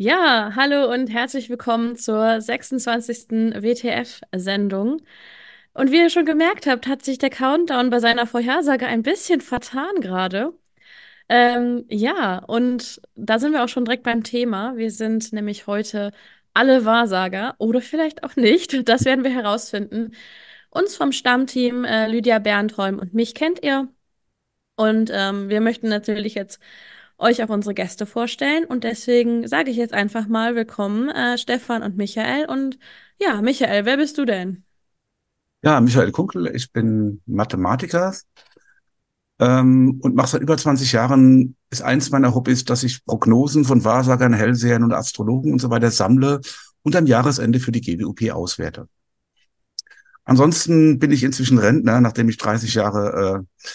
[0.00, 3.30] Ja, hallo und herzlich willkommen zur 26.
[3.60, 5.02] WTF-Sendung.
[5.74, 9.40] Und wie ihr schon gemerkt habt, hat sich der Countdown bei seiner Vorhersage ein bisschen
[9.40, 10.52] vertan gerade.
[11.28, 14.76] Ähm, ja, und da sind wir auch schon direkt beim Thema.
[14.76, 16.12] Wir sind nämlich heute
[16.54, 18.74] alle Wahrsager oder vielleicht auch nicht.
[18.88, 20.12] Das werden wir herausfinden.
[20.70, 23.88] Uns vom Stammteam äh, Lydia Berntholm und mich kennt ihr.
[24.76, 26.60] Und ähm, wir möchten natürlich jetzt
[27.18, 28.64] euch auch unsere Gäste vorstellen.
[28.64, 32.46] Und deswegen sage ich jetzt einfach mal willkommen, äh, Stefan und Michael.
[32.46, 32.78] Und
[33.18, 34.64] ja, Michael, wer bist du denn?
[35.62, 38.14] Ja, Michael Kunkel, ich bin Mathematiker
[39.40, 43.84] ähm, und mache seit über 20 Jahren, ist eins meiner Hobbys, dass ich Prognosen von
[43.84, 46.40] Wahrsagern, Hellsehern und Astrologen und so weiter sammle
[46.82, 48.88] und am Jahresende für die GWUP auswerte.
[50.24, 53.66] Ansonsten bin ich inzwischen Rentner, nachdem ich 30 Jahre äh,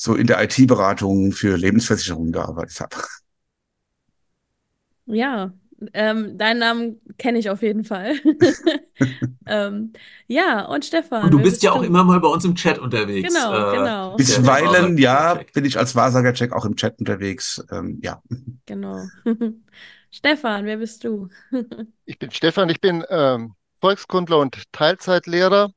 [0.00, 2.96] so in der IT-Beratung für Lebensversicherungen gearbeitet habe.
[5.04, 5.52] Ja,
[5.92, 8.14] ähm, deinen Namen kenne ich auf jeden Fall.
[9.46, 9.92] ähm,
[10.26, 11.24] ja, und Stefan.
[11.24, 13.28] Und du bist ja auch immer mal bei uns im Chat unterwegs.
[13.28, 14.16] Genau, äh, genau.
[14.16, 17.62] Bisweilen, ja, bin ich als Wahrsager-Check auch im Chat unterwegs.
[17.70, 18.22] Ähm, ja.
[18.64, 19.02] Genau.
[20.10, 21.28] Stefan, wer bist du?
[22.06, 25.72] ich bin Stefan, ich bin ähm, Volkskundler und Teilzeitlehrer.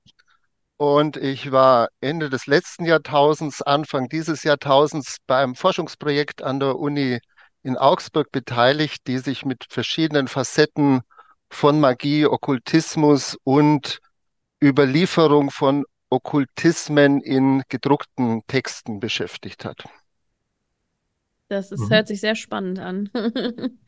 [0.77, 7.19] Und ich war Ende des letzten Jahrtausends, Anfang dieses Jahrtausends beim Forschungsprojekt an der Uni
[7.61, 11.01] in Augsburg beteiligt, die sich mit verschiedenen Facetten
[11.49, 13.99] von Magie, Okkultismus und
[14.61, 19.83] Überlieferung von Okkultismen in gedruckten Texten beschäftigt hat.
[21.47, 21.89] Das ist, mhm.
[21.89, 23.09] hört sich sehr spannend an.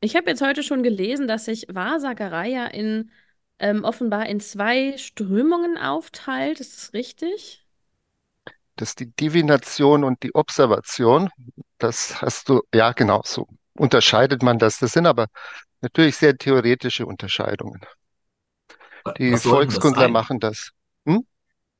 [0.00, 3.10] ich habe jetzt heute schon gelesen, dass sich Wahrsagerei ja in
[3.58, 6.60] ähm, offenbar in zwei Strömungen aufteilt.
[6.60, 7.64] Ist das richtig?
[8.76, 11.30] Das ist die Divination und die Observation.
[11.78, 14.78] Das hast du, ja, genau, so unterscheidet man das.
[14.78, 15.26] Das sind aber
[15.80, 17.80] natürlich sehr theoretische Unterscheidungen.
[19.18, 20.70] Die Volkskundler machen das.
[21.06, 21.26] Hm?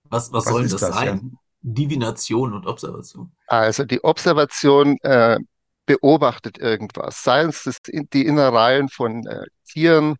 [0.04, 1.20] Was, was, was soll das, das sein?
[1.32, 1.38] Ja?
[1.62, 3.32] Divination und Observation.
[3.48, 5.38] Also die Observation äh,
[5.84, 7.22] beobachtet irgendwas.
[7.22, 10.16] Seien es das, die Innereien von äh, Tieren,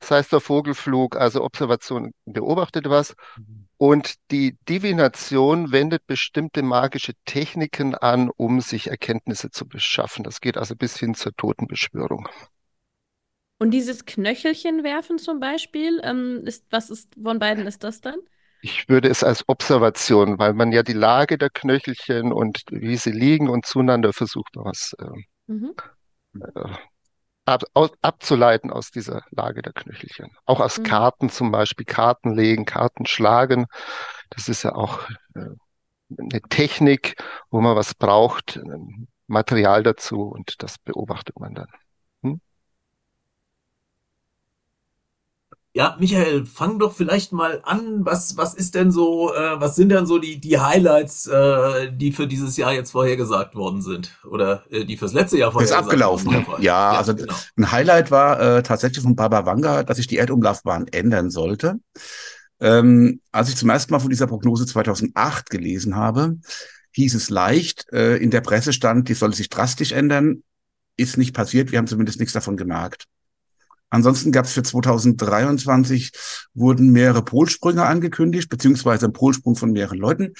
[0.00, 3.14] das heißt der Vogelflug, also Observation beobachtet was.
[3.36, 3.68] Mhm.
[3.76, 10.24] Und die Divination wendet bestimmte magische Techniken an, um sich Erkenntnisse zu beschaffen.
[10.24, 12.28] Das geht also bis hin zur Totenbeschwörung.
[13.58, 18.18] Und dieses Knöchelchen werfen zum Beispiel, ähm, ist, was ist von beiden ist das dann?
[18.62, 23.12] Ich würde es als Observation, weil man ja die Lage der Knöchelchen und wie sie
[23.12, 25.74] liegen und zueinander versucht, was äh, mhm.
[26.40, 26.68] äh,
[27.48, 30.30] ab, aus, abzuleiten aus dieser Lage der Knöchelchen.
[30.44, 30.84] Auch aus mhm.
[30.84, 33.66] Karten zum Beispiel, Karten legen, Karten schlagen.
[34.30, 35.46] Das ist ja auch äh,
[36.18, 37.16] eine Technik,
[37.50, 38.60] wo man was braucht,
[39.26, 41.68] Material dazu und das beobachtet man dann.
[45.74, 48.04] Ja, Michael, fang doch vielleicht mal an.
[48.04, 52.10] Was, was ist denn so, äh, was sind denn so die, die Highlights, äh, die
[52.12, 54.18] für dieses Jahr jetzt vorhergesagt worden sind?
[54.24, 56.26] Oder äh, die fürs letzte Jahr vorhergesagt abgelaufen.
[56.26, 56.64] worden sind?
[56.64, 57.34] Ja, ja also genau.
[57.56, 61.78] ein Highlight war äh, tatsächlich von Baba Wanga, dass sich die Erdumlaufbahn ändern sollte.
[62.60, 66.38] Ähm, als ich zum ersten Mal von dieser Prognose 2008 gelesen habe,
[66.92, 70.42] hieß es leicht, äh, in der Presse stand, die soll sich drastisch ändern.
[70.96, 73.04] Ist nicht passiert, wir haben zumindest nichts davon gemerkt.
[73.90, 76.12] Ansonsten gab es für 2023
[76.54, 80.34] wurden mehrere Polsprünge angekündigt, beziehungsweise ein Polsprung von mehreren Leuten.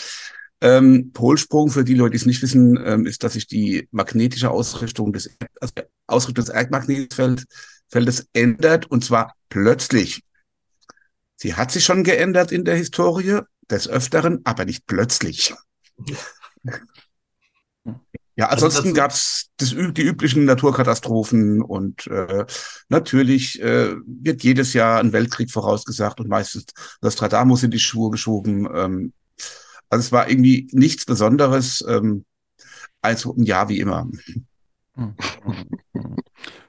[0.60, 4.50] Ähm, Polsprung, für die Leute, die es nicht wissen, ähm, ist, dass sich die magnetische
[4.50, 5.75] Ausrichtung des, also
[6.06, 10.22] Ausrichtung des Erdmagnetfeldes ändert und zwar plötzlich.
[11.36, 15.54] Sie hat sich schon geändert in der Historie des Öfteren, aber nicht plötzlich.
[18.38, 22.47] Ja, also ansonsten also gab's das, die üblichen Naturkatastrophen und äh,
[22.88, 26.66] natürlich äh, wird jedes Jahr ein Weltkrieg vorausgesagt und meistens
[27.03, 28.69] Nostradamus in die Schuhe geschoben.
[28.72, 29.12] Ähm,
[29.91, 32.25] also es war irgendwie nichts Besonderes, ähm,
[33.03, 34.09] also ein Jahr wie immer.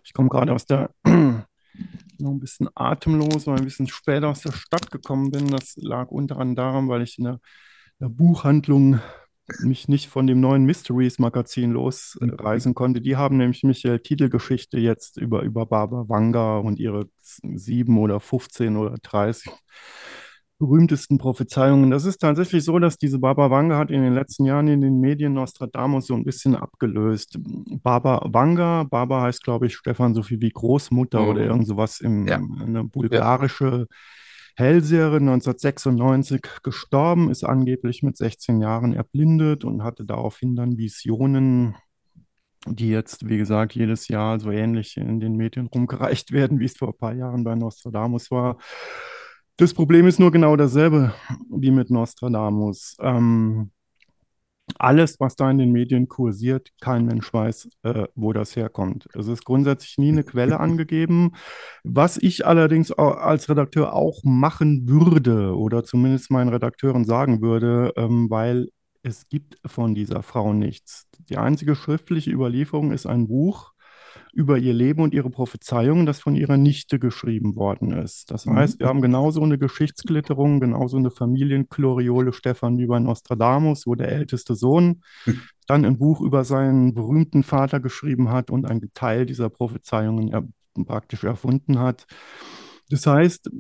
[0.03, 4.41] Ich komme gerade aus der noch ein bisschen atemlos, weil ich ein bisschen später aus
[4.41, 5.49] der Stadt gekommen bin.
[5.49, 7.39] Das lag unter anderem daran, weil ich in der,
[7.99, 8.99] der Buchhandlung
[9.59, 13.01] mich nicht von dem neuen Mysteries-Magazin losreisen konnte.
[13.01, 18.77] Die haben nämlich Michael Titelgeschichte jetzt über, über Barbara Wanga und ihre sieben oder 15
[18.77, 19.51] oder 30
[20.59, 21.89] berühmtesten Prophezeiungen.
[21.89, 24.99] Das ist tatsächlich so, dass diese Baba Wanga hat in den letzten Jahren in den
[24.99, 27.39] Medien Nostradamus so ein bisschen abgelöst.
[27.81, 31.27] Baba Wanga, Baba heißt, glaube ich, Stefan, so viel wie Großmutter mhm.
[31.29, 32.35] oder irgend sowas im, ja.
[32.35, 33.95] eine bulgarische ja.
[34.59, 41.75] Hellseherin 1996 gestorben, ist angeblich mit 16 Jahren erblindet und hatte daraufhin dann Visionen
[42.67, 46.77] die jetzt, wie gesagt, jedes Jahr so ähnlich in den Medien rumgereicht werden, wie es
[46.77, 48.57] vor ein paar Jahren bei Nostradamus war.
[49.57, 51.13] Das Problem ist nur genau dasselbe
[51.49, 52.95] wie mit Nostradamus.
[53.01, 53.71] Ähm,
[54.79, 59.07] alles, was da in den Medien kursiert, kein Mensch weiß, äh, wo das herkommt.
[59.13, 61.31] Es ist grundsätzlich nie eine Quelle angegeben.
[61.83, 68.29] Was ich allerdings als Redakteur auch machen würde oder zumindest meinen Redakteuren sagen würde, ähm,
[68.29, 68.69] weil
[69.03, 71.07] es gibt von dieser Frau nichts.
[71.29, 73.73] Die einzige schriftliche Überlieferung ist ein Buch
[74.33, 78.31] über ihr Leben und ihre Prophezeiungen, das von ihrer Nichte geschrieben worden ist.
[78.31, 78.55] Das mhm.
[78.55, 84.11] heißt, wir haben genauso eine Geschichtsklitterung, genauso eine Familienkloriole Stefan wie bei Nostradamus, wo der
[84.11, 85.41] älteste Sohn mhm.
[85.67, 90.47] dann ein Buch über seinen berühmten Vater geschrieben hat und einen Teil dieser Prophezeiungen er
[90.85, 92.05] praktisch erfunden hat.
[92.89, 93.51] Das heißt,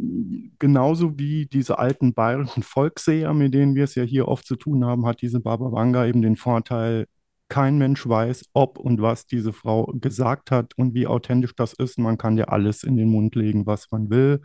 [0.57, 4.85] genauso wie diese alten bayerischen Volksseher, mit denen wir es ja hier oft zu tun
[4.85, 7.05] haben, hat diese Baba Vanga eben den Vorteil,
[7.49, 11.99] kein Mensch weiß, ob und was diese Frau gesagt hat und wie authentisch das ist.
[11.99, 14.41] Man kann ja alles in den Mund legen, was man will.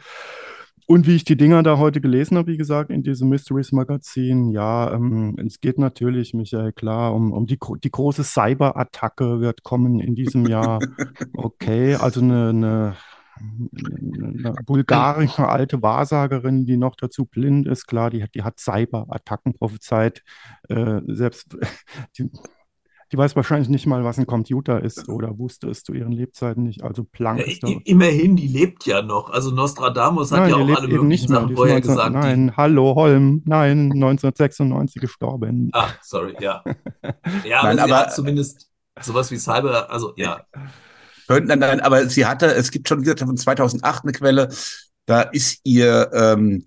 [0.87, 4.51] Und wie ich die Dinger da heute gelesen habe, wie gesagt, in diesem Mysteries Magazin,
[4.51, 10.01] ja, ähm, es geht natürlich, Michael, klar, um, um die, die große Cyber-Attacke wird kommen
[10.01, 10.81] in diesem Jahr.
[11.37, 12.97] Okay, also eine, eine
[13.37, 20.23] eine bulgarische alte Wahrsagerin, die noch dazu blind ist, klar, die, die hat Cyber-Attacken prophezeit.
[20.69, 21.57] Äh, selbst
[22.19, 22.31] die,
[23.13, 26.65] die weiß wahrscheinlich nicht mal, was ein Computer ist oder wusste es zu ihren Lebzeiten
[26.65, 26.83] nicht.
[26.83, 27.69] Also Planck ja, ist da.
[27.85, 29.31] Immerhin, die lebt ja noch.
[29.31, 32.13] Also Nostradamus hat nein, ja auch alle möglichen Sachen vorher 19, gesagt.
[32.13, 32.57] Nein, die...
[32.57, 35.71] hallo Holm, nein, 1996 gestorben.
[35.73, 36.63] Ah, sorry, ja.
[37.45, 38.71] Ja, aber, nein, aber hat zumindest
[39.01, 40.45] sowas wie Cyber, also ja.
[41.29, 44.49] Nein, nein, aber sie hatte, es gibt schon wieder von 2008 eine Quelle,
[45.07, 46.65] da ist ihr ähm,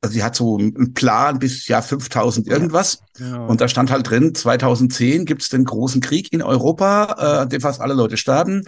[0.00, 3.00] also sie hat so einen Plan bis Jahr 5000 irgendwas.
[3.18, 3.44] Ja.
[3.44, 7.48] Und da stand halt drin, 2010 gibt es den großen Krieg in Europa, äh, an
[7.50, 8.64] dem fast alle Leute sterben.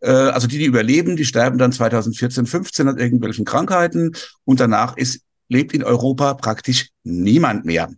[0.00, 4.12] Äh, also die, die überleben, die sterben dann 2014, 15 an irgendwelchen Krankheiten.
[4.44, 7.90] Und danach ist, lebt in Europa praktisch niemand mehr.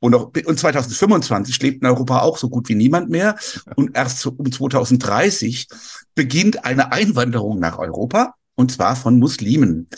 [0.00, 3.36] Und, auch, und 2025 lebt in Europa auch so gut wie niemand mehr.
[3.76, 5.68] Und erst um 2030
[6.16, 9.88] beginnt eine Einwanderung nach Europa, und zwar von Muslimen.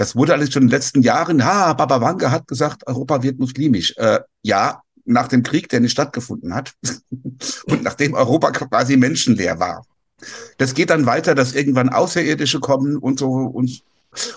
[0.00, 3.38] Das wurde alles schon in den letzten Jahren, ha, Baba Wanga hat gesagt, Europa wird
[3.38, 3.92] muslimisch.
[3.98, 6.72] Äh, ja, nach dem Krieg, der nicht stattgefunden hat
[7.66, 9.84] und nachdem Europa quasi menschenleer war.
[10.56, 13.82] Das geht dann weiter, dass irgendwann Außerirdische kommen und so und,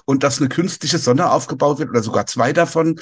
[0.03, 2.99] und dass eine künstliche Sonne aufgebaut wird oder sogar zwei davon.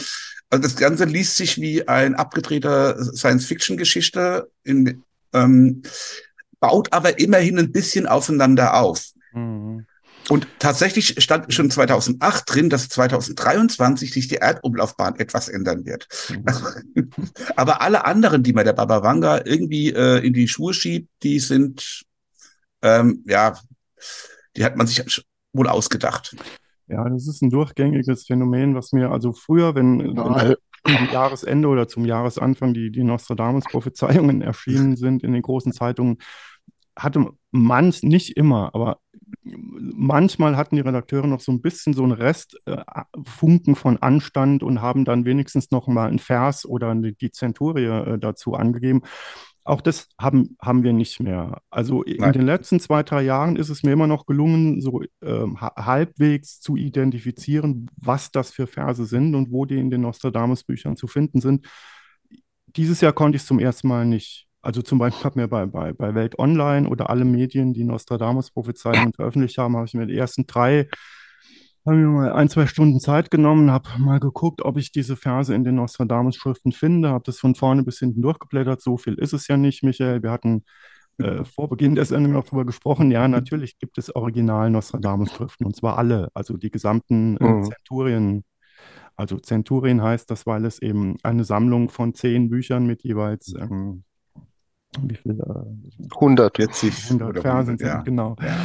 [0.51, 5.81] Also das Ganze liest sich wie ein abgedrehter Science-Fiction-Geschichte, ähm,
[6.59, 9.03] baut aber immerhin ein bisschen aufeinander auf.
[9.33, 9.87] Mhm.
[10.31, 16.07] Und tatsächlich stand schon 2008 drin, dass 2023 sich die Erdumlaufbahn etwas ändern wird.
[16.29, 17.11] Mhm.
[17.57, 21.41] Aber alle anderen, die man der Baba Vanga irgendwie äh, in die Schuhe schiebt, die
[21.41, 22.03] sind,
[22.81, 23.59] ähm, ja,
[24.55, 25.03] die hat man sich
[25.51, 26.33] wohl ausgedacht.
[26.87, 30.55] Ja, das ist ein durchgängiges Phänomen, was mir also früher, wenn, wenn
[30.95, 36.19] am Jahresende oder zum Jahresanfang die, die Nostradamus-Prophezeiungen erschienen sind in den großen Zeitungen,
[36.97, 38.99] hatte man nicht immer, aber
[39.43, 44.81] manchmal hatten die Redakteure noch so ein bisschen so einen Restfunken äh, von Anstand und
[44.81, 49.01] haben dann wenigstens noch mal einen Vers oder die Zenturie äh, dazu angegeben.
[49.63, 51.61] Auch das haben, haben wir nicht mehr.
[51.69, 52.33] Also in Nein.
[52.33, 56.75] den letzten zwei, drei Jahren ist es mir immer noch gelungen, so äh, halbwegs zu
[56.75, 61.67] identifizieren, was das für Verse sind und wo die in den Nostradamus-Büchern zu finden sind.
[62.75, 64.47] Dieses Jahr konnte ich es zum ersten Mal nicht.
[64.61, 69.13] Also zum Beispiel habe mir bei, bei, bei Welt Online oder alle Medien, die Nostradamus-Prophezeiungen
[69.13, 70.87] veröffentlicht haben, habe ich mir die ersten drei,
[71.85, 75.53] habe mir mal ein, zwei Stunden Zeit genommen, habe mal geguckt, ob ich diese Verse
[75.53, 78.81] in den Nostradamus-Schriften finde, habe das von vorne bis hinten durchgeblättert.
[78.81, 80.21] So viel ist es ja nicht, Michael.
[80.21, 80.63] Wir hatten
[81.17, 83.09] äh, vor Beginn der Sendung noch darüber gesprochen.
[83.09, 87.63] Ja, natürlich gibt es original Nostradamus-Schriften und zwar alle, also die gesamten äh, mhm.
[87.63, 88.43] Zenturien.
[89.15, 94.03] Also Zenturien heißt das, weil es eben eine Sammlung von zehn Büchern mit jeweils ähm,
[94.99, 95.39] wie viel?
[95.39, 98.01] Äh, 140 100 Versen sind, ja.
[98.01, 98.35] genau.
[98.41, 98.55] Ja.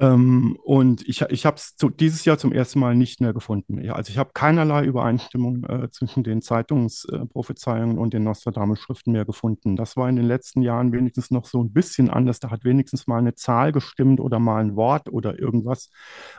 [0.00, 3.82] Ähm, und ich, ich habe es dieses Jahr zum ersten Mal nicht mehr gefunden.
[3.82, 9.24] Ja, also ich habe keinerlei Übereinstimmung äh, zwischen den Zeitungsprophezeiungen äh, und den Nostradamus-Schriften mehr
[9.24, 9.74] gefunden.
[9.74, 12.38] Das war in den letzten Jahren wenigstens noch so ein bisschen anders.
[12.38, 15.90] Da hat wenigstens mal eine Zahl gestimmt oder mal ein Wort oder irgendwas.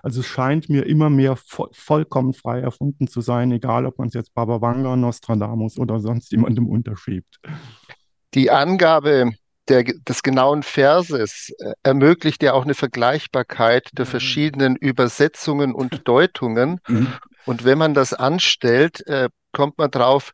[0.03, 4.08] Also es scheint mir immer mehr vo vollkommen frei erfunden zu sein, egal ob man
[4.08, 7.41] es jetzt Baba Vanga, Nostradamus oder sonst jemandem unterschiebt.
[8.33, 9.31] Die Angabe
[9.67, 14.09] der, des genauen Verses äh, ermöglicht ja auch eine Vergleichbarkeit der mhm.
[14.09, 16.79] verschiedenen Übersetzungen und Deutungen.
[16.88, 17.13] Mhm.
[17.45, 20.31] Und wenn man das anstellt, äh, kommt man drauf,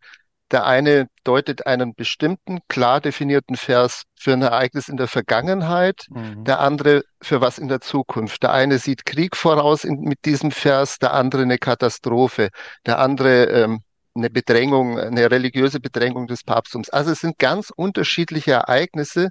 [0.52, 6.44] Der eine deutet einen bestimmten, klar definierten Vers für ein Ereignis in der Vergangenheit, Mhm.
[6.44, 8.44] der andere für was in der Zukunft.
[8.44, 12.50] Der eine sieht Krieg voraus in, mit diesem Vers, der andere eine Katastrophe,
[12.86, 13.82] der andere ähm,
[14.16, 16.90] eine Bedrängung, eine religiöse Bedrängung des Papsttums.
[16.90, 19.30] Also es sind ganz unterschiedliche Ereignisse,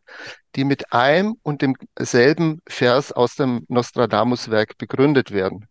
[0.57, 5.67] die mit einem und demselben Vers aus dem Nostradamus-Werk begründet werden.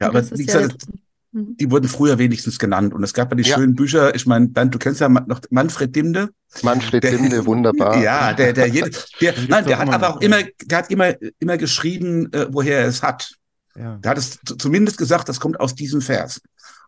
[0.00, 1.00] Ja, aber wie ja gesagt, interessant.
[1.32, 1.56] Mhm.
[1.58, 2.94] die wurden früher wenigstens genannt.
[2.94, 3.56] Und es gab ja die Ja.
[3.56, 6.30] schönen Bücher, ich meine, Bernd, du kennst ja noch Manfred Dimde.
[6.62, 8.02] Manfred Der- Dimde, wunderbar.
[8.02, 10.26] Ja, der, der, jede, der, gibt's nein, der hat immer aber auch ja.
[10.26, 13.34] immer, der hat immer, immer geschrieben, äh, woher er es hat.
[13.78, 13.96] Ja.
[13.98, 16.40] Der hat es zu- zumindest gesagt, das kommt aus diesem Vers.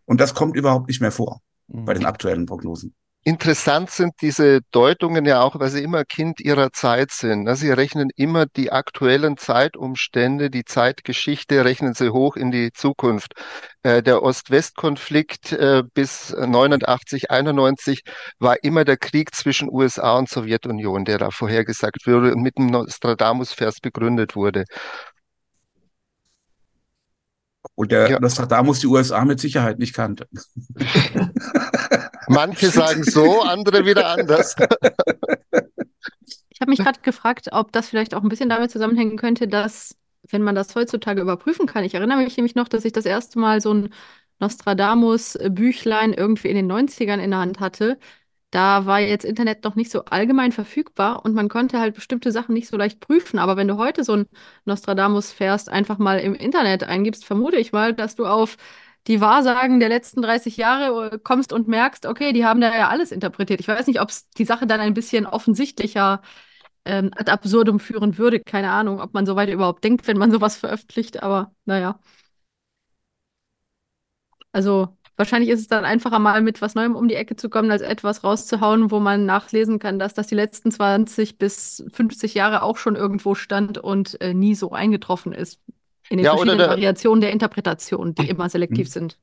[0.07, 1.85] Und das kommt überhaupt nicht mehr vor Mhm.
[1.85, 2.95] bei den aktuellen Prognosen.
[3.23, 7.45] Interessant sind diese Deutungen ja auch, weil sie immer Kind ihrer Zeit sind.
[7.45, 7.55] ne?
[7.55, 13.35] Sie rechnen immer die aktuellen Zeitumstände, die Zeitgeschichte, rechnen sie hoch in die Zukunft.
[13.83, 18.05] Äh, Der Ost-West-Konflikt äh, bis 89, 91
[18.39, 22.69] war immer der Krieg zwischen USA und Sowjetunion, der da vorhergesagt wurde und mit dem
[22.69, 24.65] Nostradamus-Vers begründet wurde.
[27.75, 28.21] Und der Ja.
[28.21, 30.27] Nostradamus die USA mit Sicherheit nicht kannte.
[32.29, 34.55] Manche sagen so, andere wieder anders.
[36.51, 39.97] Ich habe mich gerade gefragt, ob das vielleicht auch ein bisschen damit zusammenhängen könnte, dass,
[40.29, 43.39] wenn man das heutzutage überprüfen kann, ich erinnere mich nämlich noch, dass ich das erste
[43.39, 43.91] Mal so ein
[44.39, 47.99] Nostradamus-Büchlein irgendwie in den 90ern in der Hand hatte.
[48.51, 52.53] Da war jetzt Internet noch nicht so allgemein verfügbar und man konnte halt bestimmte Sachen
[52.55, 53.39] nicht so leicht prüfen.
[53.39, 54.27] Aber wenn du heute so ein
[54.65, 58.57] Nostradamus-Vers einfach mal im Internet eingibst, vermute ich mal, dass du auf
[59.07, 62.89] die Wahrsagen der letzten 30 Jahre äh, kommst und merkst, okay, die haben da ja
[62.89, 63.61] alles interpretiert.
[63.61, 66.21] Ich weiß nicht, ob es die Sache dann ein bisschen offensichtlicher
[66.85, 68.41] ähm, ad absurdum führen würde.
[68.41, 72.01] Keine Ahnung, ob man so weit überhaupt denkt, wenn man sowas veröffentlicht, aber naja.
[74.53, 77.71] Also wahrscheinlich ist es dann einfacher, mal mit was Neuem um die Ecke zu kommen,
[77.71, 82.63] als etwas rauszuhauen, wo man nachlesen kann, dass das die letzten 20 bis 50 Jahre
[82.63, 85.59] auch schon irgendwo stand und äh, nie so eingetroffen ist.
[86.09, 89.19] In den Ja, oder verschiedenen der- Variationen der Interpretation, die immer selektiv sind.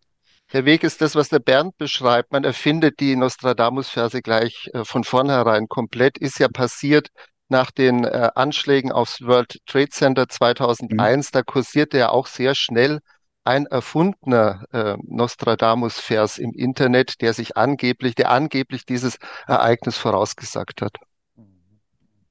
[0.54, 2.32] Der Weg ist das, was der Bernd beschreibt.
[2.32, 6.18] Man erfindet die Nostradamus-Verse gleich äh, von vornherein komplett.
[6.18, 7.10] Ist ja passiert
[7.50, 11.32] nach den äh, Anschlägen aufs World Trade Center 2001.
[11.32, 13.00] Da kursierte ja auch sehr schnell
[13.48, 20.98] ein erfundener äh, Nostradamus-Vers im Internet, der sich angeblich, der angeblich dieses Ereignis vorausgesagt hat.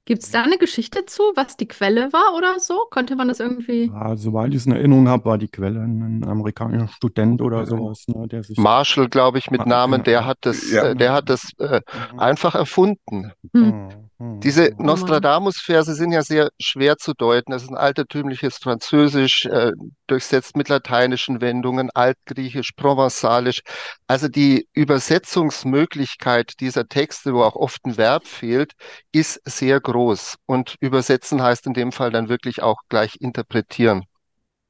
[0.04, 2.86] Gibt es da eine Geschichte zu, was die Quelle war oder so?
[2.92, 3.86] Konnte man das irgendwie?
[3.86, 8.04] Ja, soweit ich es in Erinnerung habe, war die Quelle ein amerikanischer Student oder sowas,
[8.06, 8.56] ne, der sich.
[8.56, 10.90] Marshall, glaube ich, mit Namen, der hat das, Ja.
[10.90, 11.80] äh, der hat das äh,
[12.12, 12.20] Mhm.
[12.20, 13.32] einfach erfunden.
[13.52, 13.88] Hm.
[14.18, 14.26] Mhm.
[14.36, 14.40] Mhm.
[14.40, 14.86] Diese Mann.
[14.86, 17.52] Nostradamus-Verse sind ja sehr schwer zu deuten.
[17.52, 19.72] Das ist ein altertümliches Französisch, äh,
[20.06, 23.60] durchsetzt mit lateinischen Wendungen, Altgriechisch, Provenzalisch.
[24.06, 28.72] Also die Übersetzungsmöglichkeit dieser Texte, wo auch oft ein Verb fehlt,
[29.12, 30.36] ist sehr groß.
[30.46, 34.04] Und übersetzen heißt in dem Fall dann wirklich auch gleich interpretieren.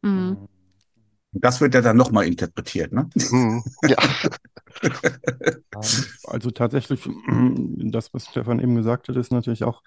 [0.02, 0.30] Hm.
[0.30, 0.48] Mhm.
[1.32, 3.10] Und das wird ja dann nochmal interpretiert, ne?
[3.14, 3.96] Hm, ja.
[6.24, 9.82] Also tatsächlich, das, was Stefan eben gesagt hat, ist natürlich auch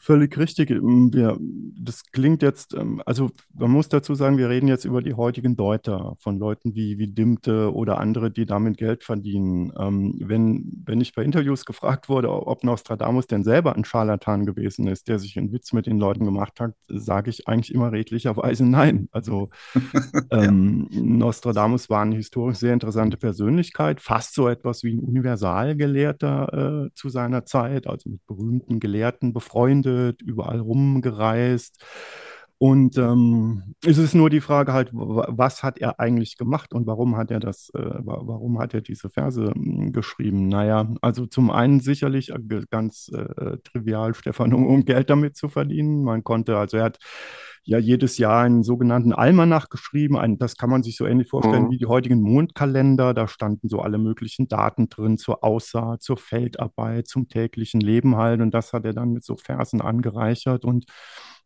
[0.00, 0.70] völlig richtig.
[0.70, 5.12] Wir, das klingt jetzt, ähm, also man muss dazu sagen, wir reden jetzt über die
[5.14, 9.72] heutigen Deuter von Leuten wie, wie Dimte oder andere, die damit Geld verdienen.
[9.78, 14.88] Ähm, Wenn, wenn ich bei Interviews gefragt wurde, ob Nostradamus denn selber ein Scharlatan gewesen
[14.88, 18.64] ist, der sich einen Witz mit den Leuten gemacht hat, sage ich eigentlich immer redlicherweise
[18.64, 19.08] nein.
[19.12, 19.50] Also
[20.30, 26.94] ähm, Nostradamus war eine historisch sehr interessante Persönlichkeit, fast so etwas wie ein Universalgelehrter äh,
[26.94, 29.89] zu seiner Zeit, also mit berühmten Gelehrten befreundet,
[30.22, 31.82] überall rumgereist.
[32.62, 37.16] Und ähm, es ist nur die Frage halt, was hat er eigentlich gemacht und warum
[37.16, 40.48] hat er das, äh, wa- warum hat er diese Verse mh, geschrieben?
[40.48, 42.38] Naja, also zum einen sicherlich äh,
[42.70, 46.04] ganz äh, trivial, Stefan, um, um Geld damit zu verdienen.
[46.04, 46.98] Man konnte, also er hat
[47.62, 50.16] ja jedes Jahr einen sogenannten Almanach geschrieben.
[50.18, 51.70] Ein, das kann man sich so ähnlich vorstellen Mhm.
[51.70, 53.14] wie die heutigen Mondkalender.
[53.14, 58.40] Da standen so alle möglichen Daten drin zur Aussaat, zur Feldarbeit, zum täglichen Leben halt.
[58.40, 60.64] Und das hat er dann mit so Versen angereichert.
[60.64, 60.86] Und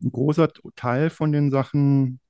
[0.02, 2.20] ein großer Teil von den Sachen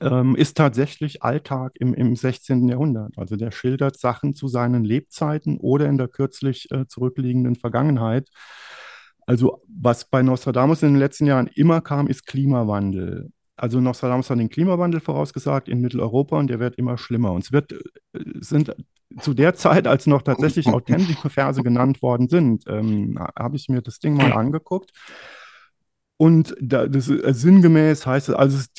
[0.00, 2.68] ähm, ist tatsächlich Alltag im, im 16.
[2.68, 3.16] Jahrhundert.
[3.16, 8.28] Also der schildert Sachen zu seinen Lebzeiten oder in der kürzlich äh, zurückliegenden Vergangenheit.
[9.26, 13.32] Also was bei Nostradamus in den letzten Jahren immer kam, ist Klimawandel.
[13.56, 17.32] Also Nostradamus hat den Klimawandel vorausgesagt in Mitteleuropa und der wird immer schlimmer.
[17.32, 17.78] Und es wird, äh,
[18.40, 18.74] sind
[19.20, 23.80] zu der Zeit, als noch tatsächlich authentische Verse genannt worden sind, ähm, habe ich mir
[23.80, 24.90] das Ding mal angeguckt.
[26.16, 28.70] Und da, das, äh, sinngemäß heißt es, also es,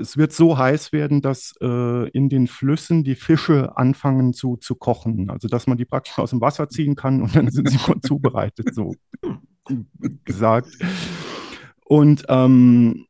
[0.00, 4.74] es, wird so heiß werden, dass äh, in den Flüssen die Fische anfangen zu, zu
[4.74, 5.30] kochen.
[5.30, 8.74] Also dass man die praktisch aus dem Wasser ziehen kann und dann sind sie zubereitet,
[8.74, 8.94] so
[10.24, 10.78] gesagt.
[11.84, 13.06] Und, ähm,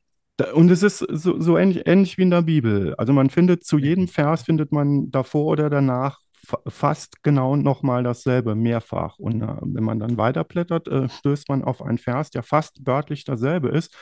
[0.54, 2.94] und es ist so, so ähnlich, ähnlich wie in der Bibel.
[2.96, 6.20] Also man findet zu jedem Vers findet man davor oder danach
[6.66, 9.18] fast genau nochmal dasselbe, mehrfach.
[9.18, 13.24] Und äh, wenn man dann weiterblättert, äh, stößt man auf einen Vers, der fast wörtlich
[13.24, 13.94] dasselbe ist.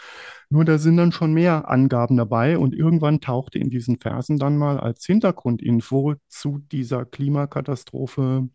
[0.50, 4.56] Nur da sind dann schon mehr Angaben dabei und irgendwann tauchte in diesen Versen dann
[4.56, 8.48] mal als Hintergrundinfo zu dieser Klimakatastrophe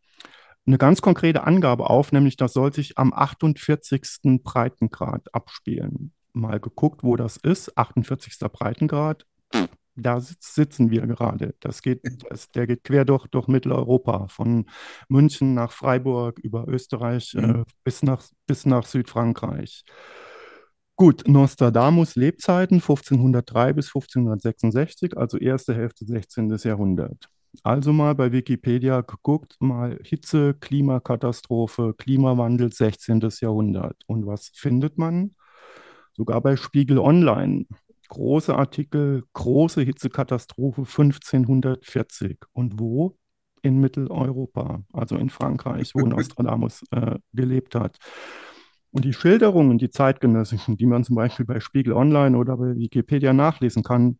[0.65, 4.41] eine ganz konkrete Angabe auf, nämlich das soll sich am 48.
[4.43, 6.13] Breitengrad abspielen.
[6.33, 7.77] Mal geguckt, wo das ist.
[7.77, 8.39] 48.
[8.51, 9.25] Breitengrad
[9.95, 11.55] da sitzen wir gerade.
[11.59, 14.65] Das geht, das, der geht quer durch, durch Mitteleuropa, von
[15.07, 17.61] München nach Freiburg über Österreich mhm.
[17.61, 19.83] äh, bis, nach, bis nach Südfrankreich.
[20.95, 26.55] Gut, Nostradamus Lebzeiten 1503 bis 1566, also erste Hälfte 16.
[26.63, 27.29] Jahrhundert.
[27.61, 33.21] Also mal bei Wikipedia geguckt, mal Hitze, Klimakatastrophe, Klimawandel 16.
[33.39, 34.01] Jahrhundert.
[34.07, 35.35] Und was findet man?
[36.13, 37.65] Sogar bei Spiegel Online
[38.13, 42.37] große Artikel, große Hitzekatastrophe 1540.
[42.53, 43.17] Und wo?
[43.63, 47.97] In Mitteleuropa, also in Frankreich, wo Nostradamus äh, gelebt hat.
[48.91, 53.31] Und die Schilderungen, die zeitgenössischen, die man zum Beispiel bei Spiegel Online oder bei Wikipedia
[53.31, 54.19] nachlesen kann,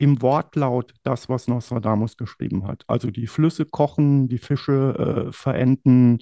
[0.00, 2.84] im Wortlaut das, was Nostradamus geschrieben hat.
[2.86, 6.20] Also die Flüsse kochen, die Fische äh, verenden,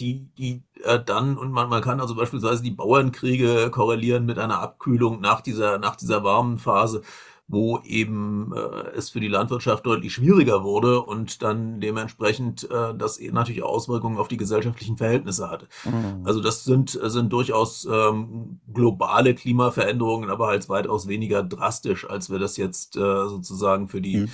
[0.00, 4.60] die, die äh, dann, und man, man kann also beispielsweise die Bauernkriege korrelieren mit einer
[4.60, 7.02] Abkühlung nach dieser, nach dieser warmen Phase,
[7.46, 13.20] wo eben äh, es für die Landwirtschaft deutlich schwieriger wurde und dann dementsprechend äh, das
[13.20, 15.66] natürlich Auswirkungen auf die gesellschaftlichen Verhältnisse hatte.
[15.84, 16.22] Mhm.
[16.24, 22.38] Also das sind, sind durchaus ähm, globale Klimaveränderungen, aber halt weitaus weniger drastisch, als wir
[22.38, 24.30] das jetzt äh, sozusagen für die mhm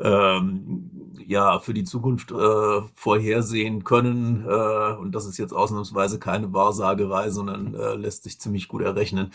[0.00, 0.90] ähm,
[1.26, 4.44] ja für die Zukunft äh, vorhersehen können.
[4.46, 9.32] Äh, und das ist jetzt ausnahmsweise keine Wahrsagerei, sondern äh, lässt sich ziemlich gut errechnen,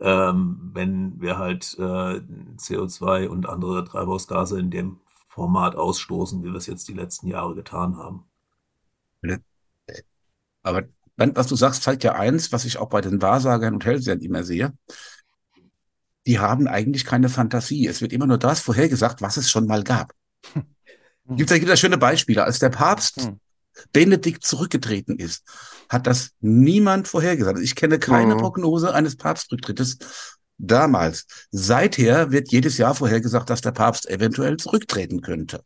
[0.00, 2.20] ähm, wenn wir halt äh,
[2.56, 7.54] CO2 und andere Treibhausgase in dem Format ausstoßen, wie wir es jetzt die letzten Jahre
[7.54, 8.24] getan haben.
[10.62, 10.82] Aber
[11.16, 14.42] was du sagst, zeigt ja eins, was ich auch bei den Wahrsagern und Hellsehern immer
[14.42, 14.72] sehe
[16.26, 17.86] die haben eigentlich keine Fantasie.
[17.86, 20.12] Es wird immer nur das vorhergesagt, was es schon mal gab.
[20.54, 21.36] Hm.
[21.36, 22.44] Gibt es da schöne Beispiele.
[22.44, 23.40] Als der Papst hm.
[23.92, 25.44] Benedikt zurückgetreten ist,
[25.88, 27.60] hat das niemand vorhergesagt.
[27.60, 28.40] Ich kenne keine hm.
[28.40, 29.98] Prognose eines Papstrücktrittes
[30.58, 31.26] damals.
[31.50, 35.64] Seither wird jedes Jahr vorhergesagt, dass der Papst eventuell zurücktreten könnte.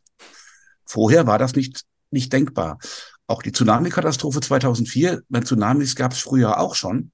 [0.85, 2.79] Vorher war das nicht, nicht denkbar.
[3.27, 7.11] Auch die Tsunami-Katastrophe 2004, bei Tsunamis gab es früher auch schon.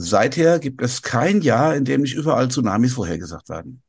[0.00, 3.82] Seither gibt es kein Jahr, in dem nicht überall Tsunamis vorhergesagt werden.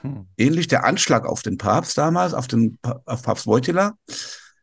[0.00, 0.26] Hm.
[0.38, 3.92] Ähnlich der Anschlag auf den Papst damals, auf den auf Papst Wojtyla,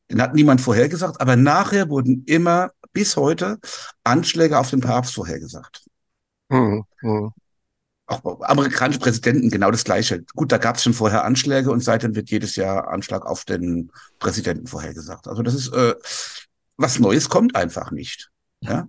[0.10, 3.60] den hat niemand vorhergesagt, aber nachher wurden immer bis heute
[4.04, 5.86] Anschläge auf den Papst vorhergesagt.
[6.52, 6.84] Hm.
[7.02, 7.32] Hm.
[8.08, 10.24] Auch amerikanische Präsidenten genau das Gleiche.
[10.34, 13.92] Gut, da gab es schon vorher Anschläge und seitdem wird jedes Jahr Anschlag auf den
[14.18, 15.28] Präsidenten vorhergesagt.
[15.28, 15.94] Also das ist äh,
[16.78, 18.32] was Neues kommt einfach nicht.
[18.62, 18.88] Ja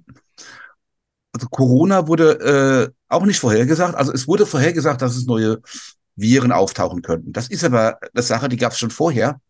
[1.40, 3.94] also Corona wurde äh, auch nicht vorhergesagt.
[3.94, 5.60] Also es wurde vorhergesagt, dass es neue
[6.16, 7.32] Viren auftauchen könnten.
[7.32, 9.40] Das ist aber eine Sache, die gab es schon vorher.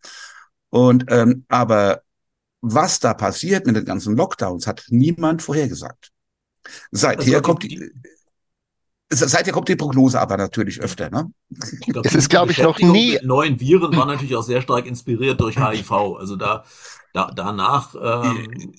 [0.71, 2.03] Und ähm, aber
[2.61, 6.13] was da passiert mit den ganzen Lockdowns, hat niemand vorhergesagt.
[6.93, 7.91] Seither also kommt die,
[9.13, 11.11] Seither kommt die Prognose aber natürlich öfter.
[11.11, 11.33] Ne?
[11.89, 13.15] Glaub, es ist, glaube ich, noch nie.
[13.15, 15.91] Mit neuen Viren war natürlich auch sehr stark inspiriert durch HIV.
[15.91, 16.65] Also da,
[17.13, 17.97] da danach.
[18.01, 18.73] Ähm,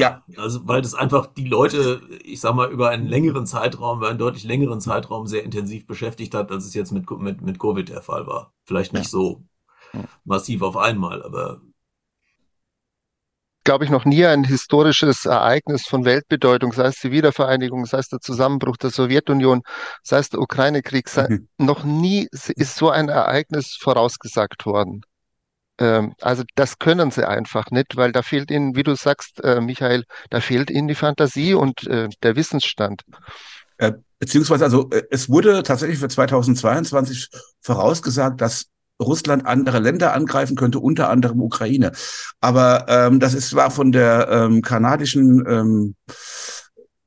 [0.00, 3.98] ja, ja, also weil das einfach die Leute, ich sag mal, über einen längeren Zeitraum,
[3.98, 7.58] über einen deutlich längeren Zeitraum sehr intensiv beschäftigt hat, als es jetzt mit, mit, mit
[7.58, 8.52] Covid der Fall war.
[8.64, 9.10] Vielleicht nicht ja.
[9.10, 9.44] so
[10.24, 11.60] massiv auf einmal, aber
[13.64, 18.08] glaube ich, noch nie ein historisches Ereignis von Weltbedeutung, sei es die Wiedervereinigung, sei es
[18.08, 19.62] der Zusammenbruch der Sowjetunion,
[20.02, 21.48] sei es der Ukraine-Krieg, mhm.
[21.58, 25.02] noch nie ist so ein Ereignis vorausgesagt worden.
[25.78, 29.60] Ähm, also das können sie einfach nicht, weil da fehlt ihnen, wie du sagst, äh,
[29.60, 33.02] Michael, da fehlt ihnen die Fantasie und äh, der Wissensstand.
[33.78, 37.28] Äh, beziehungsweise, also es wurde tatsächlich für 2022
[37.60, 38.66] vorausgesagt, dass
[39.02, 41.92] Russland andere Länder angreifen könnte, unter anderem Ukraine.
[42.40, 45.94] Aber ähm, das ist war von der ähm, kanadischen ähm,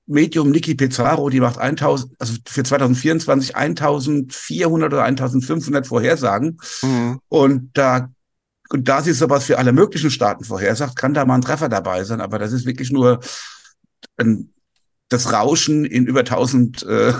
[0.05, 6.57] Medium Niki Pizarro, die macht 1000, also für 2024 1400 oder 1500 Vorhersagen.
[6.81, 7.19] Mhm.
[7.27, 8.09] Und da
[8.69, 12.03] und da sie sowas für alle möglichen Staaten vorhersagt, kann da mal ein Treffer dabei
[12.03, 12.21] sein.
[12.21, 13.19] Aber das ist wirklich nur
[14.17, 14.53] ein,
[15.09, 17.13] das Rauschen in über 1000 äh,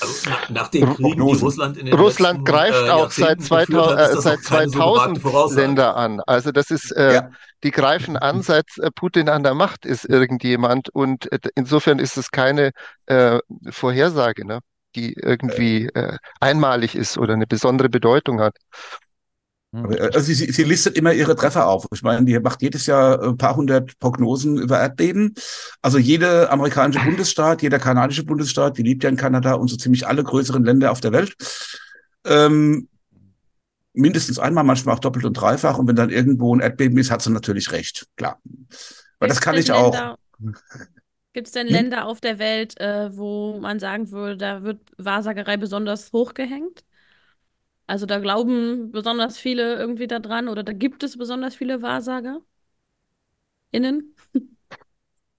[0.00, 3.40] also nach, nach den Kriegen, die Russland in den Russland letzten, greift äh, auch seit
[3.40, 6.20] 2000, hat, äh, seit 2000 so Länder an.
[6.26, 7.30] Also das ist, äh, ja.
[7.64, 12.18] die greifen an, seit äh, Putin an der Macht ist irgendjemand und äh, insofern ist
[12.18, 12.72] es keine
[13.06, 13.38] äh,
[13.70, 14.60] Vorhersage, ne,
[14.94, 18.56] die irgendwie äh, einmalig ist oder eine besondere Bedeutung hat.
[19.72, 19.84] Hm.
[19.84, 21.86] Aber, also sie, sie listet immer ihre Treffer auf.
[21.92, 25.34] Ich meine, die macht jedes Jahr ein paar hundert Prognosen über Erdbeben.
[25.82, 30.06] Also jeder amerikanische Bundesstaat, jeder kanadische Bundesstaat, die liebt ja in Kanada und so ziemlich
[30.06, 31.34] alle größeren Länder auf der Welt.
[32.24, 32.88] Ähm,
[33.92, 35.78] mindestens einmal, manchmal auch doppelt und dreifach.
[35.78, 38.06] Und wenn dann irgendwo ein Erdbeben ist, hat sie natürlich recht.
[38.16, 38.40] Klar.
[39.18, 40.16] Weil das kann ich auch.
[41.34, 41.74] Gibt es denn hm?
[41.74, 46.84] Länder auf der Welt, äh, wo man sagen würde, da wird Wahrsagerei besonders hochgehängt?
[47.88, 52.40] Also da glauben besonders viele irgendwie daran oder da gibt es besonders viele Wahrsager
[53.70, 54.14] innen.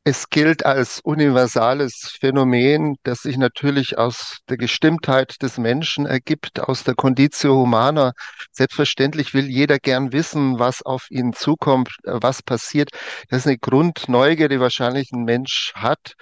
[0.03, 6.83] Es gilt als universales Phänomen, das sich natürlich aus der Gestimmtheit des Menschen ergibt, aus
[6.83, 8.13] der Conditio Humana.
[8.51, 12.89] Selbstverständlich will jeder gern wissen, was auf ihn zukommt, äh, was passiert.
[13.29, 16.13] Das ist eine Grundneugier, die wahrscheinlich ein Mensch hat.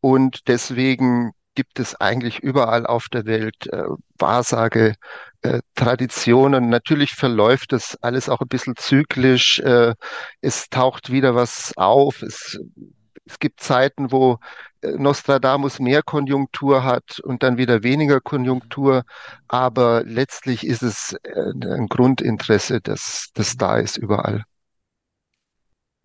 [0.00, 3.84] Und deswegen gibt es eigentlich überall auf der Welt äh,
[4.18, 4.94] Wahrsage,
[5.74, 6.68] Traditionen.
[6.68, 9.60] Natürlich verläuft das alles auch ein bisschen zyklisch.
[9.60, 9.94] Äh,
[10.40, 12.22] es taucht wieder was auf.
[12.22, 12.58] Es,
[13.24, 14.38] es gibt Zeiten, wo
[14.82, 19.04] äh, Nostradamus mehr Konjunktur hat und dann wieder weniger Konjunktur.
[19.48, 24.44] Aber letztlich ist es äh, ein Grundinteresse, das, das da ist überall.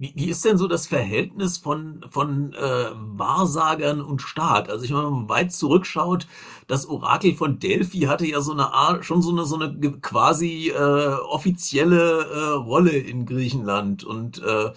[0.01, 4.67] Wie, wie ist denn so das Verhältnis von, von äh, Wahrsagern und Staat?
[4.67, 6.25] Also ich meine, wenn man weit zurückschaut,
[6.65, 10.69] das Orakel von Delphi hatte ja so eine Art, schon so eine, so eine quasi
[10.69, 14.03] äh, offizielle äh, Rolle in Griechenland.
[14.03, 14.71] Und äh,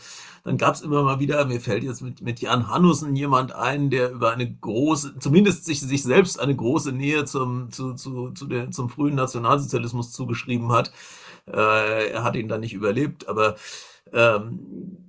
[0.44, 3.88] dann gab es immer mal wieder, mir fällt jetzt mit, mit Jan Hannussen jemand ein,
[3.88, 8.44] der über eine große, zumindest sich, sich selbst eine große Nähe zum, zu, zu, zu
[8.44, 10.92] der, zum frühen Nationalsozialismus zugeschrieben hat.
[11.46, 13.56] Äh, er hat ihn dann nicht überlebt, aber
[14.12, 15.04] ähm,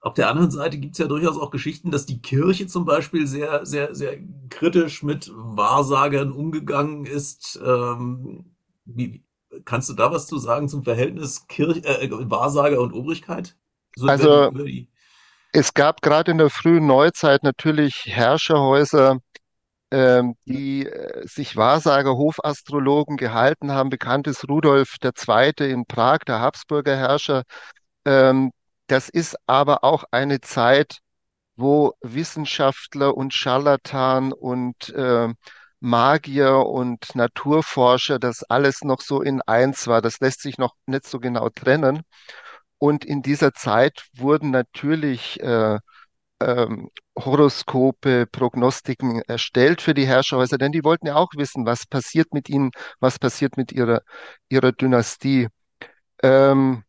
[0.00, 3.26] auf der anderen Seite gibt es ja durchaus auch Geschichten, dass die Kirche zum Beispiel
[3.26, 4.18] sehr, sehr, sehr
[4.48, 7.60] kritisch mit Wahrsagern umgegangen ist.
[7.64, 9.24] Ähm, wie,
[9.64, 13.56] kannst du da was zu sagen zum Verhältnis Kirche, äh, Wahrsager und Obrigkeit?
[13.96, 14.52] So also
[15.52, 19.20] es gab gerade in der frühen Neuzeit natürlich Herrscherhäuser,
[19.92, 23.90] die äh, sich Wahrsager, Hofastrologen gehalten haben.
[23.90, 25.52] Bekannt ist Rudolf II.
[25.70, 27.44] in Prag, der Habsburger Herrscher.
[28.04, 28.52] Ähm,
[28.88, 30.98] das ist aber auch eine Zeit,
[31.56, 35.28] wo Wissenschaftler und Scharlatan und äh,
[35.80, 40.02] Magier und Naturforscher, das alles noch so in eins war.
[40.02, 42.02] Das lässt sich noch nicht so genau trennen.
[42.78, 45.78] Und in dieser Zeit wurden natürlich äh,
[46.40, 52.32] ähm, Horoskope, Prognostiken erstellt für die Herrscherhäuser, denn die wollten ja auch wissen, was passiert
[52.32, 52.70] mit ihnen,
[53.00, 54.02] was passiert mit ihrer,
[54.48, 55.48] ihrer Dynastie.
[56.22, 56.84] Ähm,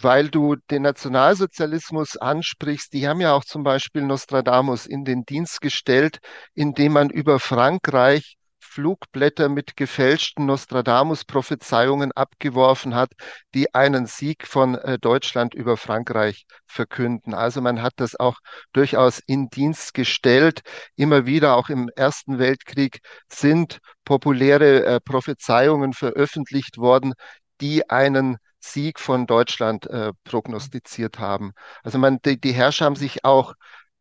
[0.00, 5.60] weil du den Nationalsozialismus ansprichst, die haben ja auch zum Beispiel Nostradamus in den Dienst
[5.60, 6.18] gestellt,
[6.54, 8.36] indem man über Frankreich
[8.72, 13.12] Flugblätter mit gefälschten Nostradamus-Prophezeiungen abgeworfen hat,
[13.54, 17.34] die einen Sieg von äh, Deutschland über Frankreich verkünden.
[17.34, 18.38] Also man hat das auch
[18.72, 20.62] durchaus in Dienst gestellt.
[20.96, 27.12] Immer wieder, auch im Ersten Weltkrieg, sind populäre äh, Prophezeiungen veröffentlicht worden,
[27.60, 31.52] die einen Sieg von Deutschland äh, prognostiziert haben.
[31.82, 33.52] Also man, die, die Herrscher haben sich auch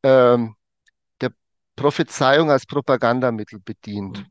[0.04, 0.56] ähm,
[1.76, 4.26] Prophezeiung als Propagandamittel bedient.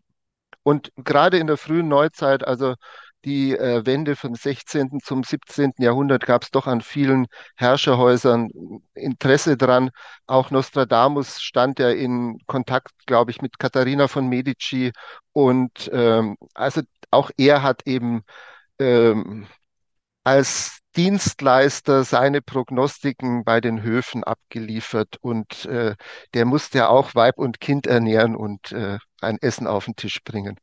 [0.63, 2.75] Und gerade in der frühen Neuzeit, also
[3.25, 5.01] die äh, Wende vom 16.
[5.03, 5.73] zum 17.
[5.79, 8.51] Jahrhundert gab es doch an vielen Herrscherhäusern
[8.95, 9.91] Interesse dran.
[10.27, 14.93] Auch Nostradamus stand ja in Kontakt, glaube ich, mit Katharina von Medici.
[15.33, 18.23] Und ähm, also auch er hat eben
[18.79, 19.47] ähm,
[20.25, 25.95] als Dienstleister seine Prognostiken bei den Höfen abgeliefert und äh,
[26.35, 30.23] der musste ja auch Weib und Kind ernähren und äh, ein Essen auf den Tisch
[30.25, 30.59] bringen.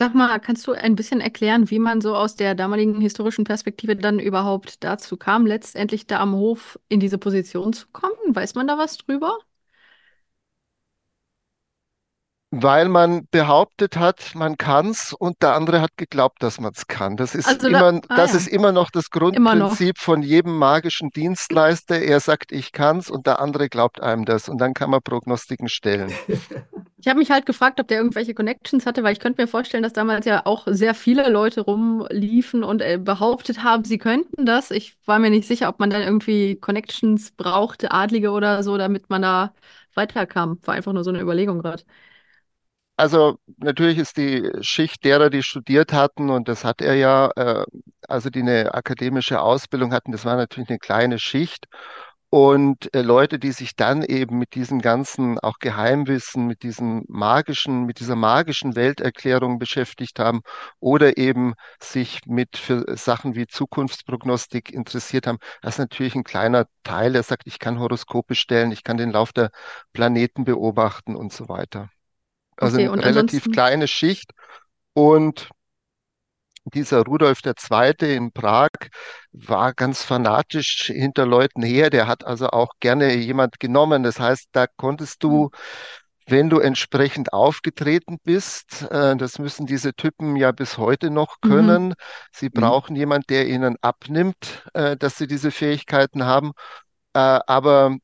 [0.00, 3.96] Sag mal, kannst du ein bisschen erklären, wie man so aus der damaligen historischen Perspektive
[3.96, 8.14] dann überhaupt dazu kam, letztendlich da am Hof in diese Position zu kommen?
[8.28, 9.36] Weiß man da was drüber?
[12.50, 16.86] Weil man behauptet hat, man kann es und der andere hat geglaubt, dass man es
[16.86, 17.16] kann.
[17.16, 19.70] Das ist Also immer, da, ah das ja, ist immer noch das immer noch.
[19.70, 22.00] Grundprinzip von jedem magischen Dienstleister.
[22.00, 25.68] Er sagt, ich kann's und der andere glaubt einem das und dann kann man Prognostiken
[25.68, 26.18] stellen.
[27.00, 29.84] Ich habe mich halt gefragt, ob der irgendwelche Connections hatte, weil ich könnte mir vorstellen,
[29.84, 34.70] dass damals ja auch sehr viele Leute rumliefen und äh, behauptet haben, sie könnten das.
[34.72, 39.10] Ich war mir nicht sicher, ob man dann irgendwie Connections brauchte, Adlige oder so, damit
[39.10, 39.54] man da
[39.94, 40.58] weiterkam.
[40.64, 41.84] War einfach nur so eine Überlegung gerade.
[42.98, 47.64] Also natürlich ist die Schicht derer, die studiert hatten, und das hat er ja, äh,
[48.08, 51.66] also die eine akademische Ausbildung hatten, das war natürlich eine kleine Schicht.
[52.30, 57.84] Und äh, Leute, die sich dann eben mit diesem ganzen auch Geheimwissen, mit diesem magischen,
[57.86, 60.40] mit dieser magischen Welterklärung beschäftigt haben
[60.80, 66.66] oder eben sich mit für Sachen wie Zukunftsprognostik interessiert haben, das ist natürlich ein kleiner
[66.84, 67.14] Teil.
[67.14, 69.50] Er sagt, ich kann Horoskope stellen, ich kann den Lauf der
[69.92, 71.88] Planeten beobachten und so weiter.
[72.60, 74.32] Also Okay, eine relativ ansonsten, kleine Schicht.
[74.94, 75.50] Und
[76.74, 78.14] dieser Rudolf II.
[78.14, 78.68] in Prag
[79.32, 81.88] war ganz fanatisch hinter Leuten her.
[81.90, 84.02] Der hat also auch gerne jemand genommen.
[84.02, 85.50] Das heißt, da konntest du,
[86.26, 91.78] wenn du entsprechend aufgetreten bist, äh, das müssen diese Typen ja bis heute noch mhm,
[91.80, 91.94] können.
[92.32, 92.60] Sie Mhm.
[92.60, 96.52] brauchen jemanden, der ihnen abnimmt, äh, dass sie diese Fähigkeiten haben.
[97.14, 97.96] Äh, aber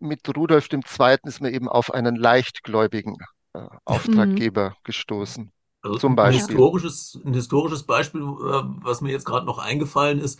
[0.00, 1.28] mit Rudolf II.
[1.28, 3.16] ist man eben auf einen leichtgläubigen
[3.54, 5.52] äh, mhm, Auftraggeber gestoßen.
[5.82, 6.56] Also Zum ein, ein Beispiel.
[6.56, 10.38] historisches, ein historisches Beispiel, äh, was mir jetzt gerade noch eingefallen ist,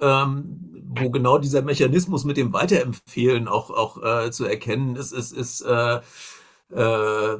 [0.00, 5.32] ähm, wo genau dieser Mechanismus mit dem Weiterempfehlen auch, auch äh, zu erkennen ist, ist,
[5.32, 6.00] ist äh,
[6.70, 7.38] äh,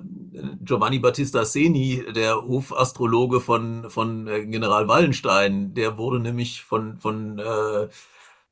[0.62, 5.74] Giovanni Battista Seni, der Hofastrologe von, von äh, General Wallenstein.
[5.74, 7.88] Der wurde nämlich von, von, äh,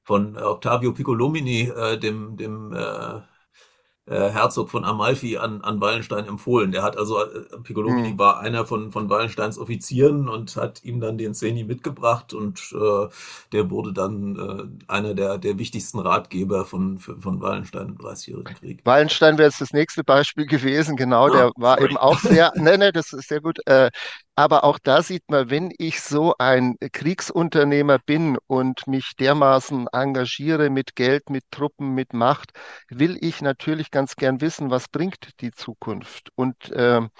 [0.02, 2.72] von Octavio Piccolomini, äh, dem, dem
[4.06, 6.72] äh, Herzog von Amalfi an, an Wallenstein empfohlen.
[6.72, 7.44] Der hat also, äh,
[7.86, 8.12] Hm.
[8.12, 12.60] Piccolomini war einer von, von Wallensteins Offizieren und hat ihm dann den Szeni mitgebracht und
[12.72, 13.08] äh,
[13.52, 14.36] der wurde dann
[14.88, 18.84] äh, einer der, der wichtigsten Ratgeber von, von Wallenstein im Dreißigjährigen Krieg.
[18.84, 20.96] Wallenstein wäre jetzt das nächste Beispiel gewesen.
[20.96, 21.88] Genau, Ah, der war sorry.
[21.88, 23.58] eben auch sehr, nee, nee, das ist sehr gut.
[23.66, 23.90] Äh,
[24.34, 30.68] aber auch da sieht man, wenn ich so ein Kriegsunternehmer bin und mich dermaßen engagiere
[30.70, 32.50] mit Geld, mit Truppen, mit Macht,
[32.88, 36.30] will ich natürlich ganz gern wissen, was bringt die Zukunft.
[36.34, 37.10] Und ähm,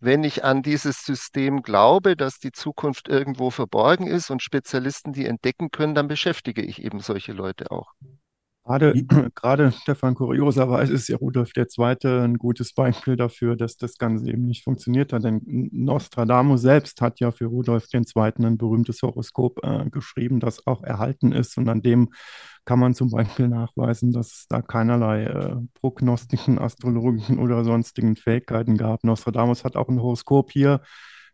[0.00, 5.26] wenn ich an dieses System glaube, dass die Zukunft irgendwo verborgen ist und Spezialisten die
[5.26, 7.92] entdecken können, dann beschäftige ich eben solche Leute auch.
[8.64, 8.94] Gerade,
[9.34, 11.96] gerade Stefan, kurioserweise ist ja Rudolf II.
[12.04, 15.24] ein gutes Beispiel dafür, dass das Ganze eben nicht funktioniert hat.
[15.24, 15.40] Denn
[15.72, 18.04] Nostradamus selbst hat ja für Rudolf II.
[18.44, 21.58] ein berühmtes Horoskop äh, geschrieben, das auch erhalten ist.
[21.58, 22.10] Und an dem
[22.64, 28.76] kann man zum Beispiel nachweisen, dass es da keinerlei äh, prognostischen, astrologischen oder sonstigen Fähigkeiten
[28.76, 29.02] gab.
[29.02, 30.80] Nostradamus hat auch ein Horoskop hier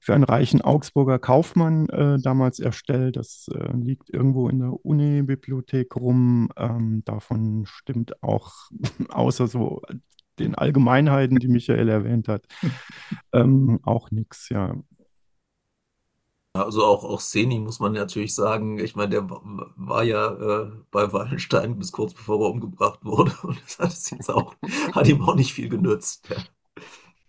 [0.00, 3.16] für einen reichen Augsburger Kaufmann äh, damals erstellt.
[3.16, 6.50] Das äh, liegt irgendwo in der Uni-Bibliothek rum.
[6.56, 8.52] Ähm, davon stimmt auch,
[9.10, 9.82] außer so
[10.38, 12.46] den Allgemeinheiten, die Michael erwähnt hat,
[13.32, 14.74] ähm, auch nichts, ja.
[16.54, 19.40] Also auch, auch Seni muss man natürlich sagen, ich meine, der wa-
[19.76, 20.32] war ja
[20.64, 24.54] äh, bei Wallenstein bis kurz bevor er umgebracht wurde und das hat es jetzt auch,
[24.92, 26.28] hat ihm auch nicht viel genützt.
[26.28, 26.36] Ja.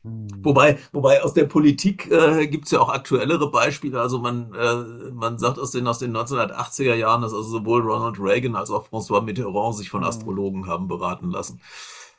[0.04, 0.44] Hm.
[0.44, 4.00] Wobei, wobei aus der Politik äh, gibt es ja auch aktuellere Beispiele.
[4.00, 8.18] Also man, äh, man sagt aus den, aus den 1980er Jahren, dass also sowohl Ronald
[8.20, 10.06] Reagan als auch François Mitterrand sich von Hm.
[10.06, 11.60] Astrologen haben beraten lassen.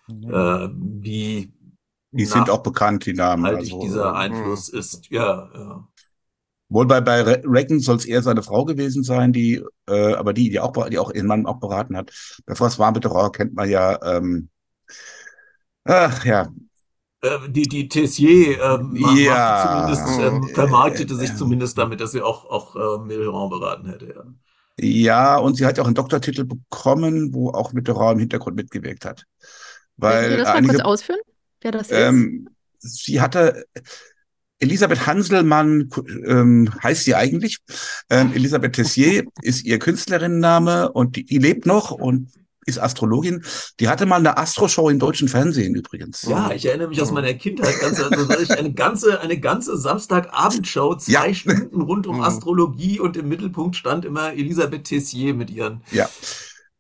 [0.09, 0.31] Ja.
[0.31, 1.53] Äh, wie
[2.13, 3.51] Die sind auch bekannt, die Namen.
[3.51, 4.65] nachhaltig Also, dieser ähm, Hm.
[4.65, 5.11] Einfluss ist.
[5.11, 5.89] Ja, ja.
[6.69, 10.33] wohl bei, bei Re- Reagan soll es eher seine Frau gewesen sein, die, äh, aber
[10.33, 12.13] die, die auch, die auch ihren Mann auch beraten hat.
[12.47, 14.49] Bei François Mitterrand kennt man ja, ähm,
[15.85, 16.49] ach ja,
[17.49, 20.37] die, die Tessier ähm, zumindest, ja, Hm.
[20.37, 24.15] ähm, äh, vermarktete sich zumindest damit, dass sie auch, auch äh, Mitterrand beraten hätte.
[24.79, 24.85] Ja.
[24.87, 29.05] ja, und sie hat ja auch einen Doktortitel bekommen, wo auch Mitterrand im Hintergrund mitgewirkt
[29.05, 29.25] hat.
[29.97, 31.21] Weil Willst du das einige, mal kurz ausführen,
[31.61, 32.49] wer das ähm,
[32.83, 33.05] ist?
[33.05, 33.67] Sie hatte
[34.61, 35.89] Elisabeth Hanselmann
[36.27, 37.59] ähm, heißt sie eigentlich.
[38.11, 42.31] Ähm, Elisabeth Tessier ist ihr Künstlerinnenname und die, die lebt noch und
[42.67, 43.45] ist Astrologin.
[43.79, 46.23] Die hatte mal eine Astroshow im deutschen Fernsehen übrigens.
[46.23, 51.29] Ja, ich erinnere mich aus meiner Kindheit ganz, also eine ganze, eine ganze Samstagabendshow, zwei
[51.29, 51.35] ja.
[51.35, 52.23] Stunden rund um mhm.
[52.23, 55.83] Astrologie und im Mittelpunkt stand immer Elisabeth Tessier mit ihren.
[55.91, 56.09] Ja.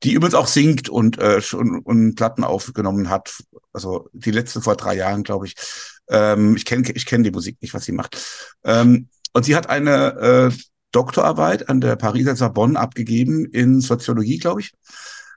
[0.02, 3.42] Die übrigens auch singt und, äh, und, und Platten aufgenommen hat.
[3.72, 5.54] Also die letzte vor drei Jahren, glaube ich.
[6.08, 8.16] Ähm, ich kenne ich kenn die Musik nicht, was sie macht.
[8.64, 10.56] Ähm, und sie hat eine äh,
[10.92, 14.72] Doktorarbeit an der Pariser Sorbonne abgegeben in Soziologie, glaube ich.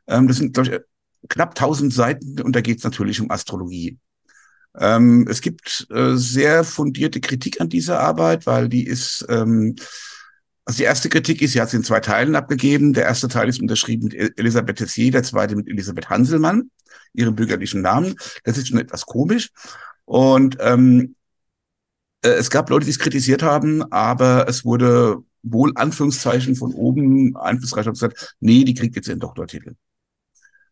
[0.07, 3.97] Ähm, das sind, glaube ich, knapp 1000 Seiten und da geht es natürlich um Astrologie.
[4.77, 9.75] Ähm, es gibt äh, sehr fundierte Kritik an dieser Arbeit, weil die ist, ähm,
[10.65, 12.93] also die erste Kritik ist, sie hat sie in zwei Teilen abgegeben.
[12.93, 16.71] Der erste Teil ist unterschrieben mit Elisabeth Tessier, der zweite mit Elisabeth Hanselmann,
[17.13, 18.15] ihrem bürgerlichen Namen.
[18.43, 19.51] Das ist schon etwas komisch.
[20.05, 21.15] Und ähm,
[22.23, 27.35] äh, es gab Leute, die es kritisiert haben, aber es wurde wohl Anführungszeichen von oben
[27.35, 29.75] einflussreich gesagt, nee, die kriegt jetzt den Doktortitel.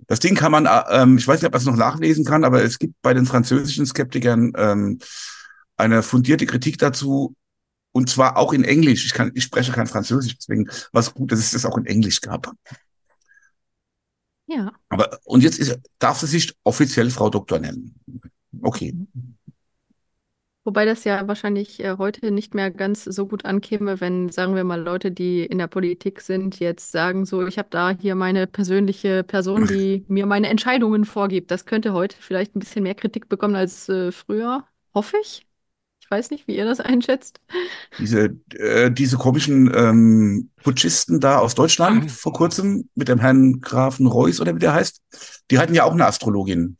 [0.07, 2.43] Das Ding kann man, äh, ähm, ich weiß nicht, ob man es noch nachlesen kann,
[2.43, 4.99] aber es gibt bei den französischen Skeptikern ähm,
[5.77, 7.35] eine fundierte Kritik dazu,
[7.91, 9.05] und zwar auch in Englisch.
[9.05, 11.85] Ich, kann, ich spreche kein Französisch, deswegen war es gut, dass es das auch in
[11.85, 12.51] Englisch gab.
[14.47, 14.73] Ja.
[14.89, 17.95] Aber und jetzt ist, darf sie sich offiziell Frau Doktor nennen.
[18.61, 18.95] Okay.
[20.63, 24.63] Wobei das ja wahrscheinlich äh, heute nicht mehr ganz so gut ankäme, wenn, sagen wir
[24.63, 28.45] mal, Leute, die in der Politik sind, jetzt sagen, so, ich habe da hier meine
[28.45, 31.49] persönliche Person, die mir meine Entscheidungen vorgibt.
[31.49, 35.47] Das könnte heute vielleicht ein bisschen mehr Kritik bekommen als äh, früher, hoffe ich.
[35.99, 37.39] Ich weiß nicht, wie ihr das einschätzt.
[37.97, 44.05] Diese, äh, diese komischen ähm, Putschisten da aus Deutschland vor kurzem mit dem Herrn Grafen
[44.05, 45.01] Reuss oder wie der heißt,
[45.49, 46.77] die hatten ja auch eine Astrologin.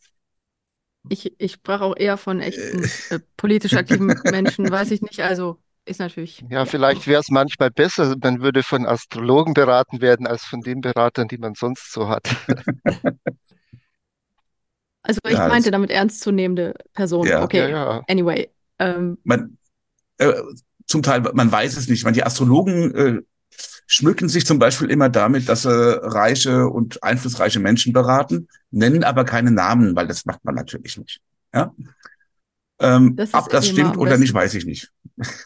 [1.10, 5.22] Ich, ich sprach auch eher von echten äh, politisch aktiven Menschen, weiß ich nicht.
[5.22, 6.44] Also ist natürlich.
[6.50, 10.82] Ja, vielleicht wäre es manchmal besser, man würde von Astrologen beraten werden, als von den
[10.82, 12.30] Beratern, die man sonst so hat.
[15.04, 17.30] Also ich ja, meinte damit ernstzunehmende Personen.
[17.30, 18.04] Ja, okay, ja, ja.
[18.08, 18.50] anyway.
[18.78, 19.58] Ähm, man,
[20.20, 20.34] äh,
[20.86, 22.04] zum Teil, man weiß es nicht.
[22.04, 23.22] Man, die Astrologen äh,
[23.88, 29.26] schmücken sich zum Beispiel immer damit, dass sie reiche und einflussreiche Menschen beraten, nennen aber
[29.26, 31.22] keine Namen, weil das macht man natürlich nicht.
[31.54, 31.74] Ja?
[32.80, 34.92] Ähm, das ob das stimmt oder nicht, weiß ich nicht.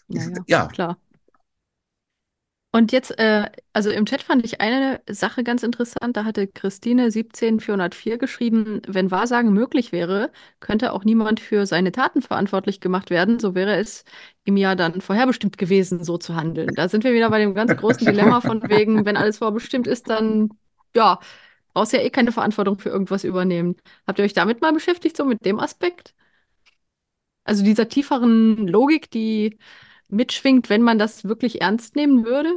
[0.07, 0.67] Ja, ja, ja.
[0.67, 0.97] klar.
[2.75, 6.17] Und jetzt, äh, also im Chat fand ich eine Sache ganz interessant.
[6.17, 12.21] Da hatte Christine 17404 geschrieben, wenn Wahrsagen möglich wäre, könnte auch niemand für seine Taten
[12.21, 13.39] verantwortlich gemacht werden.
[13.39, 14.03] So wäre es
[14.43, 16.75] im Jahr dann vorherbestimmt gewesen, so zu handeln.
[16.75, 20.09] Da sind wir wieder bei dem ganz großen Dilemma von wegen, wenn alles vorbestimmt ist,
[20.09, 20.49] dann
[20.93, 21.19] ja,
[21.73, 23.77] brauchst ja eh keine Verantwortung für irgendwas übernehmen.
[24.05, 26.13] Habt ihr euch damit mal beschäftigt, so mit dem Aspekt?
[27.45, 29.57] Also dieser tieferen Logik, die
[30.09, 32.55] mitschwingt, wenn man das wirklich ernst nehmen würde?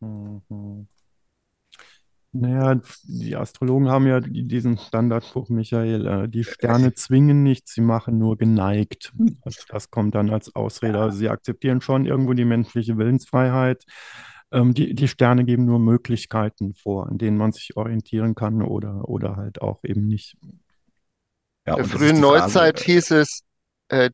[0.00, 0.86] Mhm.
[2.32, 8.18] Naja, die Astrologen haben ja diesen Standardspruch, Michael, äh, die Sterne zwingen nicht, sie machen
[8.18, 9.12] nur geneigt.
[9.42, 11.00] Also das kommt dann als Ausrede.
[11.00, 13.84] Also sie akzeptieren schon irgendwo die menschliche Willensfreiheit.
[14.52, 19.08] Ähm, die, die Sterne geben nur Möglichkeiten vor, an denen man sich orientieren kann oder,
[19.08, 20.36] oder halt auch eben nicht.
[21.66, 23.49] Ja, In der frühen Neuzeit hieß es, äh,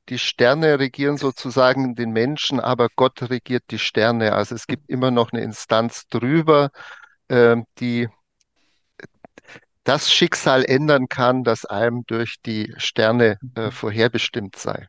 [0.09, 4.33] die Sterne regieren sozusagen den Menschen, aber Gott regiert die Sterne.
[4.33, 6.71] Also es gibt immer noch eine Instanz drüber,
[7.29, 8.09] äh, die
[9.85, 14.89] das Schicksal ändern kann, das einem durch die Sterne äh, vorherbestimmt sei.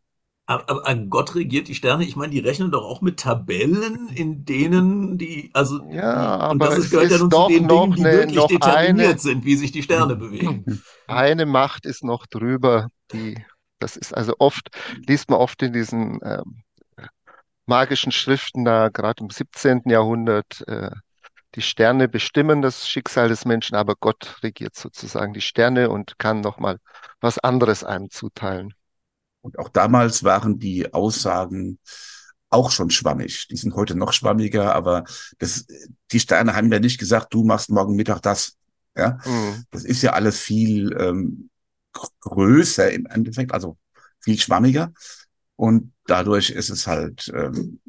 [0.49, 2.05] Aber, aber Gott regiert die Sterne.
[2.05, 6.77] Ich meine, die rechnen doch auch mit Tabellen, in denen die, also, ja, und das
[6.77, 9.73] ist, gehört ja nun zu den Dingen, die eine, wirklich determiniert eine, sind, wie sich
[9.73, 10.81] die Sterne bewegen.
[11.07, 13.37] Eine Macht ist noch drüber, die
[13.79, 14.69] das ist also oft,
[15.07, 16.63] liest man oft in diesen ähm,
[17.65, 19.83] magischen Schriften da, gerade im 17.
[19.85, 20.91] Jahrhundert, äh,
[21.55, 26.41] die Sterne bestimmen das Schicksal des Menschen, aber Gott regiert sozusagen die Sterne und kann
[26.41, 26.77] nochmal
[27.19, 28.73] was anderes einem zuteilen.
[29.41, 31.79] Und auch damals waren die Aussagen
[32.49, 33.47] auch schon schwammig.
[33.47, 35.03] Die sind heute noch schwammiger, aber
[35.39, 35.65] das,
[36.11, 38.57] die Sterne haben ja nicht gesagt, du machst morgen Mittag das.
[38.95, 39.63] Ja, mhm.
[39.69, 41.49] das ist ja alles viel ähm,
[42.21, 43.77] größer im Endeffekt, also
[44.19, 44.93] viel schwammiger.
[45.55, 47.79] Und dadurch ist es halt, ähm,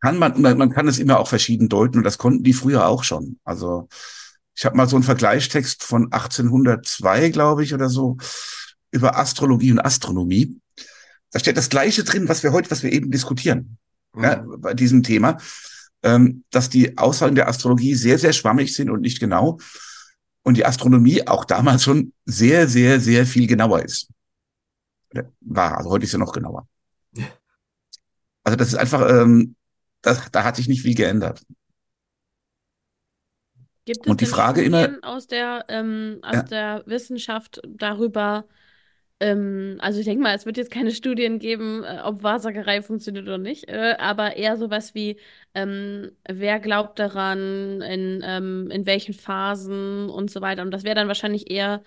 [0.00, 3.04] kann man, man kann es immer auch verschieden deuten und das konnten die früher auch
[3.04, 3.38] schon.
[3.44, 3.88] Also
[4.54, 8.16] ich habe mal so einen Vergleichstext von 1802, glaube ich, oder so,
[8.90, 10.58] über Astrologie und Astronomie.
[11.30, 13.76] Da steht das Gleiche drin, was wir heute, was wir eben diskutieren,
[14.14, 14.24] mhm.
[14.24, 15.36] ja, bei diesem Thema,
[16.02, 19.58] ähm, dass die Aussagen der Astrologie sehr, sehr schwammig sind und nicht genau
[20.46, 24.08] und die Astronomie auch damals schon sehr, sehr, sehr viel genauer ist.
[25.40, 26.68] War, also heute ist sie noch genauer.
[28.44, 29.56] Also das ist einfach, ähm,
[30.02, 31.42] das, da hat sich nicht viel geändert.
[33.86, 36.42] Gibt es und die Frage Studien immer aus der, ähm, aus ja.
[36.44, 38.46] der Wissenschaft darüber,
[39.20, 43.24] ähm, also ich denke mal, es wird jetzt keine Studien geben, äh, ob Wahrsagerei funktioniert
[43.26, 45.18] oder nicht, äh, aber eher sowas wie,
[45.54, 50.62] ähm, wer glaubt daran, in, ähm, in welchen Phasen und so weiter.
[50.62, 51.82] Und das wäre dann wahrscheinlich eher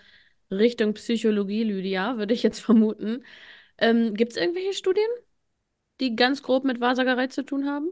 [0.52, 3.24] Richtung Psychologie, Lydia, würde ich jetzt vermuten.
[3.78, 5.08] Ähm, Gibt es irgendwelche Studien,
[6.00, 7.90] die ganz grob mit Wahrsagerei zu tun haben?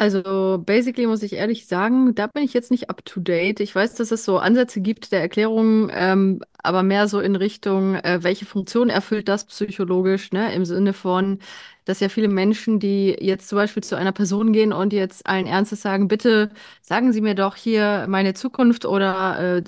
[0.00, 3.58] Also basically muss ich ehrlich sagen, da bin ich jetzt nicht up to date.
[3.58, 7.96] Ich weiß, dass es so Ansätze gibt der Erklärung, ähm, aber mehr so in Richtung,
[7.96, 10.54] äh, welche Funktion erfüllt das psychologisch, ne?
[10.54, 11.40] Im Sinne von,
[11.84, 15.46] dass ja viele Menschen, die jetzt zum Beispiel zu einer Person gehen und jetzt allen
[15.48, 19.62] Ernstes sagen, bitte sagen Sie mir doch hier meine Zukunft oder äh,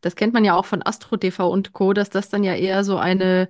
[0.00, 2.82] das kennt man ja auch von Astro TV und Co., dass das dann ja eher
[2.82, 3.48] so eine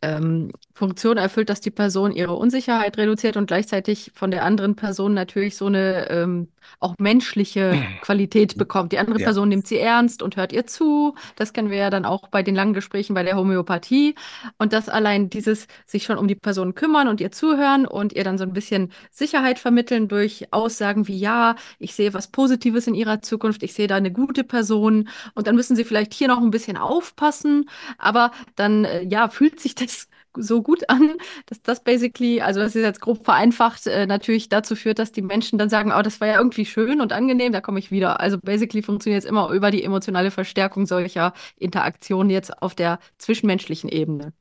[0.00, 5.12] ähm, Funktion erfüllt, dass die Person ihre Unsicherheit reduziert und gleichzeitig von der anderen Person
[5.12, 8.92] natürlich so eine ähm, auch menschliche Qualität bekommt.
[8.92, 9.24] Die andere ja.
[9.24, 11.16] Person nimmt sie ernst und hört ihr zu.
[11.34, 14.14] Das kennen wir ja dann auch bei den langen Gesprächen bei der Homöopathie.
[14.56, 18.22] Und das allein dieses sich schon um die Person kümmern und ihr zuhören und ihr
[18.22, 22.94] dann so ein bisschen Sicherheit vermitteln durch Aussagen wie, ja, ich sehe was Positives in
[22.94, 26.40] ihrer Zukunft, ich sehe da eine gute Person und dann müssen sie vielleicht hier noch
[26.40, 27.68] ein bisschen aufpassen,
[27.98, 29.87] aber dann, äh, ja, fühlt sich das
[30.36, 31.16] so gut an,
[31.46, 35.22] dass das basically, also das ist jetzt grob vereinfacht, äh, natürlich dazu führt, dass die
[35.22, 38.20] Menschen dann sagen, oh, das war ja irgendwie schön und angenehm, da komme ich wieder.
[38.20, 43.88] Also basically funktioniert es immer über die emotionale Verstärkung solcher Interaktionen jetzt auf der zwischenmenschlichen
[43.88, 44.32] Ebene.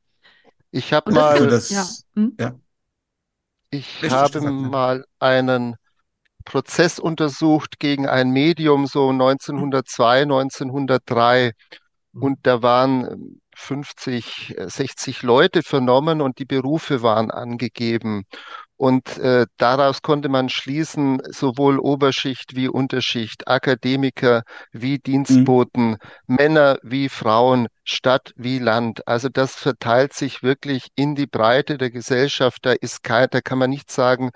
[0.71, 1.85] Ich habe mal, das, ja.
[2.15, 2.33] Hm?
[2.39, 2.55] ja.
[3.71, 5.75] ich Richtig habe mal einen
[6.45, 11.51] Prozess untersucht gegen ein Medium so 1902, 1903
[12.13, 18.25] und da waren 50, 60 äh, Leute vernommen und die Berufe waren angegeben.
[18.77, 25.97] Und äh, daraus konnte man schließen, sowohl Oberschicht wie Unterschicht, Akademiker wie Dienstboten, mhm.
[26.27, 29.07] Männer wie Frauen, Stadt wie Land.
[29.07, 32.59] Also das verteilt sich wirklich in die Breite der Gesellschaft.
[32.61, 34.29] Da ist kein, da kann man nicht sagen,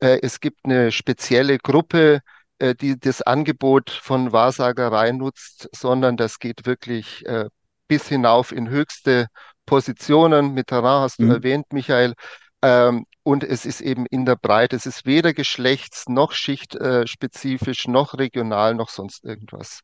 [0.00, 2.20] äh, es gibt eine spezielle Gruppe,
[2.58, 7.46] äh, die das Angebot von Wahrsagerei nutzt, sondern das geht wirklich äh,
[7.92, 9.26] bis hinauf in höchste
[9.66, 10.54] Positionen.
[10.54, 11.30] Mitterrand hast du mhm.
[11.32, 12.14] erwähnt, Michael.
[12.62, 14.76] Ähm, und es ist eben in der Breite.
[14.76, 19.80] Es ist weder geschlechts- noch schichtspezifisch, noch regional, noch sonst irgendwas.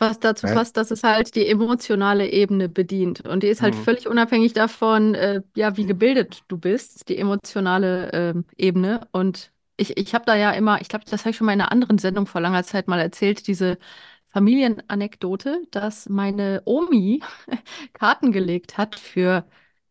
[0.00, 0.54] Was dazu ja.
[0.54, 3.20] passt, dass es halt die emotionale Ebene bedient.
[3.20, 3.84] Und die ist halt mhm.
[3.84, 9.06] völlig unabhängig davon, äh, ja, wie gebildet du bist, die emotionale äh, Ebene.
[9.12, 11.60] Und ich, ich habe da ja immer, ich glaube, das habe ich schon mal in
[11.60, 13.78] einer anderen Sendung vor langer Zeit mal erzählt, diese
[14.38, 17.22] Familienanekdote, dass meine Omi
[17.92, 19.44] Karten gelegt hat für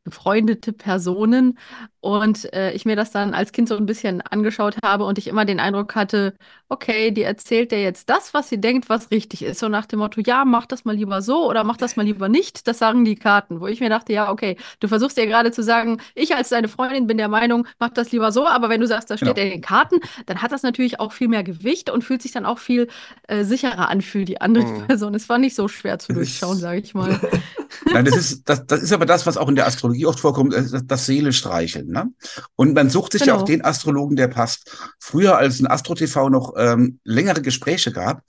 [0.08, 1.58] befreundete Personen
[2.00, 5.28] und äh, ich mir das dann als Kind so ein bisschen angeschaut habe und ich
[5.28, 6.34] immer den Eindruck hatte,
[6.70, 9.60] okay, die erzählt dir jetzt das, was sie denkt, was richtig ist.
[9.60, 12.30] So nach dem Motto, ja, mach das mal lieber so oder mach das mal lieber
[12.30, 12.66] nicht.
[12.66, 15.62] Das sagen die Karten, wo ich mir dachte, ja, okay, du versuchst dir gerade zu
[15.64, 18.88] sagen, ich als deine Freundin bin der Meinung, mach das lieber so, aber wenn du
[18.88, 19.46] sagst, das steht genau.
[19.46, 22.46] in den Karten, dann hat das natürlich auch viel mehr Gewicht und fühlt sich dann
[22.46, 22.88] auch viel
[23.28, 24.88] äh, sicherer an für die andere mhm.
[24.88, 25.14] Person.
[25.14, 27.20] Es war nicht so schwer zu durchschauen, sage ich mal.
[27.86, 30.54] Nein, das ist, das, das ist aber das, was auch in der Astrologie oft vorkommt,
[30.54, 31.88] das, das Seele streicheln.
[31.88, 32.12] Ne?
[32.56, 33.36] Und man sucht sich genau.
[33.36, 34.78] ja auch den Astrologen, der passt.
[35.00, 38.24] Früher, als ein Astro-TV noch ähm, längere Gespräche gab,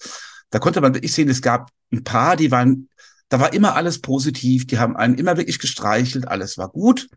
[0.51, 2.89] da konnte man wirklich sehen, es gab ein paar, die waren,
[3.29, 7.09] da war immer alles positiv, die haben einen immer wirklich gestreichelt, alles war gut.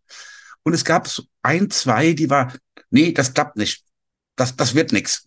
[0.63, 2.53] Und es gab so ein, zwei, die war,
[2.89, 3.83] nee, das klappt nicht.
[4.35, 5.25] Das, das wird nichts.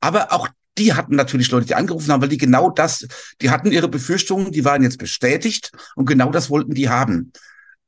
[0.00, 3.06] Aber auch die hatten natürlich Leute, die angerufen haben, weil die genau das,
[3.40, 7.32] die hatten ihre Befürchtungen, die waren jetzt bestätigt und genau das wollten die haben.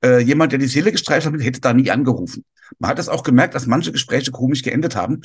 [0.04, 2.44] Äh, jemand, der die Seele gestreift hat, hätte da nie angerufen.
[2.78, 5.22] Man hat es auch gemerkt, dass manche Gespräche komisch geendet haben.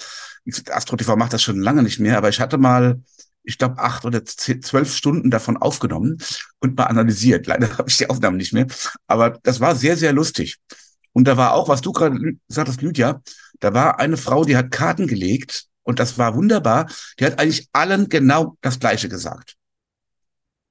[0.69, 3.01] Astro TV macht das schon lange nicht mehr, aber ich hatte mal,
[3.43, 6.17] ich glaube, acht oder zwölf Stunden davon aufgenommen
[6.59, 7.47] und mal analysiert.
[7.47, 8.67] Leider habe ich die Aufnahmen nicht mehr,
[9.07, 10.57] aber das war sehr, sehr lustig.
[11.13, 13.21] Und da war auch, was du gerade sagtest, Lydia,
[13.59, 16.89] da war eine Frau, die hat Karten gelegt und das war wunderbar.
[17.19, 19.55] Die hat eigentlich allen genau das Gleiche gesagt.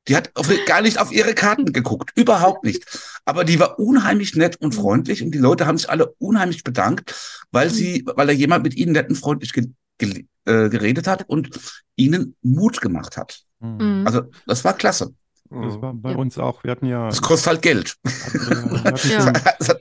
[0.08, 2.84] Die hat auf, gar nicht auf ihre Karten geguckt, überhaupt nicht.
[3.24, 7.14] Aber die war unheimlich nett und freundlich und die Leute haben sich alle unheimlich bedankt,
[7.52, 11.28] weil sie, weil da jemand mit ihnen nett und freundlich ge, ge, äh, geredet hat
[11.28, 11.50] und
[11.96, 13.42] ihnen Mut gemacht hat.
[13.60, 14.04] Mhm.
[14.06, 15.14] Also das war klasse.
[15.50, 16.16] Das war bei ja.
[16.16, 16.62] uns auch.
[16.62, 17.06] Wir hatten ja.
[17.06, 17.96] Das kostet halt Geld.
[18.04, 19.56] Wir hatten,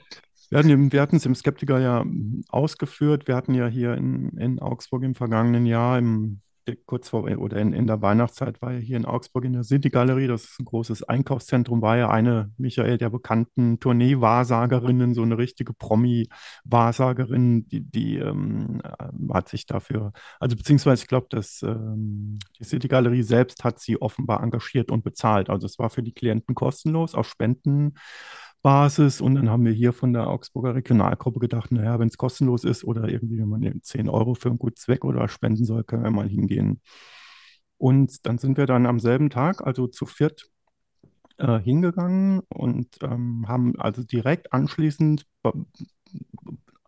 [0.50, 2.04] wir hatten es im Skeptiker ja
[2.48, 3.28] ausgeführt.
[3.28, 6.40] Wir hatten ja hier in, in Augsburg im vergangenen Jahr im
[6.86, 10.26] kurz vor oder in, in der Weihnachtszeit war ja hier in Augsburg in der City-Galerie,
[10.26, 15.72] das ist ein großes Einkaufszentrum, war ja eine, Michael, der bekannten Tournee-Wahrsagerinnen, so eine richtige
[15.72, 22.64] Promi-Wahrsagerin, die, die ähm, äh, hat sich dafür, also beziehungsweise ich glaube, dass ähm, die
[22.64, 25.50] City-Galerie selbst hat sie offenbar engagiert und bezahlt.
[25.50, 27.94] Also es war für die Klienten kostenlos, auf Spenden.
[28.62, 29.20] Basis.
[29.20, 32.84] Und dann haben wir hier von der Augsburger Regionalgruppe gedacht, naja, wenn es kostenlos ist
[32.84, 36.10] oder irgendwie, wenn man 10 Euro für einen guten Zweck oder spenden soll, können wir
[36.10, 36.80] mal hingehen.
[37.78, 40.50] Und dann sind wir dann am selben Tag, also zu viert,
[41.38, 45.26] äh, hingegangen und ähm, haben also direkt anschließend,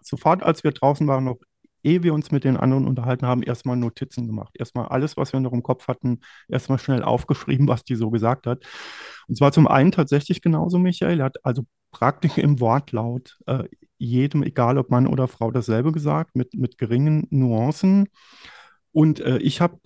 [0.03, 1.39] sofort als wir draußen waren, noch
[1.83, 4.55] ehe wir uns mit den anderen unterhalten haben, erstmal Notizen gemacht.
[4.59, 8.47] Erstmal alles, was wir noch im Kopf hatten, erstmal schnell aufgeschrieben, was die so gesagt
[8.47, 8.65] hat.
[9.29, 11.21] Und zwar zum einen tatsächlich genauso, Michael.
[11.21, 13.65] Er hat also praktisch im Wortlaut äh,
[13.99, 18.09] jedem, egal ob Mann oder Frau, dasselbe gesagt, mit, mit geringen Nuancen.
[18.93, 19.79] Und äh, ich habe,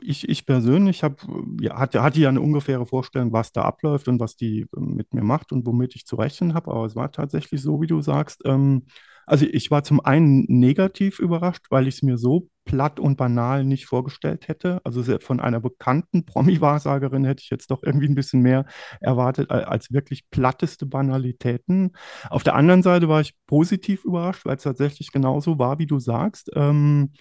[0.00, 1.16] ich, ich persönlich habe,
[1.60, 5.12] ja, hatte, hatte ja eine ungefähre Vorstellung, was da abläuft und was die äh, mit
[5.12, 6.70] mir macht und womit ich zu rechnen habe.
[6.70, 8.42] Aber es war tatsächlich so, wie du sagst.
[8.46, 8.84] Ähm,
[9.26, 13.64] also ich war zum einen negativ überrascht, weil ich es mir so platt und banal
[13.64, 14.80] nicht vorgestellt hätte.
[14.84, 18.66] Also von einer bekannten Promi-Wahrsagerin hätte ich jetzt doch irgendwie ein bisschen mehr
[19.00, 21.92] erwartet als wirklich platteste Banalitäten.
[22.30, 25.98] Auf der anderen Seite war ich positiv überrascht, weil es tatsächlich genauso war, wie du
[25.98, 26.50] sagst.
[26.54, 27.12] Ähm,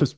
[0.00, 0.16] das,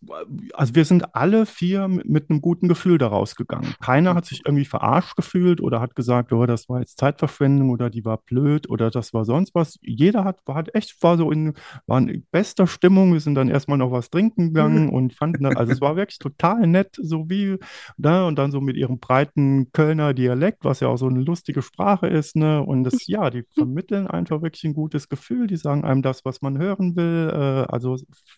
[0.53, 3.75] also wir sind alle vier mit, mit, einem guten Gefühl daraus gegangen.
[3.81, 7.91] Keiner hat sich irgendwie verarscht gefühlt oder hat gesagt, oh, das war jetzt Zeitverschwendung oder
[7.91, 9.79] die war blöd oder das war sonst was.
[9.83, 11.55] Jeder hat, hat echt, war so in,
[11.87, 13.13] war in bester Stimmung.
[13.13, 16.19] Wir sind dann erstmal noch was trinken gegangen und fanden dann, also es war wirklich
[16.21, 17.57] total nett, so wie,
[17.97, 21.63] ne, und dann so mit ihrem breiten Kölner Dialekt, was ja auch so eine lustige
[21.63, 25.85] Sprache ist, ne, und das, ja, die vermitteln einfach wirklich ein gutes Gefühl, die sagen
[25.85, 27.97] einem das, was man hören will, äh, also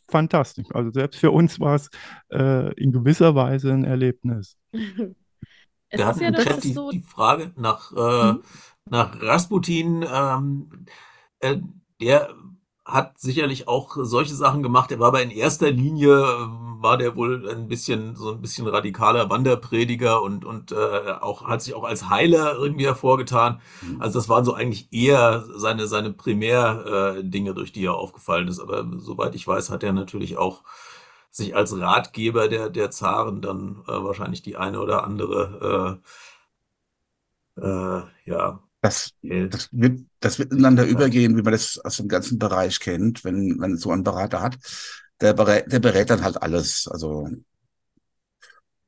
[0.09, 0.67] fantastisch.
[0.73, 1.91] Also selbst für uns war es
[2.31, 4.57] äh, in gewisser Weise ein Erlebnis.
[5.95, 8.43] Es Wir hatten ja, im Chat die, so die, Frage nach, äh, mhm.
[8.89, 10.03] nach Rasputin.
[10.11, 10.87] Ähm,
[11.41, 11.59] äh,
[12.01, 12.31] der
[12.85, 14.91] hat sicherlich auch solche Sachen gemacht.
[14.91, 16.47] Er war aber in erster Linie äh,
[16.83, 21.63] war der wohl ein bisschen so ein bisschen radikaler Wanderprediger und und äh, auch hat
[21.63, 23.61] sich auch als Heiler irgendwie hervorgetan.
[23.83, 24.03] Mhm.
[24.03, 28.49] Also das waren so eigentlich eher seine seine Primär äh, Dinge, durch die er aufgefallen
[28.49, 28.59] ist.
[28.59, 30.63] Aber soweit ich weiß, hat er natürlich auch
[31.33, 36.01] sich als Ratgeber der, der Zaren dann äh, wahrscheinlich die eine oder andere,
[37.57, 38.63] äh, äh, ja.
[38.83, 40.91] Das, das, wird, das wird ineinander ja.
[40.91, 44.59] übergehen, wie man das aus dem ganzen Bereich kennt, wenn man so einen Berater hat.
[45.21, 46.89] Der berät, der berät dann halt alles.
[46.89, 47.29] Also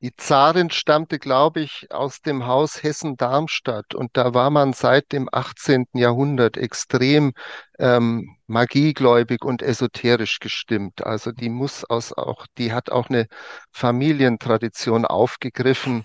[0.05, 5.31] die Zarin stammte, glaube ich, aus dem Haus Hessen-Darmstadt und da war man seit dem
[5.33, 5.87] 18.
[5.95, 7.33] Jahrhundert extrem
[7.79, 11.07] ähm, magiegläubig und esoterisch gestimmt.
[11.07, 13.29] Also die muss aus auch, die hat auch eine
[13.73, 16.05] Familientradition aufgegriffen,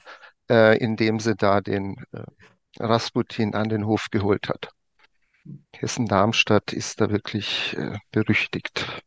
[0.49, 2.23] äh, indem sie da den äh,
[2.79, 4.69] Rasputin an den Hof geholt hat.
[5.75, 9.03] Hessen-Darmstadt ist da wirklich äh, berüchtigt.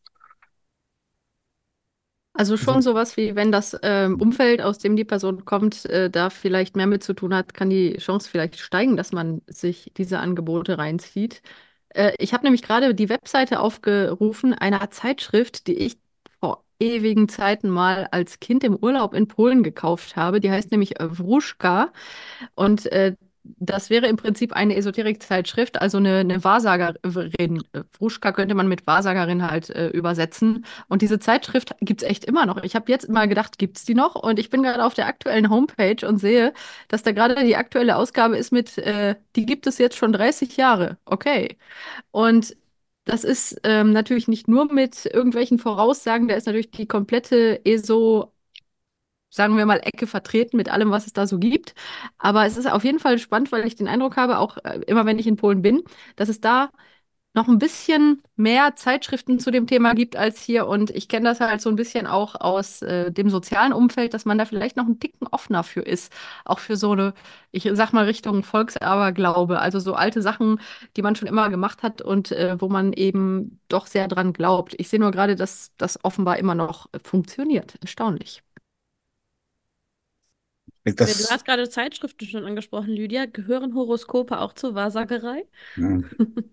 [2.42, 6.10] Also schon also, sowas wie, wenn das ähm, Umfeld, aus dem die Person kommt, äh,
[6.10, 9.92] da vielleicht mehr mit zu tun hat, kann die Chance vielleicht steigen, dass man sich
[9.96, 11.40] diese Angebote reinzieht.
[11.90, 15.98] Äh, ich habe nämlich gerade die Webseite aufgerufen einer Zeitschrift, die ich
[16.40, 20.40] vor ewigen Zeiten mal als Kind im Urlaub in Polen gekauft habe.
[20.40, 21.92] Die heißt nämlich Wruschka
[22.56, 27.62] und äh, das wäre im Prinzip eine Esoterik-Zeitschrift, also eine, eine Wahrsagerin.
[27.90, 30.64] Fruschka könnte man mit Wahrsagerin halt äh, übersetzen.
[30.88, 32.62] Und diese Zeitschrift gibt es echt immer noch.
[32.62, 34.14] Ich habe jetzt mal gedacht, gibt es die noch?
[34.14, 36.52] Und ich bin gerade auf der aktuellen Homepage und sehe,
[36.88, 40.56] dass da gerade die aktuelle Ausgabe ist mit, äh, die gibt es jetzt schon 30
[40.56, 40.98] Jahre.
[41.04, 41.58] Okay.
[42.10, 42.56] Und
[43.04, 48.31] das ist ähm, natürlich nicht nur mit irgendwelchen Voraussagen, da ist natürlich die komplette ESO
[49.32, 51.74] sagen wir mal, Ecke vertreten mit allem, was es da so gibt.
[52.18, 55.06] Aber es ist auf jeden Fall spannend, weil ich den Eindruck habe, auch äh, immer
[55.06, 55.82] wenn ich in Polen bin,
[56.16, 56.70] dass es da
[57.34, 60.66] noch ein bisschen mehr Zeitschriften zu dem Thema gibt als hier.
[60.66, 64.26] Und ich kenne das halt so ein bisschen auch aus äh, dem sozialen Umfeld, dass
[64.26, 66.12] man da vielleicht noch einen Ticken offener für ist.
[66.44, 67.14] Auch für so eine,
[67.50, 69.60] ich sag mal, Richtung Volksaberglaube.
[69.60, 70.60] Also so alte Sachen,
[70.96, 74.74] die man schon immer gemacht hat und äh, wo man eben doch sehr dran glaubt.
[74.78, 77.76] Ich sehe nur gerade, dass das offenbar immer noch funktioniert.
[77.80, 78.42] Erstaunlich.
[80.84, 83.26] Das, du hast gerade Zeitschriften schon angesprochen, Lydia.
[83.26, 85.46] Gehören Horoskope auch zur Wahrsagerei?
[85.74, 86.08] Hm.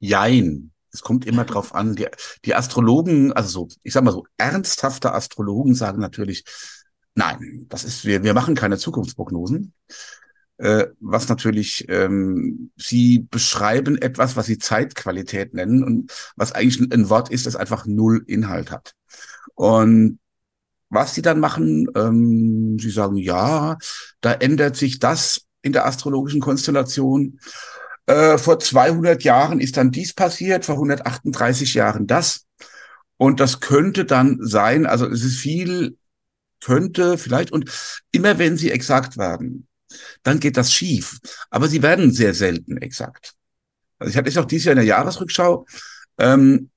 [0.00, 0.72] Jein.
[0.92, 1.94] Es kommt immer drauf an.
[1.94, 2.06] Die,
[2.44, 6.44] die Astrologen, also so, ich sag mal so, ernsthafte Astrologen sagen natürlich,
[7.14, 9.72] nein, das ist, wir, wir machen keine Zukunftsprognosen.
[10.58, 17.08] äh, was natürlich, ähm, sie beschreiben etwas, was sie Zeitqualität nennen und was eigentlich ein
[17.10, 18.94] Wort ist, das einfach null Inhalt hat.
[19.54, 20.18] Und
[20.88, 23.76] was sie dann machen, ähm, sie sagen, ja,
[24.20, 27.40] da ändert sich das in der astrologischen Konstellation.
[28.06, 32.46] Äh, vor 200 Jahren ist dann dies passiert, vor 138 Jahren das.
[33.16, 35.96] Und das könnte dann sein, also es ist viel,
[36.62, 37.70] könnte vielleicht, und
[38.12, 39.66] immer wenn sie exakt werden,
[40.22, 41.18] dann geht das schief.
[41.50, 43.34] Aber sie werden sehr selten exakt.
[43.98, 45.66] Also ich hatte es auch dieses Jahr in der Jahresrückschau,
[46.18, 46.70] ähm,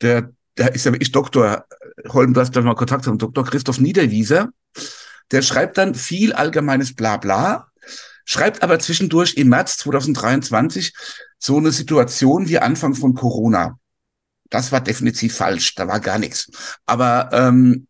[0.00, 1.66] der, der ist ja wirklich Doktor,
[2.08, 3.44] Holm, du hast da mal Kontakt zum Dr.
[3.44, 4.50] Christoph Niederwieser,
[5.30, 7.68] der schreibt dann viel allgemeines Blabla,
[8.24, 10.94] schreibt aber zwischendurch im März 2023
[11.38, 13.78] so eine Situation wie Anfang von Corona.
[14.50, 16.50] Das war definitiv falsch, da war gar nichts.
[16.86, 17.88] Aber ähm,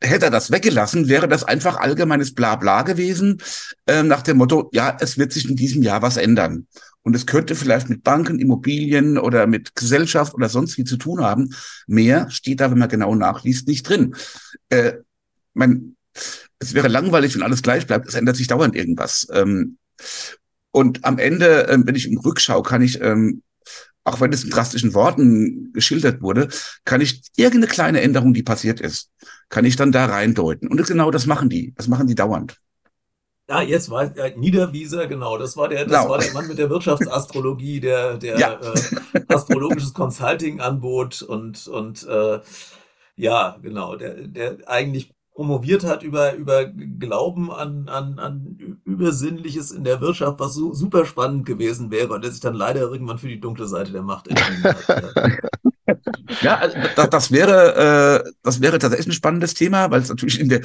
[0.00, 3.40] hätte er das weggelassen, wäre das einfach allgemeines Blabla gewesen,
[3.86, 6.66] äh, nach dem Motto, ja, es wird sich in diesem Jahr was ändern.
[7.06, 11.20] Und es könnte vielleicht mit Banken, Immobilien oder mit Gesellschaft oder sonst wie zu tun
[11.22, 11.54] haben.
[11.86, 14.16] Mehr steht da, wenn man genau nachliest, nicht drin.
[14.70, 14.94] Äh,
[15.54, 15.94] mein,
[16.58, 18.08] es wäre langweilig, wenn alles gleich bleibt.
[18.08, 19.28] Es ändert sich dauernd irgendwas.
[19.30, 19.78] Ähm,
[20.72, 23.44] und am Ende, äh, wenn ich im Rückschau, kann ich ähm,
[24.02, 26.48] auch wenn es in drastischen Worten geschildert wurde,
[26.84, 29.12] kann ich irgendeine kleine Änderung, die passiert ist,
[29.48, 30.66] kann ich dann da reindeuten.
[30.66, 31.72] Und genau das machen die.
[31.76, 32.56] Das machen die dauernd.
[33.48, 36.10] Ja, jetzt war äh, Niederwieser, genau, das war der, das genau.
[36.10, 38.60] war der Mann mit der Wirtschaftsastrologie, der, der ja.
[38.60, 42.40] äh, astrologisches Consulting anbot und, und äh,
[43.14, 49.84] ja, genau, der, der eigentlich promoviert hat über, über Glauben an, an, an Übersinnliches in
[49.84, 53.28] der Wirtschaft, was so super spannend gewesen wäre und der sich dann leider irgendwann für
[53.28, 55.42] die dunkle Seite der Macht entschieden hat.
[56.40, 60.40] ja, also das, das wäre, äh, das wäre tatsächlich ein spannendes Thema, weil es natürlich
[60.40, 60.62] in der,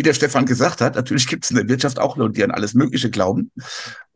[0.00, 2.52] wie der Stefan gesagt hat, natürlich gibt es in der Wirtschaft auch Leute, die an
[2.52, 3.52] alles Mögliche glauben.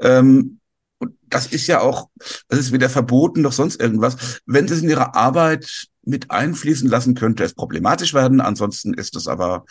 [0.01, 0.61] Ähm,
[0.97, 2.09] und das ist ja auch,
[2.49, 4.41] das ist weder verboten noch sonst irgendwas.
[4.47, 8.41] Wenn sie es in ihrer Arbeit mit einfließen lassen, könnte es problematisch werden.
[8.41, 9.67] Ansonsten ist es aber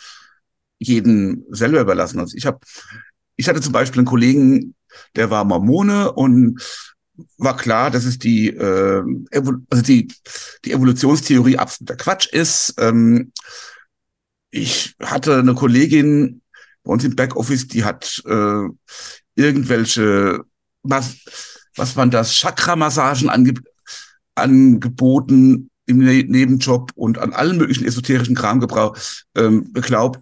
[0.78, 2.20] jeden selber überlassen.
[2.20, 2.60] Also ich habe,
[3.34, 4.76] ich hatte zum Beispiel einen Kollegen,
[5.16, 6.62] der war Mormone und
[7.38, 9.02] war klar, dass es die, äh,
[9.32, 10.12] also die,
[10.64, 12.74] die Evolutionstheorie absoluter Quatsch ist.
[12.78, 13.32] Ähm,
[14.54, 16.40] ich hatte eine Kollegin
[16.84, 18.68] bei uns im Backoffice, die hat äh,
[19.34, 20.44] irgendwelche,
[20.82, 21.16] was,
[21.76, 23.54] was waren das, Chakra-Massagen ange
[24.36, 28.96] angeboten im ne Nebenjob und an allen möglichen esoterischen Kram gebrauch,
[29.34, 30.20] ähm, geglaubt,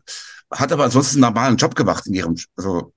[0.51, 2.93] hat aber ansonsten einen normalen Job gemacht in ihrem, also,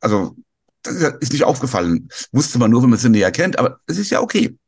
[0.00, 0.36] also,
[0.82, 2.08] das ist nicht aufgefallen.
[2.30, 4.58] Wusste man nur, wenn man sie näher kennt, aber es ist ja okay.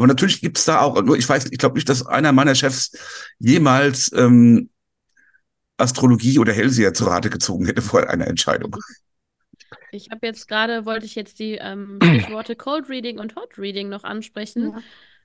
[0.00, 2.92] Aber natürlich gibt's da auch, ich weiß, ich glaube nicht, dass einer meiner Chefs
[3.38, 4.70] jemals ähm,
[5.76, 8.74] Astrologie oder Hellseher zu Rate gezogen hätte vor einer Entscheidung.
[9.92, 13.90] Ich habe jetzt gerade, wollte ich jetzt die ähm, Stichworte Cold Reading und Hot Reading
[13.90, 14.70] noch ansprechen.
[14.70, 14.82] Ja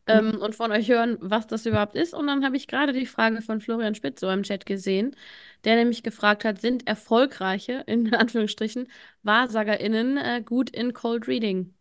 [0.08, 2.14] ähm, und von euch hören, was das überhaupt ist.
[2.14, 5.16] Und dann habe ich gerade die Frage von Florian Spitz so im Chat gesehen,
[5.64, 8.90] der nämlich gefragt hat, sind erfolgreiche, in Anführungsstrichen,
[9.24, 11.75] WahrsagerInnen äh, gut in Cold Reading?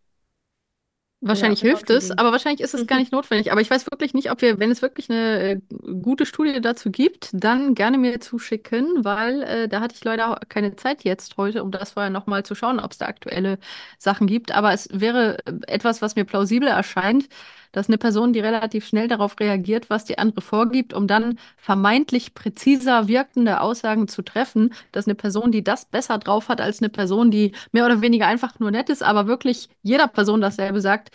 [1.27, 2.87] Wahrscheinlich ja, hilft es, aber wahrscheinlich ist es mhm.
[2.87, 3.51] gar nicht notwendig.
[3.51, 5.61] Aber ich weiß wirklich nicht, ob wir, wenn es wirklich eine äh,
[6.03, 10.39] gute Studie dazu gibt, dann gerne mir zuschicken, weil äh, da hatte ich leider auch
[10.51, 13.59] keine Zeit jetzt heute, um das vorher nochmal zu schauen, ob es da aktuelle
[13.99, 14.53] Sachen gibt.
[14.53, 17.29] Aber es wäre äh, etwas, was mir plausibel erscheint,
[17.75, 22.35] dass eine Person, die relativ schnell darauf reagiert, was die andere vorgibt, um dann vermeintlich
[22.35, 26.89] präziser wirkende Aussagen zu treffen, dass eine Person, die das besser drauf hat als eine
[26.89, 31.11] Person, die mehr oder weniger einfach nur nett ist, aber wirklich jeder Person dasselbe sagt,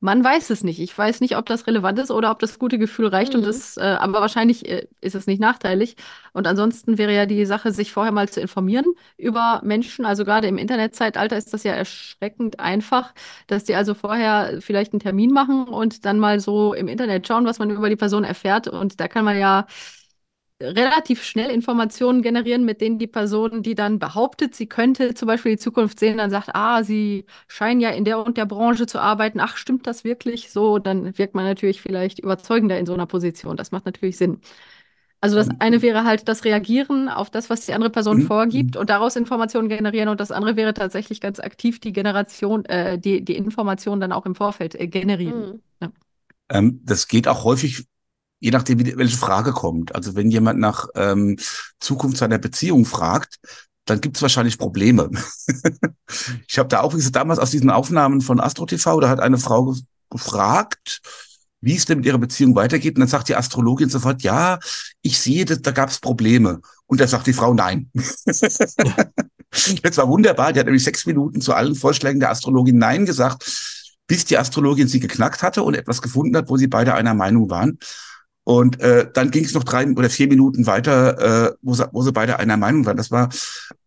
[0.00, 0.78] man weiß es nicht.
[0.78, 3.32] Ich weiß nicht, ob das relevant ist oder ob das gute Gefühl reicht.
[3.32, 3.40] Mhm.
[3.40, 5.96] Und das, äh, aber wahrscheinlich äh, ist es nicht nachteilig.
[6.32, 8.84] Und ansonsten wäre ja die Sache, sich vorher mal zu informieren
[9.16, 10.04] über Menschen.
[10.04, 13.14] Also gerade im Internetzeitalter ist das ja erschreckend einfach,
[13.46, 17.46] dass die also vorher vielleicht einen Termin machen und dann mal so im Internet schauen,
[17.46, 18.68] was man über die Person erfährt.
[18.68, 19.66] Und da kann man ja
[20.60, 25.52] relativ schnell Informationen generieren, mit denen die Person, die dann behauptet, sie könnte zum Beispiel
[25.52, 28.98] die Zukunft sehen, dann sagt, ah, sie scheinen ja in der und der Branche zu
[28.98, 29.40] arbeiten.
[29.40, 30.78] Ach, stimmt das wirklich so?
[30.78, 33.56] Dann wirkt man natürlich vielleicht überzeugender in so einer Position.
[33.56, 34.40] Das macht natürlich Sinn.
[35.20, 38.26] Also das eine wäre halt das Reagieren auf das, was die andere Person mhm.
[38.26, 40.08] vorgibt und daraus Informationen generieren.
[40.08, 44.24] Und das andere wäre tatsächlich ganz aktiv die Generation, äh, die, die Informationen dann auch
[44.24, 45.40] im Vorfeld äh, generieren.
[45.40, 45.62] Mhm.
[45.82, 45.92] Ja.
[46.50, 47.86] Ähm, das geht auch häufig
[48.40, 49.94] je nachdem, welche Frage kommt.
[49.94, 51.38] Also wenn jemand nach ähm,
[51.80, 53.36] Zukunft seiner Beziehung fragt,
[53.86, 55.10] dann gibt es wahrscheinlich Probleme.
[56.48, 59.20] ich habe da auch, wie gesagt, damals aus diesen Aufnahmen von Astro TV, da hat
[59.20, 59.74] eine Frau
[60.10, 61.00] gefragt,
[61.60, 62.96] wie es denn mit ihrer Beziehung weitergeht.
[62.96, 64.58] Und dann sagt die Astrologin sofort, ja,
[65.02, 66.60] ich sehe, da, da gab es Probleme.
[66.86, 67.90] Und dann sagt die Frau, nein.
[69.82, 70.52] das war wunderbar.
[70.52, 73.44] Die hat nämlich sechs Minuten zu allen Vorschlägen der Astrologin Nein gesagt,
[74.06, 77.50] bis die Astrologin sie geknackt hatte und etwas gefunden hat, wo sie beide einer Meinung
[77.50, 77.78] waren.
[78.46, 82.02] Und äh, dann ging es noch drei oder vier Minuten weiter, äh, wo, sie, wo
[82.02, 82.96] sie beide einer Meinung waren.
[82.96, 83.28] Das war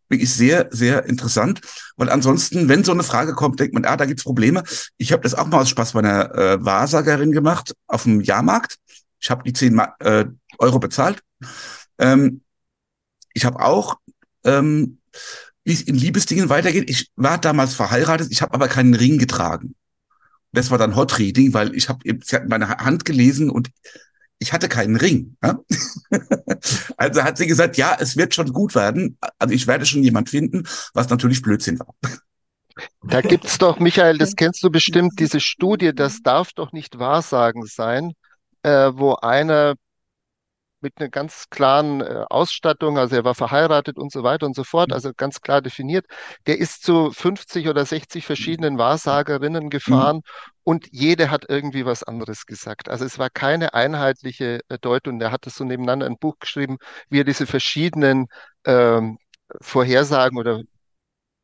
[0.09, 1.61] wirklich sehr, sehr interessant.
[1.95, 4.63] Weil ansonsten, wenn so eine Frage kommt, denkt man, ah, da gibt's Probleme.
[4.97, 8.75] Ich habe das auch mal aus Spaß bei einer äh, Wahrsagerin gemacht auf dem Jahrmarkt.
[9.21, 10.25] Ich habe die zehn äh,
[10.57, 11.21] Euro bezahlt.
[11.97, 12.41] Ähm,
[13.33, 13.95] ich habe auch,
[14.43, 14.99] ähm,
[15.63, 16.89] wie es in Liebesdingen weitergeht.
[16.89, 19.75] Ich war damals verheiratet, ich habe aber keinen Ring getragen.
[20.51, 23.69] Das war dann Hot Reading, weil ich habe, sie hat meine Hand gelesen und
[24.39, 25.35] ich hatte keinen Ring.
[25.43, 25.59] Ja?
[26.97, 29.17] also hat sie gesagt, ja, es wird schon gut werden.
[29.37, 30.63] Also ich werde schon jemand finden,
[30.93, 31.93] was natürlich Blödsinn war.
[33.03, 37.65] Da gibt's doch, Michael, das kennst du bestimmt, diese Studie, das darf doch nicht Wahrsagen
[37.65, 38.13] sein,
[38.63, 39.75] äh, wo einer
[40.81, 44.63] mit einer ganz klaren äh, Ausstattung, also er war verheiratet und so weiter und so
[44.63, 46.05] fort, also ganz klar definiert.
[46.47, 49.69] Der ist zu 50 oder 60 verschiedenen Wahrsagerinnen mhm.
[49.69, 50.21] gefahren mhm.
[50.63, 52.89] und jede hat irgendwie was anderes gesagt.
[52.89, 55.19] Also es war keine einheitliche äh, Deutung.
[55.21, 56.77] Er hat das so nebeneinander ein Buch geschrieben,
[57.09, 58.27] wie er diese verschiedenen
[58.65, 59.17] ähm,
[59.61, 60.61] Vorhersagen oder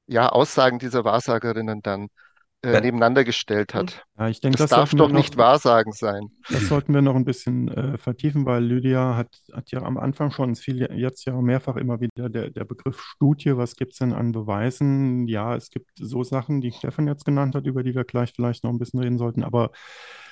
[0.07, 2.09] ja, Aussagen dieser Wahrsagerinnen dann
[2.73, 4.05] äh, nebeneinander gestellt hat.
[4.17, 6.29] Ja, ich denke, das, das darf doch noch, nicht Wahrsagen sein.
[6.49, 10.31] Das sollten wir noch ein bisschen äh, vertiefen, weil Lydia hat, hat ja am Anfang
[10.31, 13.57] schon, es fiel jetzt ja mehrfach immer wieder der, der Begriff Studie.
[13.57, 15.27] Was gibt es denn an Beweisen?
[15.27, 18.63] Ja, es gibt so Sachen, die Stefan jetzt genannt hat, über die wir gleich vielleicht
[18.63, 19.71] noch ein bisschen reden sollten, aber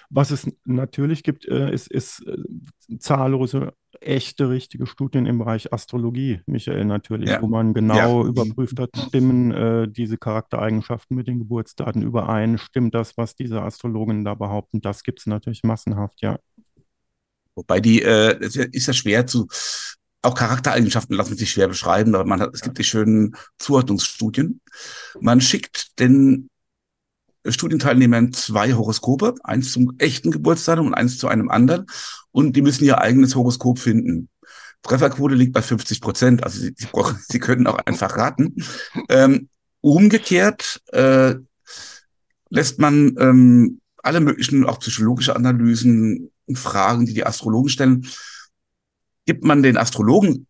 [0.09, 3.73] was es natürlich gibt, äh, ist, ist äh, zahllose
[4.07, 7.41] echte, richtige Studien im Bereich Astrologie, Michael, natürlich, ja.
[7.41, 8.29] wo man genau ja.
[8.29, 14.23] überprüft hat, stimmen äh, diese Charaktereigenschaften mit den Geburtsdaten überein, stimmt das, was diese Astrologen
[14.23, 16.37] da behaupten, das gibt es natürlich massenhaft, ja.
[17.55, 19.47] Wobei die, äh, es ist ja schwer zu,
[20.23, 24.61] auch Charaktereigenschaften lassen sich schwer beschreiben, aber man hat, es gibt die schönen Zuordnungsstudien.
[25.19, 26.49] Man schickt den
[27.45, 31.85] Studienteilnehmern zwei Horoskope, eins zum echten Geburtsdatum und eins zu einem anderen.
[32.31, 34.29] Und die müssen ihr eigenes Horoskop finden.
[34.81, 38.55] Trefferquote liegt bei 50 Prozent, also sie, sie, brauchen, sie können auch einfach raten.
[39.09, 39.49] Ähm,
[39.81, 41.35] umgekehrt äh,
[42.49, 48.07] lässt man ähm, alle möglichen, auch psychologische Analysen und Fragen, die die Astrologen stellen,
[49.25, 50.47] gibt man den Astrologen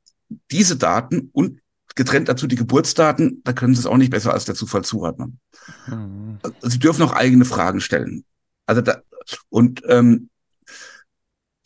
[0.51, 1.59] diese Daten und
[1.95, 5.39] getrennt dazu die Geburtsdaten, da können sie es auch nicht besser als der Zufall zuordnen.
[5.87, 6.39] Mhm.
[6.61, 8.25] Sie dürfen auch eigene Fragen stellen.
[8.65, 9.01] Also da,
[9.49, 10.29] und ähm,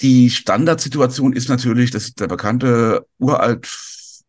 [0.01, 3.67] die Standardsituation ist natürlich, das ist der bekannte uralt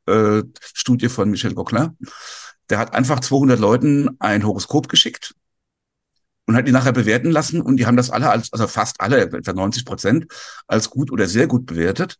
[0.07, 1.96] äh, Studie von Michel Gauquelin.
[2.70, 5.34] Der hat einfach 200 Leuten ein Horoskop geschickt
[6.46, 9.20] und hat die nachher bewerten lassen und die haben das alle als, also fast alle,
[9.20, 10.26] etwa 90 Prozent,
[10.66, 12.16] als gut oder sehr gut bewertet.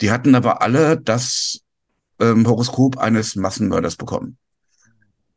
[0.00, 1.60] Die hatten aber alle das
[2.20, 4.38] ähm, Horoskop eines Massenmörders bekommen.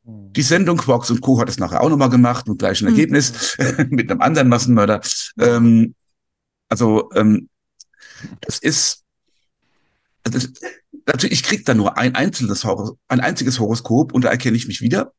[0.05, 0.33] Hm.
[0.33, 1.39] Die Sendung Quarks und Co.
[1.39, 2.95] hat es nachher auch nochmal gemacht mit gleichem hm.
[2.95, 3.57] Ergebnis,
[3.89, 5.01] mit einem anderen Massenmörder.
[5.39, 5.95] Ähm,
[6.69, 7.49] also ähm,
[8.41, 9.03] das ist,
[10.23, 10.51] das,
[11.05, 12.65] natürlich, ich krieg da nur ein einzelnes
[13.07, 15.13] ein einziges Horoskop und da erkenne ich mich wieder.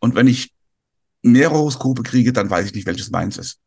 [0.00, 0.52] Und wenn ich
[1.22, 3.58] mehrere Horoskope kriege, dann weiß ich nicht, welches meins ist.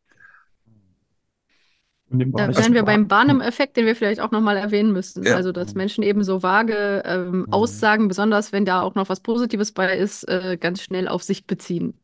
[2.10, 5.24] Da wären wir beim Barnum-Effekt, den wir vielleicht auch nochmal erwähnen müssten.
[5.24, 5.36] Ja.
[5.36, 7.52] Also, dass Menschen eben so vage ähm, mhm.
[7.52, 11.46] Aussagen, besonders wenn da auch noch was Positives bei ist, äh, ganz schnell auf sich
[11.46, 11.94] beziehen.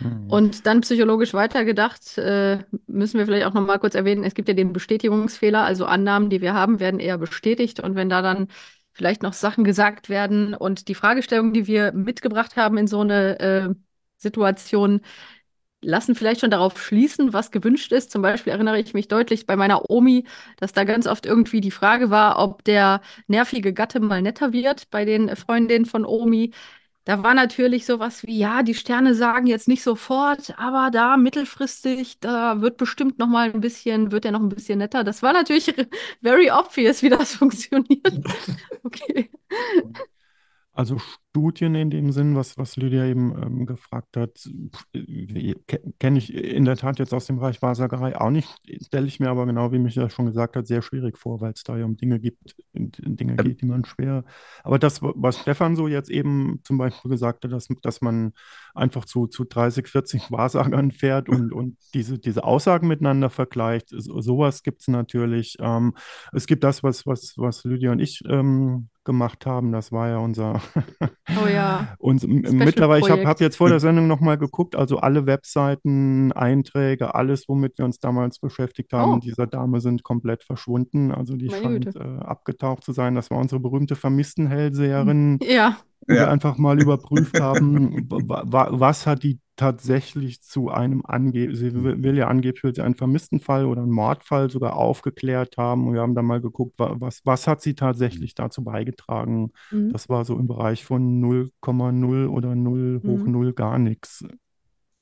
[0.00, 0.26] Mhm.
[0.28, 4.54] Und dann psychologisch weitergedacht, äh, müssen wir vielleicht auch nochmal kurz erwähnen, es gibt ja
[4.54, 7.80] den Bestätigungsfehler, also Annahmen, die wir haben, werden eher bestätigt.
[7.80, 8.48] Und wenn da dann
[8.92, 13.38] vielleicht noch Sachen gesagt werden und die Fragestellung, die wir mitgebracht haben in so eine
[13.40, 13.74] äh,
[14.16, 15.00] Situation,
[15.82, 18.10] lassen vielleicht schon darauf schließen, was gewünscht ist.
[18.10, 20.24] Zum Beispiel erinnere ich mich deutlich bei meiner Omi,
[20.56, 24.90] dass da ganz oft irgendwie die Frage war, ob der nervige Gatte mal netter wird
[24.90, 26.52] bei den Freundinnen von Omi.
[27.04, 32.18] Da war natürlich sowas wie, ja, die Sterne sagen jetzt nicht sofort, aber da mittelfristig,
[32.20, 35.04] da wird bestimmt noch mal ein bisschen, wird er noch ein bisschen netter.
[35.04, 35.72] Das war natürlich
[36.22, 38.12] very obvious, wie das funktioniert.
[38.84, 39.30] Okay.
[40.76, 40.98] Also
[41.30, 44.46] Studien in dem Sinn, was, was Lydia eben ähm, gefragt hat,
[44.92, 45.54] äh,
[45.98, 48.48] kenne ich in der Tat jetzt aus dem Bereich Wahrsagerei auch nicht,
[48.84, 51.62] stelle ich mir aber genau, wie Michael schon gesagt hat, sehr schwierig vor, weil es
[51.62, 54.24] da ja um Dinge gibt, Dinge geht, die man schwer.
[54.64, 58.34] Aber das, was Stefan so jetzt eben zum Beispiel gesagt hat, dass, dass man
[58.74, 64.20] einfach zu, zu 30, 40 Wahrsagern fährt und, und diese, diese Aussagen miteinander vergleicht, so,
[64.20, 65.56] sowas gibt es natürlich.
[65.58, 65.94] Ähm,
[66.32, 69.72] es gibt das, was, was, was Lydia und ich ähm, gemacht haben.
[69.72, 70.60] Das war ja unser.
[71.42, 71.94] oh ja.
[71.98, 77.14] Und mittlerweile, ich habe hab jetzt vor der Sendung nochmal geguckt, also alle Webseiten, Einträge,
[77.14, 79.18] alles, womit wir uns damals beschäftigt haben, oh.
[79.18, 81.12] dieser Dame sind komplett verschwunden.
[81.12, 83.14] Also die Meine scheint äh, abgetaucht zu sein.
[83.14, 85.38] Das war unsere berühmte Vermisstenhellseherin.
[85.42, 85.78] Ja.
[86.00, 86.20] Wo ja.
[86.20, 92.28] wir einfach mal überprüft haben, was hat die tatsächlich zu einem angeblich, sie will ja
[92.28, 95.88] angeblich einen Vermisstenfall oder einen Mordfall sogar aufgeklärt haben.
[95.88, 99.52] Und wir haben dann mal geguckt, was, was hat sie tatsächlich dazu beigetragen.
[99.70, 99.92] Mhm.
[99.92, 103.32] Das war so im Bereich von 0,0 oder 0 hoch mhm.
[103.32, 104.24] 0 gar nichts.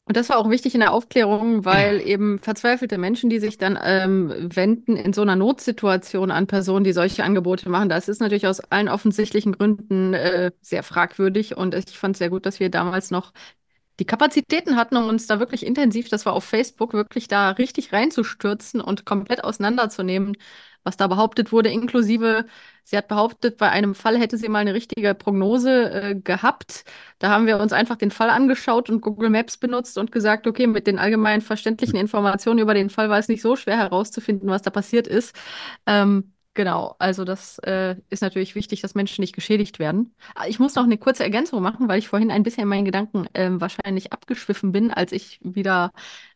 [0.07, 3.79] Und das war auch wichtig in der Aufklärung, weil eben verzweifelte Menschen, die sich dann
[3.83, 8.47] ähm, wenden in so einer Notsituation an Personen, die solche Angebote machen, das ist natürlich
[8.47, 11.57] aus allen offensichtlichen Gründen äh, sehr fragwürdig.
[11.57, 13.33] Und ich fand es sehr gut, dass wir damals noch
[14.01, 17.93] die Kapazitäten hatten, um uns da wirklich intensiv, das war auf Facebook, wirklich da richtig
[17.93, 20.37] reinzustürzen und komplett auseinanderzunehmen,
[20.85, 22.47] was da behauptet wurde, inklusive,
[22.85, 26.85] sie hat behauptet, bei einem Fall hätte sie mal eine richtige Prognose äh, gehabt.
[27.19, 30.67] Da haben wir uns einfach den Fall angeschaut und Google Maps benutzt und gesagt, okay,
[30.67, 34.63] mit den allgemein verständlichen Informationen über den Fall war es nicht so schwer herauszufinden, was
[34.63, 35.35] da passiert ist.
[35.87, 40.15] Ähm, Genau, also das äh, ist natürlich wichtig, dass Menschen nicht geschädigt werden.
[40.37, 42.85] Ah, ich muss noch eine kurze Ergänzung machen, weil ich vorhin ein bisschen in meinen
[42.85, 45.93] Gedanken äh, wahrscheinlich abgeschwiffen bin, als ich wieder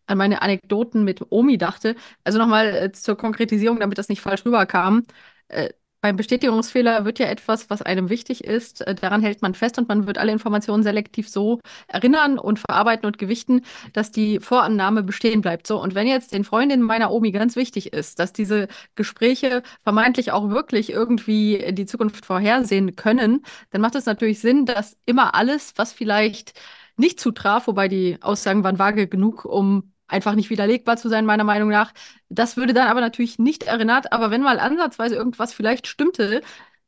[0.09, 1.95] an meine Anekdoten mit Omi dachte.
[2.25, 5.05] Also nochmal äh, zur Konkretisierung, damit das nicht falsch rüberkam.
[5.49, 9.79] Äh, beim Bestätigungsfehler wird ja etwas, was einem wichtig ist, äh, daran hält man fest
[9.79, 13.63] und man wird alle Informationen selektiv so erinnern und verarbeiten und gewichten,
[13.95, 15.67] dass die Vorannahme bestehen bleibt.
[15.67, 20.31] So, und wenn jetzt den Freundinnen meiner Omi ganz wichtig ist, dass diese Gespräche vermeintlich
[20.31, 25.73] auch wirklich irgendwie die Zukunft vorhersehen können, dann macht es natürlich Sinn, dass immer alles,
[25.77, 26.53] was vielleicht
[26.97, 31.45] nicht zutraf, wobei die Aussagen waren vage genug, um einfach nicht widerlegbar zu sein, meiner
[31.45, 31.93] Meinung nach.
[32.29, 34.13] Das würde dann aber natürlich nicht erinnert.
[34.13, 36.43] Aber wenn mal ansatzweise irgendwas vielleicht stimmte,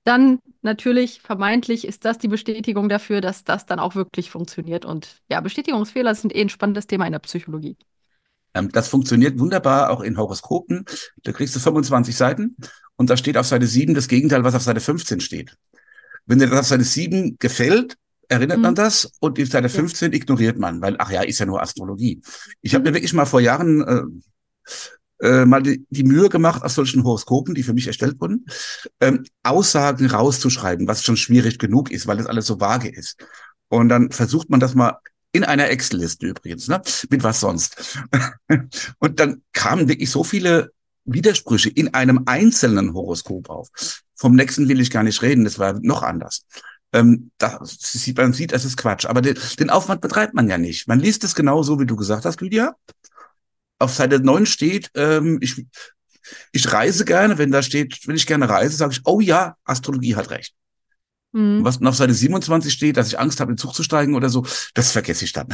[0.04, 4.84] dann natürlich vermeintlich ist das die Bestätigung dafür, dass das dann auch wirklich funktioniert.
[4.84, 7.76] Und ja, Bestätigungsfehler sind eh ein spannendes Thema in der Psychologie.
[8.54, 10.84] Ähm, das funktioniert wunderbar auch in Horoskopen.
[11.22, 12.56] Da kriegst du 25 Seiten
[12.96, 15.56] und da steht auf Seite 7 das Gegenteil, was auf Seite 15 steht.
[16.26, 17.96] Wenn dir das auf Seite 7 gefällt,
[18.30, 18.62] erinnert mhm.
[18.62, 20.16] man das und die Seite 15 ja.
[20.16, 22.22] ignoriert man, weil, ach ja, ist ja nur Astrologie.
[22.62, 26.74] Ich habe mir wirklich mal vor Jahren äh, äh, mal die, die, Mühe gemacht, aus
[26.74, 28.46] solchen Horoskopen, die für mich erstellt wurden,
[29.00, 33.16] ähm, Aussagen rauszuschreiben, was schon schwierig genug ist, weil das alles so vage ist.
[33.68, 34.98] Und dann versucht man das mal
[35.32, 36.80] in einer Excel-Liste übrigens, ne?
[37.10, 37.98] mit was sonst.
[38.98, 40.72] und dann kamen wirklich so viele
[41.04, 43.68] Widersprüche in einem einzelnen Horoskop auf.
[44.14, 46.46] Vom nächsten will ich gar nicht reden, das war noch anders.
[46.92, 49.06] Ähm, da sieht man sieht, es ist Quatsch.
[49.06, 50.88] Aber den, den Aufwand betreibt man ja nicht.
[50.88, 52.74] Man liest es genau so, wie du gesagt hast, Lydia.
[53.78, 55.64] Auf Seite 9 steht, ähm, ich,
[56.52, 57.38] ich reise gerne.
[57.38, 60.54] Wenn da steht, wenn ich gerne reise, sage ich, oh ja, Astrologie hat recht.
[61.32, 61.64] Mhm.
[61.64, 64.28] Was auf Seite 27 steht, dass ich Angst habe, in den Zug zu steigen oder
[64.28, 65.48] so, das vergesse ich dann.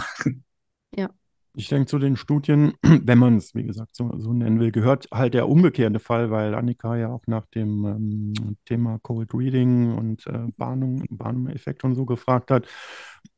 [0.96, 1.10] Ja.
[1.58, 5.08] Ich denke, zu den Studien, wenn man es, wie gesagt, so, so, nennen will, gehört
[5.12, 10.26] halt der umgekehrte Fall, weil Annika ja auch nach dem ähm, Thema Cold Reading und
[10.26, 12.66] äh, Warnung, Warnung-Effekt und so gefragt hat.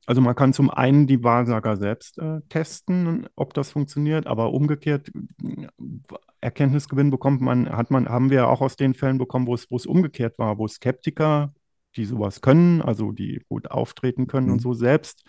[0.04, 5.12] Also man kann zum einen die Wahrsager selbst äh, testen, ob das funktioniert, aber umgekehrt
[5.44, 5.68] äh,
[6.40, 9.76] Erkenntnisgewinn bekommt man, hat man, haben wir auch aus den Fällen bekommen, wo es, wo
[9.76, 11.54] es umgekehrt war, wo Skeptiker,
[11.94, 14.54] die sowas können, also die gut auftreten können mhm.
[14.54, 15.24] und so selbst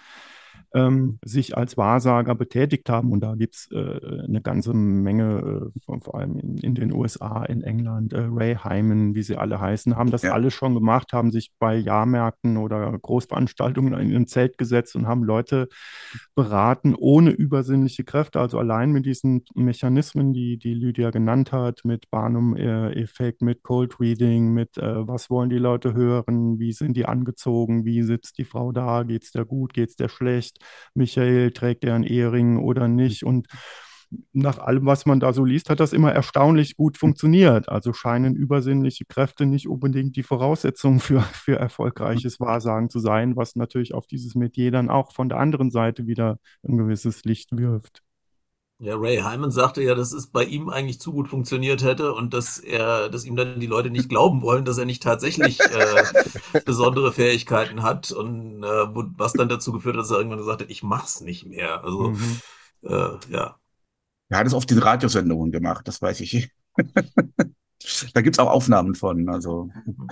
[0.73, 3.11] ähm, sich als Wahrsager betätigt haben.
[3.11, 6.93] Und da gibt es äh, eine ganze Menge, äh, von, vor allem in, in, den
[6.93, 10.33] USA, in England, äh, Ray Hyman, wie sie alle heißen, haben das ja.
[10.33, 15.23] alles schon gemacht, haben sich bei Jahrmärkten oder Großveranstaltungen in ein Zelt gesetzt und haben
[15.23, 15.69] Leute
[16.35, 22.09] beraten ohne übersinnliche Kräfte, also allein mit diesen Mechanismen, die, die Lydia genannt hat, mit
[22.09, 27.85] Barnum-Effekt, mit Cold Reading, mit äh, was wollen die Leute hören, wie sind die angezogen,
[27.85, 30.58] wie sitzt die Frau da, geht es der gut, geht es der schlecht,
[30.93, 33.23] Michael, trägt er einen Ehering oder nicht?
[33.23, 33.47] Und
[34.33, 37.69] nach allem, was man da so liest, hat das immer erstaunlich gut funktioniert.
[37.69, 43.55] Also scheinen übersinnliche Kräfte nicht unbedingt die Voraussetzung für, für erfolgreiches Wahrsagen zu sein, was
[43.55, 48.01] natürlich auf dieses Metier dann auch von der anderen Seite wieder ein gewisses Licht wirft.
[48.81, 52.33] Ja, Ray Hyman sagte ja, dass es bei ihm eigentlich zu gut funktioniert hätte und
[52.33, 56.61] dass er, dass ihm dann die Leute nicht glauben wollen, dass er nicht tatsächlich äh,
[56.65, 60.69] besondere Fähigkeiten hat und äh, was dann dazu geführt hat, dass er irgendwann gesagt hat,
[60.69, 61.83] ich mach's nicht mehr.
[61.83, 62.39] Also mhm.
[62.83, 63.57] äh, ja.
[64.29, 66.49] Er hat es oft in Radiosendungen gemacht, das weiß ich.
[68.13, 69.27] da gibt's auch Aufnahmen von.
[69.27, 70.07] Also mhm.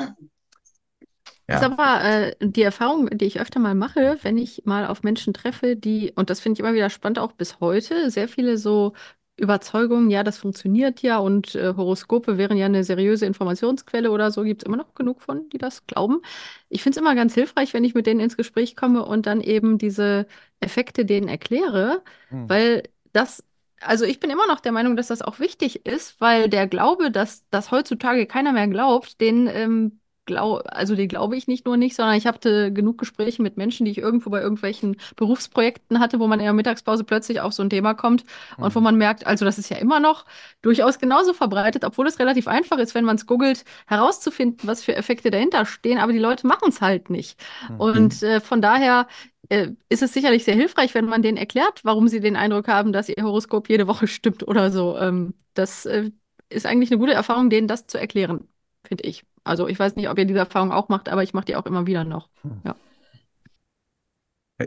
[1.49, 1.59] Ja.
[1.59, 5.03] Das ist aber äh, die Erfahrung, die ich öfter mal mache, wenn ich mal auf
[5.03, 8.57] Menschen treffe, die, und das finde ich immer wieder spannend, auch bis heute, sehr viele
[8.57, 8.93] so
[9.37, 14.43] Überzeugung, ja, das funktioniert ja und äh, Horoskope wären ja eine seriöse Informationsquelle oder so,
[14.43, 16.21] gibt es immer noch genug von, die das glauben.
[16.69, 19.39] Ich finde es immer ganz hilfreich, wenn ich mit denen ins Gespräch komme und dann
[19.39, 20.25] eben diese
[20.59, 22.49] Effekte denen erkläre, hm.
[22.49, 22.83] weil
[23.13, 23.43] das,
[23.79, 27.11] also ich bin immer noch der Meinung, dass das auch wichtig ist, weil der Glaube,
[27.11, 31.77] dass das heutzutage keiner mehr glaubt, den ähm, glaub, also die glaube ich nicht nur
[31.77, 36.19] nicht, sondern ich hatte genug Gespräche mit Menschen, die ich irgendwo bei irgendwelchen Berufsprojekten hatte,
[36.19, 38.23] wo man in der Mittagspause plötzlich auf so ein Thema kommt
[38.57, 38.65] mhm.
[38.65, 38.83] und wo mhm.
[38.83, 40.25] man merkt, also das ist ja immer noch
[40.61, 44.95] durchaus genauso verbreitet, obwohl es relativ einfach ist, wenn man es googelt, herauszufinden, was für
[44.95, 47.39] Effekte dahinter stehen, aber die Leute machen es halt nicht.
[47.69, 47.79] Mhm.
[47.79, 49.07] Und äh, von daher
[49.49, 52.91] äh, ist es sicherlich sehr hilfreich, wenn man denen erklärt, warum sie den Eindruck haben,
[52.91, 54.97] dass ihr Horoskop jede Woche stimmt oder so.
[54.97, 56.11] Ähm, das äh,
[56.49, 58.47] ist eigentlich eine gute Erfahrung, denen das zu erklären,
[58.85, 59.23] finde ich.
[59.47, 61.65] Also ich weiß nicht, ob ihr diese Erfahrung auch macht, aber ich mache die auch
[61.65, 62.29] immer wieder noch.
[62.41, 62.61] Hm.
[62.63, 62.75] Ja.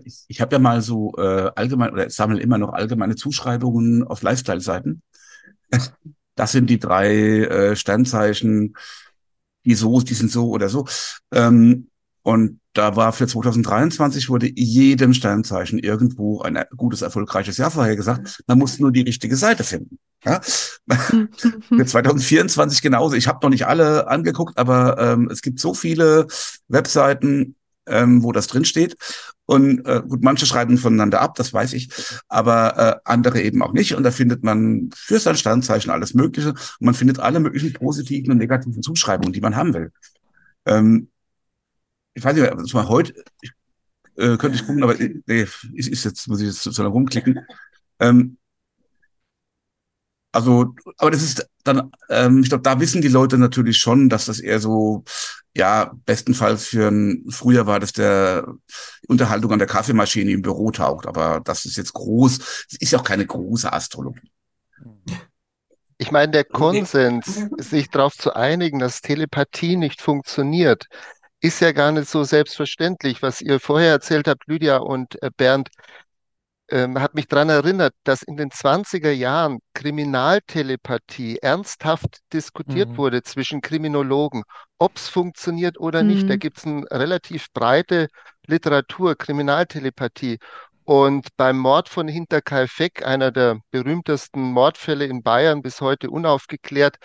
[0.05, 4.23] Ich, ich habe ja mal so äh, allgemein oder sammle immer noch allgemeine Zuschreibungen auf
[4.23, 5.03] Lifestyle-Seiten.
[6.37, 8.75] Das sind die drei äh, Sternzeichen,
[9.67, 10.87] die so, die sind so oder so.
[11.33, 11.90] Ähm,
[12.23, 18.43] und da war für 2023 wurde jedem Sternzeichen irgendwo ein gutes, erfolgreiches Jahr vorhergesagt.
[18.47, 19.99] Man muss nur die richtige Seite finden.
[20.25, 20.41] Ja?
[20.41, 23.17] Für 2024 genauso.
[23.17, 26.27] Ich habe noch nicht alle angeguckt, aber ähm, es gibt so viele
[26.69, 27.57] Webseiten,
[27.87, 28.97] ähm, wo das drin steht.
[29.47, 31.91] Und äh, gut, manche schreiben voneinander ab, das weiß ich,
[32.29, 33.97] aber äh, andere eben auch nicht.
[33.97, 36.51] Und da findet man für sein Standzeichen alles Mögliche.
[36.51, 39.91] Und man findet alle möglichen positiven und negativen Zuschreibungen, die man haben will.
[40.67, 41.09] Ähm,
[42.21, 43.51] ich weiß nicht, das war heute, ich,
[44.17, 47.41] äh, könnte ich gucken, aber nee, ist, ist jetzt, muss ich jetzt so lange rumklicken.
[47.99, 48.37] Ähm,
[50.33, 54.27] also, aber das ist dann, ähm, ich glaube, da wissen die Leute natürlich schon, dass
[54.27, 55.03] das eher so,
[55.57, 58.47] ja, bestenfalls für ein, früher war das der
[59.09, 63.05] Unterhaltung an der Kaffeemaschine im Büro taugt, aber das ist jetzt groß, ist ja auch
[63.05, 64.31] keine große Astrologie.
[65.97, 70.87] Ich meine, der Konsens, sich darauf zu einigen, dass Telepathie nicht funktioniert,
[71.41, 73.23] ist ja gar nicht so selbstverständlich.
[73.23, 75.71] Was ihr vorher erzählt habt, Lydia und äh, Bernd,
[76.71, 82.97] ähm, hat mich daran erinnert, dass in den 20er Jahren Kriminaltelepathie ernsthaft diskutiert mhm.
[82.97, 84.45] wurde zwischen Kriminologen,
[84.79, 86.09] ob es funktioniert oder mhm.
[86.09, 86.31] nicht.
[86.31, 86.39] Da mhm.
[86.39, 88.09] gibt es eine relativ breite
[88.47, 90.39] Literatur, Kriminaltelepathie.
[90.85, 96.97] Und beim Mord von Hinterkaifeck, einer der berühmtesten Mordfälle in Bayern, bis heute unaufgeklärt,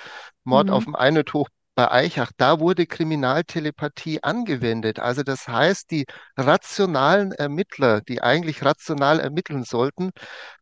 [0.43, 0.73] Mord mhm.
[0.73, 4.99] auf dem Einödhoch bei Eichach, da wurde Kriminaltelepathie angewendet.
[4.99, 6.05] Also das heißt, die
[6.37, 10.11] rationalen Ermittler, die eigentlich rational ermitteln sollten,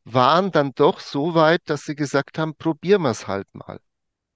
[0.03, 3.79] waren dann doch so weit, dass sie gesagt haben, probieren wir es halt mal.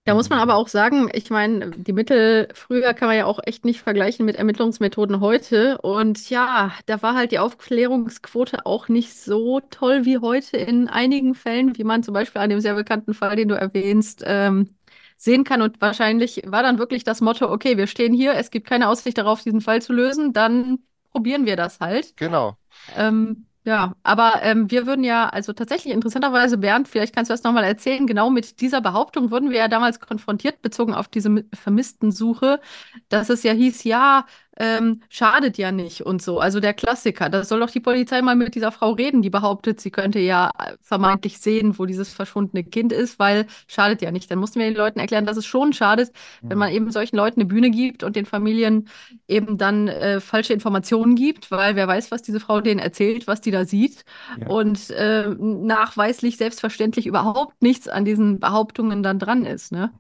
[0.08, 3.40] Da muss man aber auch sagen, ich meine, die Mittel früher kann man ja auch
[3.44, 5.80] echt nicht vergleichen mit Ermittlungsmethoden heute.
[5.80, 11.36] Und ja, da war halt die Aufklärungsquote auch nicht so toll wie heute in einigen
[11.36, 14.77] Fällen, wie man zum Beispiel an dem sehr bekannten Fall, den du erwähnst, ähm,
[15.18, 15.62] sehen kann.
[15.62, 19.18] Und wahrscheinlich war dann wirklich das Motto, okay, wir stehen hier, es gibt keine Aussicht
[19.18, 20.80] darauf, diesen Fall zu lösen, dann
[21.12, 22.16] probieren wir das halt.
[22.18, 22.58] Genau.
[22.96, 27.44] Ähm, ja, aber ähm, wir würden ja, also tatsächlich interessanterweise, Bernd, vielleicht kannst du das
[27.44, 32.12] nochmal erzählen, genau mit dieser Behauptung wurden wir ja damals konfrontiert, bezogen auf diese vermissten
[32.14, 32.62] Suche,
[33.10, 34.26] dass es ja hieß, ja,
[34.60, 36.40] ähm, schadet ja nicht und so.
[36.40, 37.30] Also der Klassiker.
[37.30, 40.50] Da soll doch die Polizei mal mit dieser Frau reden, die behauptet, sie könnte ja
[40.82, 44.30] vermeintlich sehen, wo dieses verschwundene Kind ist, weil schadet ja nicht.
[44.32, 46.50] Dann mussten wir den Leuten erklären, dass es schon schadet, mhm.
[46.50, 48.88] wenn man eben solchen Leuten eine Bühne gibt und den Familien
[49.28, 53.42] eben dann äh, falsche Informationen gibt, weil wer weiß, was diese Frau denen erzählt, was
[53.42, 54.06] die da sieht.
[54.40, 54.48] Ja.
[54.48, 59.72] Und äh, nachweislich selbstverständlich überhaupt nichts an diesen Behauptungen dann dran ist.
[59.72, 59.92] Ne?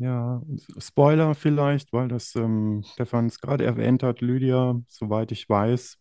[0.00, 0.40] Ja,
[0.78, 5.98] Spoiler vielleicht, weil das ähm, Stefan es gerade erwähnt hat, Lydia, soweit ich weiß,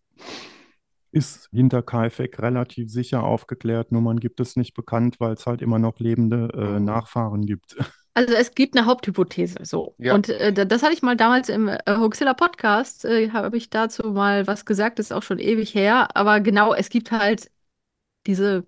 [1.12, 5.62] ist hinter Kaifek relativ sicher aufgeklärt, nur man gibt es nicht bekannt, weil es halt
[5.62, 7.76] immer noch lebende äh, Nachfahren gibt.
[8.16, 9.96] Also es gibt eine Haupthypothese, so.
[9.98, 10.14] Ja.
[10.14, 14.12] Und äh, das hatte ich mal damals im äh, Hoaxilla Podcast, äh, habe ich dazu
[14.12, 16.18] mal was gesagt, das ist auch schon ewig her.
[16.18, 17.50] Aber genau, es gibt halt
[18.26, 18.66] diese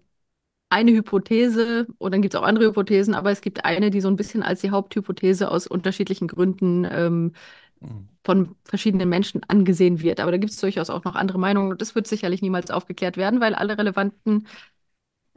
[0.71, 4.07] eine Hypothese und dann gibt es auch andere Hypothesen, aber es gibt eine, die so
[4.07, 7.33] ein bisschen als die Haupthypothese aus unterschiedlichen Gründen ähm,
[7.81, 8.07] mhm.
[8.23, 10.21] von verschiedenen Menschen angesehen wird.
[10.21, 13.17] Aber da gibt es durchaus auch noch andere Meinungen und das wird sicherlich niemals aufgeklärt
[13.17, 14.47] werden, weil alle relevanten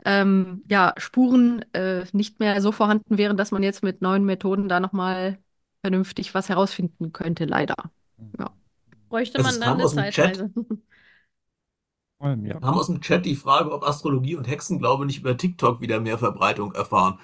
[0.04, 4.68] ähm, ja, Spuren äh, nicht mehr so vorhanden wären, dass man jetzt mit neuen Methoden
[4.68, 5.38] da nochmal
[5.80, 7.74] vernünftig was herausfinden könnte, leider.
[8.18, 8.32] Mhm.
[8.38, 8.50] Ja.
[9.08, 10.50] Bräuchte man dann eine Zeitreise.
[12.24, 12.60] allem, ja.
[12.60, 16.00] Wir haben aus dem Chat die Frage, ob Astrologie und Hexenglaube nicht über TikTok wieder
[16.00, 17.18] mehr Verbreitung erfahren.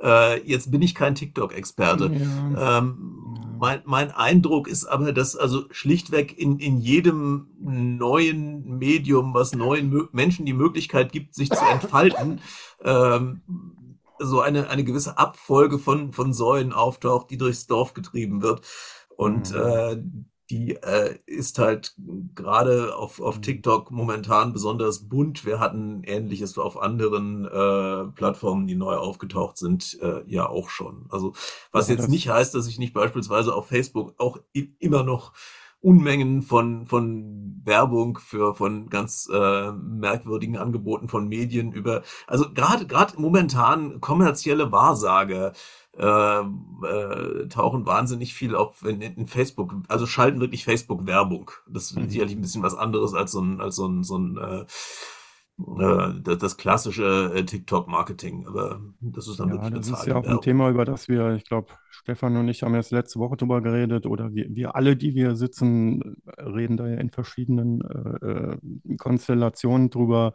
[0.00, 2.10] Äh, jetzt bin ich kein TikTok-Experte.
[2.12, 2.78] Ja.
[2.78, 9.54] Ähm, mein, mein Eindruck ist aber, dass also schlichtweg in, in jedem neuen Medium, was
[9.54, 12.40] neuen Menschen die Möglichkeit gibt, sich zu entfalten,
[12.84, 13.40] ähm,
[14.20, 18.62] so eine, eine gewisse Abfolge von, von Säulen auftaucht, die durchs Dorf getrieben wird.
[19.16, 19.58] Und mhm.
[19.58, 20.02] äh,
[20.50, 21.94] die äh, ist halt
[22.34, 23.42] gerade auf, auf mhm.
[23.42, 25.44] TikTok momentan besonders bunt.
[25.44, 31.06] Wir hatten ähnliches auf anderen äh, Plattformen, die neu aufgetaucht sind, äh, ja auch schon.
[31.10, 31.34] Also
[31.70, 34.38] was ja, jetzt nicht heißt, dass ich nicht beispielsweise auf Facebook auch
[34.78, 35.32] immer noch
[35.80, 42.84] Unmengen von, von Werbung für von ganz äh, merkwürdigen Angeboten von Medien über, also gerade
[42.86, 45.52] gerade momentan kommerzielle Wahrsage
[45.98, 51.50] äh, äh, tauchen wahnsinnig viel auf in, in Facebook, also schalten wirklich Facebook Werbung.
[51.68, 52.08] Das ist mhm.
[52.08, 54.64] sicherlich ein bisschen was anderes als so ein als so ein, so ein äh,
[55.58, 58.46] äh, das, klassische äh, TikTok-Marketing.
[58.46, 61.34] Aber das ist dann ja, wirklich Das ist ja auch ein Thema, über das wir,
[61.34, 64.96] ich glaube, Stefan und ich haben erst letzte Woche drüber geredet oder wir, wir alle,
[64.96, 68.56] die wir sitzen, reden da ja in verschiedenen äh
[68.98, 70.32] Konstellationen drüber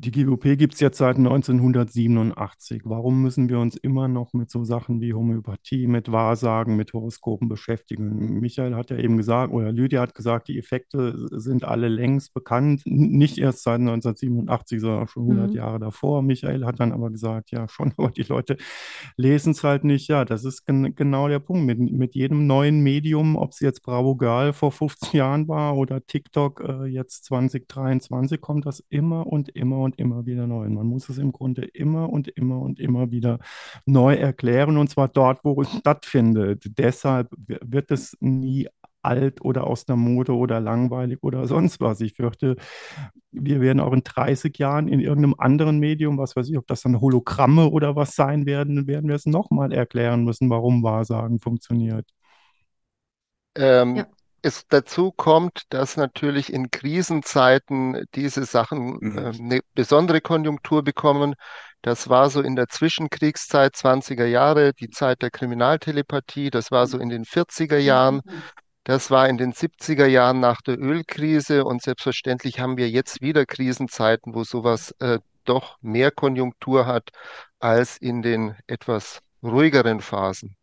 [0.00, 2.82] die GWP gibt es jetzt seit 1987.
[2.84, 7.48] Warum müssen wir uns immer noch mit so Sachen wie Homöopathie, mit Wahrsagen, mit Horoskopen
[7.50, 8.40] beschäftigen?
[8.40, 12.82] Michael hat ja eben gesagt, oder Lydia hat gesagt, die Effekte sind alle längst bekannt.
[12.86, 15.56] Nicht erst seit 1987, sondern schon 100 mhm.
[15.56, 16.22] Jahre davor.
[16.22, 18.56] Michael hat dann aber gesagt, ja, schon, aber die Leute
[19.16, 20.08] lesen es halt nicht.
[20.08, 21.66] Ja, das ist gen genau der Punkt.
[21.66, 26.06] Mit, mit jedem neuen Medium, ob es jetzt Bravo Girl vor 15 Jahren war oder
[26.06, 30.66] TikTok äh, jetzt 2023, kommt das immer und immer und und immer wieder neu.
[30.66, 33.38] Und man muss es im Grunde immer und immer und immer wieder
[33.86, 36.64] neu erklären, und zwar dort, wo es stattfindet.
[36.78, 38.68] Deshalb wird es nie
[39.02, 42.00] alt oder aus der Mode oder langweilig oder sonst was.
[42.02, 42.56] Ich fürchte,
[43.32, 46.82] wir werden auch in 30 Jahren in irgendeinem anderen Medium, was weiß ich, ob das
[46.82, 52.06] dann Hologramme oder was sein werden, werden wir es nochmal erklären müssen, warum Wahrsagen funktioniert.
[53.56, 54.06] Ähm, ja
[54.42, 59.18] es dazu kommt, dass natürlich in Krisenzeiten diese Sachen mhm.
[59.18, 61.34] äh, eine besondere Konjunktur bekommen.
[61.82, 66.50] Das war so in der Zwischenkriegszeit 20er Jahre, die Zeit der Kriminaltelepathie.
[66.50, 68.20] Das war so in den 40er Jahren.
[68.84, 71.64] Das war in den 70er Jahren nach der Ölkrise.
[71.64, 77.10] Und selbstverständlich haben wir jetzt wieder Krisenzeiten, wo sowas äh, doch mehr Konjunktur hat
[77.58, 80.56] als in den etwas ruhigeren Phasen.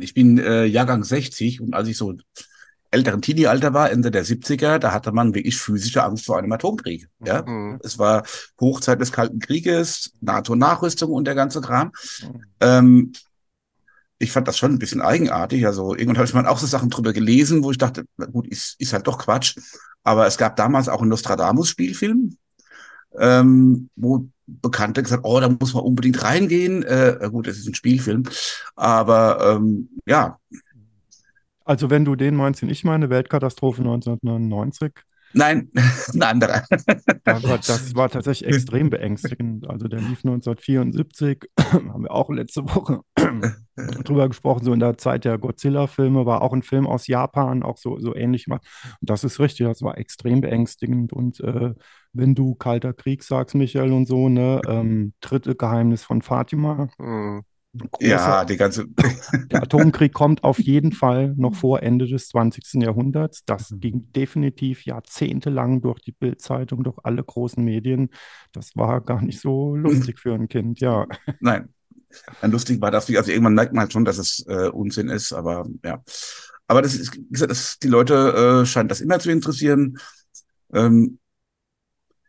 [0.00, 2.14] Ich, bin äh, Jahrgang 60 und als ich so
[2.90, 7.08] älteren Teenie-Alter war, Ende der 70er, da hatte man wirklich physische Angst vor einem Atomkrieg.
[7.24, 7.42] Ja?
[7.42, 7.78] Mhm.
[7.82, 8.24] Es war
[8.60, 11.92] Hochzeit des Kalten Krieges, NATO-Nachrüstung und der ganze Kram.
[12.22, 12.44] Mhm.
[12.60, 13.12] Ähm,
[14.18, 15.66] ich fand das schon ein bisschen eigenartig.
[15.66, 18.74] Also irgendwann habe ich mal auch so Sachen drüber gelesen, wo ich dachte, gut, ist,
[18.78, 19.56] ist halt doch Quatsch.
[20.02, 22.36] Aber es gab damals auch einen Nostradamus-Spielfilm,
[23.18, 26.82] ähm, wo Bekannte gesagt, oh, da muss man unbedingt reingehen.
[26.82, 28.24] Äh, gut, es ist ein Spielfilm,
[28.74, 30.38] aber ähm, ja,
[31.68, 34.92] also wenn du den meinst, den ich meine, Weltkatastrophe 1999.
[35.34, 35.70] Nein,
[36.14, 36.64] ein anderer.
[37.24, 39.68] Das war, das war tatsächlich extrem beängstigend.
[39.68, 43.02] Also der lief 1974, haben wir auch letzte Woche
[44.04, 47.76] drüber gesprochen, so in der Zeit der Godzilla-Filme, war auch ein Film aus Japan, auch
[47.76, 48.66] so, so ähnlich gemacht.
[49.02, 51.12] Und das ist richtig, das war extrem beängstigend.
[51.12, 51.74] Und äh,
[52.14, 56.88] wenn du Kalter Krieg sagst, Michael und so, ne, ähm, dritte Geheimnis von Fatima.
[56.98, 57.44] Mhm
[58.00, 58.86] ja, die ganze.
[59.50, 62.82] der Atomkrieg kommt auf jeden Fall noch vor Ende des 20.
[62.82, 63.44] Jahrhunderts.
[63.44, 63.80] Das mhm.
[63.80, 68.10] ging definitiv jahrzehntelang durch die Bildzeitung, durch alle großen Medien.
[68.52, 71.06] Das war gar nicht so lustig für ein Kind, ja.
[71.40, 71.68] Nein.
[72.40, 73.18] Ein lustig war das nicht.
[73.18, 76.02] Also irgendwann merkt man halt schon, dass es äh, Unsinn ist, aber ja.
[76.66, 79.98] Aber das ist, wie gesagt, das, die Leute äh, scheinen das immer zu interessieren.
[80.72, 81.18] Ähm,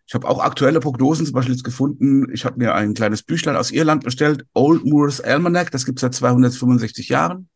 [0.09, 2.33] ich habe auch aktuelle Prognosen zum Beispiel jetzt gefunden.
[2.33, 6.01] Ich habe mir ein kleines Büchlein aus Irland bestellt, Old Moors Almanac, das gibt es
[6.01, 7.47] seit 265 Jahren.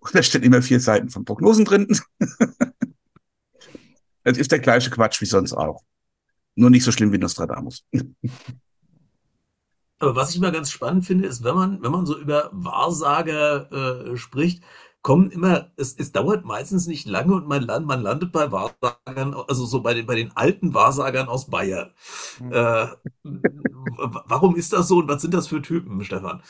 [0.00, 1.96] Und da stehen immer vier Seiten von Prognosen drin.
[4.24, 5.82] Es ist der gleiche Quatsch wie sonst auch.
[6.54, 7.84] Nur nicht so schlimm wie Nostradamus.
[9.98, 14.12] Aber was ich mal ganz spannend finde, ist, wenn man, wenn man so über Wahrsager
[14.12, 14.62] äh, spricht,
[15.02, 19.34] kommen immer, es, es dauert meistens nicht lange und man, land, man landet bei Wahrsagern,
[19.48, 21.90] also so bei den, bei den alten Wahrsagern aus Bayern.
[22.40, 22.52] Mhm.
[22.52, 22.86] Äh,
[24.26, 26.42] warum ist das so und was sind das für Typen, Stefan?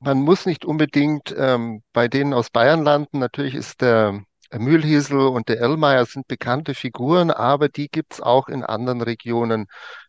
[0.00, 3.18] Man muss nicht unbedingt ähm, bei denen aus Bayern landen.
[3.18, 4.22] Natürlich ist der
[4.52, 9.66] Mühlhiesel und der Ellmeier sind bekannte Figuren, aber die gibt es auch in anderen Regionen.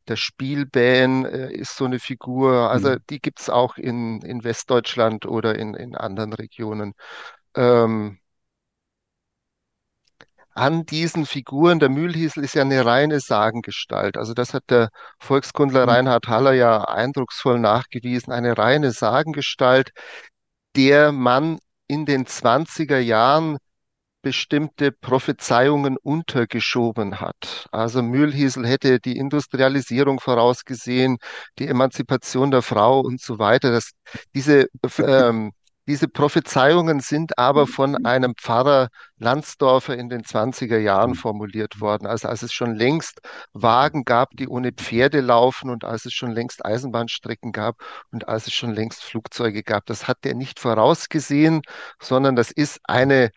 [0.08, 2.98] Der Spielbähn äh, ist so eine Figur, also mhm.
[3.10, 6.94] die gibt es auch in, in Westdeutschland oder in, in anderen Regionen.
[7.56, 8.20] Ähm,
[10.58, 14.18] an diesen Figuren, der Mühlhiesel ist ja eine reine Sagengestalt.
[14.18, 14.90] Also das hat der
[15.20, 15.90] Volkskundler mhm.
[15.90, 18.34] Reinhard Haller ja eindrucksvoll nachgewiesen.
[18.34, 19.92] Eine reine Sagengestalt,
[20.76, 23.58] der man in den 20er Jahren
[24.28, 27.68] bestimmte Prophezeiungen untergeschoben hat.
[27.72, 31.18] Also Mühlhiesel hätte die Industrialisierung vorausgesehen,
[31.60, 33.72] die Emanzipation der Frau und so weiter.
[33.72, 33.92] Das,
[34.36, 34.68] diese
[35.00, 35.54] ähm,
[35.88, 38.90] diese Prophezeiungen sind aber von einem Pfarrer
[39.20, 42.08] Landsdorfer in den 20er Jahren formuliert worden.
[42.08, 43.22] Also als es schon längst
[43.54, 47.78] Wagen gab, die ohne Pferde laufen und als es schon längst Eisenbahnstrecken gab
[48.12, 49.86] und als es schon längst Flugzeuge gab.
[49.86, 51.62] Das hat er nicht vorausgesehen,
[52.02, 53.32] sondern das ist eine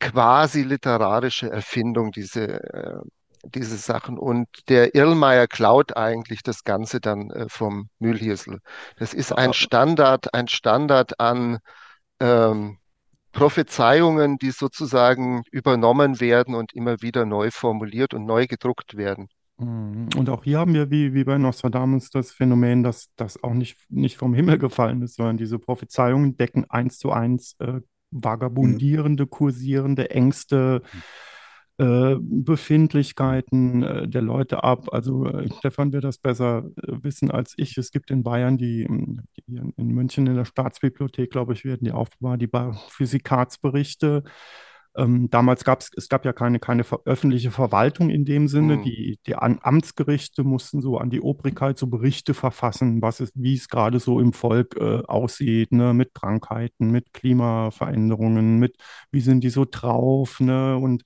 [0.00, 3.00] quasi literarische Erfindung, diese äh,
[3.54, 4.18] diese Sachen.
[4.18, 8.58] Und der Irlmeier klaut eigentlich das Ganze dann äh, vom Mühlhirsel.
[8.96, 11.58] Das ist ein Standard, ein Standard an
[12.20, 12.78] ähm,
[13.32, 19.28] Prophezeiungen, die sozusagen übernommen werden und immer wieder neu formuliert und neu gedruckt werden.
[19.58, 20.08] Mhm.
[20.16, 23.78] Und auch hier haben wir, wie, wie bei Nostradamus, das Phänomen, dass das auch nicht,
[23.90, 27.80] nicht vom Himmel gefallen ist, sondern diese Prophezeiungen decken eins zu eins äh,
[28.10, 31.02] vagabundierende, kursierende Ängste, mhm
[31.80, 34.92] äh, Befindlichkeiten äh, der Leute ab.
[34.92, 37.78] Also äh, Stefan wird das besser wissen als ich.
[37.78, 38.84] Es gibt in Bayern die,
[39.46, 42.50] die in München in der Staatsbibliothek, glaube ich, werden die aufbewahrt, die
[42.88, 44.24] Physikatsberichte.
[44.96, 48.78] Ähm, damals gab es, es gab ja keine, keine öffentliche Verwaltung in dem Sinne.
[48.78, 48.82] Mhm.
[48.82, 53.68] Die, die Amtsgerichte mussten so an die Obrigkeit so Berichte verfassen, was es, wie es
[53.68, 58.76] gerade so im Volk äh, aussieht, ne, mit Krankheiten, mit Klimaveränderungen, mit
[59.10, 60.76] wie sind die so drauf, ne?
[60.76, 61.04] Und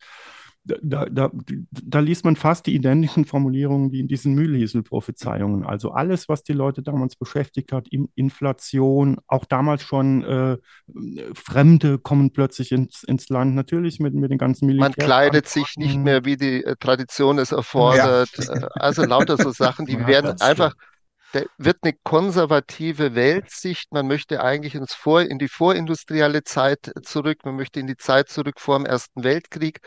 [0.64, 1.30] da, da,
[1.70, 5.64] da liest man fast die identischen Formulierungen wie in diesen Mühlhiesel-Prophezeiungen.
[5.64, 10.58] Also alles, was die Leute damals beschäftigt hat, Inflation, auch damals schon äh,
[11.34, 14.88] Fremde kommen plötzlich ins, ins Land, natürlich mit, mit den ganzen Militär.
[14.88, 18.30] Man kleidet sich nicht mehr, wie die äh, Tradition es erfordert.
[18.38, 18.54] Ja.
[18.54, 20.74] Äh, also lauter so Sachen, die ja, werden einfach
[21.32, 23.90] da wird eine konservative Weltsicht.
[23.90, 27.38] Man möchte eigentlich ins Vor, in die vorindustrielle Zeit zurück.
[27.44, 29.80] Man möchte in die Zeit zurück vor dem Ersten Weltkrieg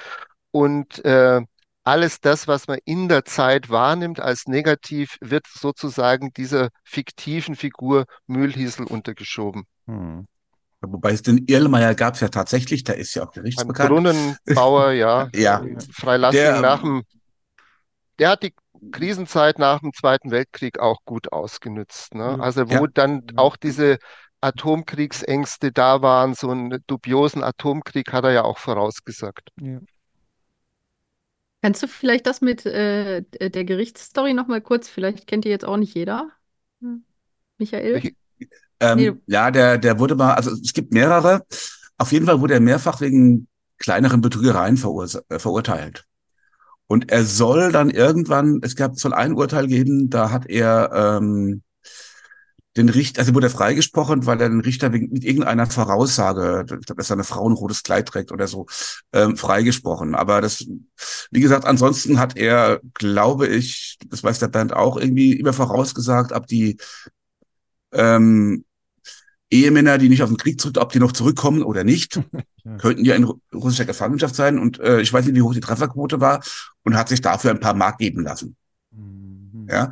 [0.55, 1.41] und äh,
[1.83, 8.05] alles das, was man in der Zeit wahrnimmt als negativ, wird sozusagen dieser fiktiven Figur
[8.25, 9.65] Mühlhiesel untergeschoben.
[9.85, 10.25] Hm.
[10.79, 13.89] Wobei es den Irlmeier gab es ja tatsächlich, der ist ja auch gerichtsbekannt.
[13.89, 15.27] Brunnenbauer, ja.
[15.35, 15.61] ja.
[15.91, 17.03] Freilassung der, nach dem,
[18.17, 18.53] der hat die
[18.93, 22.15] Krisenzeit nach dem Zweiten Weltkrieg auch gut ausgenützt.
[22.15, 22.39] Ne?
[22.39, 22.87] Also wo ja.
[22.93, 23.97] dann auch diese
[24.39, 29.49] Atomkriegsängste da waren, so einen dubiosen Atomkrieg hat er ja auch vorausgesagt.
[29.59, 29.79] Ja.
[31.65, 35.77] Kannst du vielleicht das mit äh, der Gerichtsstory nochmal kurz, vielleicht kennt ihr jetzt auch
[35.77, 36.29] nicht jeder,
[36.79, 37.03] hm.
[37.57, 38.13] Michael?
[38.79, 39.13] Ähm, nee.
[39.25, 41.43] Ja, der, der wurde mal, also es gibt mehrere.
[41.97, 43.47] Auf jeden Fall wurde er mehrfach wegen
[43.79, 46.05] kleineren Betrügereien äh, verurteilt.
[46.85, 51.63] Und er soll dann irgendwann, es gab, soll ein Urteil geben, da hat er ähm,
[52.77, 56.65] den Richter, also wurde er freigesprochen, weil er den Richter wegen, mit irgendeiner Voraussage,
[56.95, 58.65] dass seine Frau ein rotes Kleid trägt oder so,
[59.13, 60.15] ähm, freigesprochen.
[60.15, 60.65] Aber das,
[61.31, 66.33] wie gesagt, ansonsten hat er, glaube ich, das weiß der Bernd auch, irgendwie immer vorausgesagt,
[66.33, 66.77] ob die
[67.93, 68.65] ähm,
[69.49, 72.21] Ehemänner, die nicht auf den Krieg zurück, ob die noch zurückkommen oder nicht,
[72.63, 72.77] ja.
[72.77, 74.59] könnten ja in russischer Gefangenschaft sein.
[74.59, 76.43] Und äh, ich weiß nicht, wie hoch die Trefferquote war
[76.83, 78.57] und hat sich dafür ein paar Mark geben lassen.
[78.91, 79.67] Mhm.
[79.69, 79.91] Ja.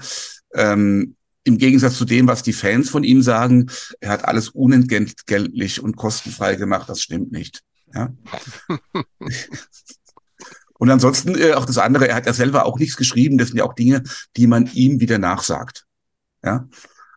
[0.53, 5.81] Ähm, im Gegensatz zu dem, was die Fans von ihm sagen, er hat alles unentgeltlich
[5.81, 7.61] und kostenfrei gemacht, das stimmt nicht.
[7.93, 8.13] Ja?
[10.79, 13.57] und ansonsten äh, auch das andere, er hat ja selber auch nichts geschrieben, das sind
[13.57, 14.03] ja auch Dinge,
[14.37, 15.85] die man ihm wieder nachsagt.
[16.43, 16.67] Ja.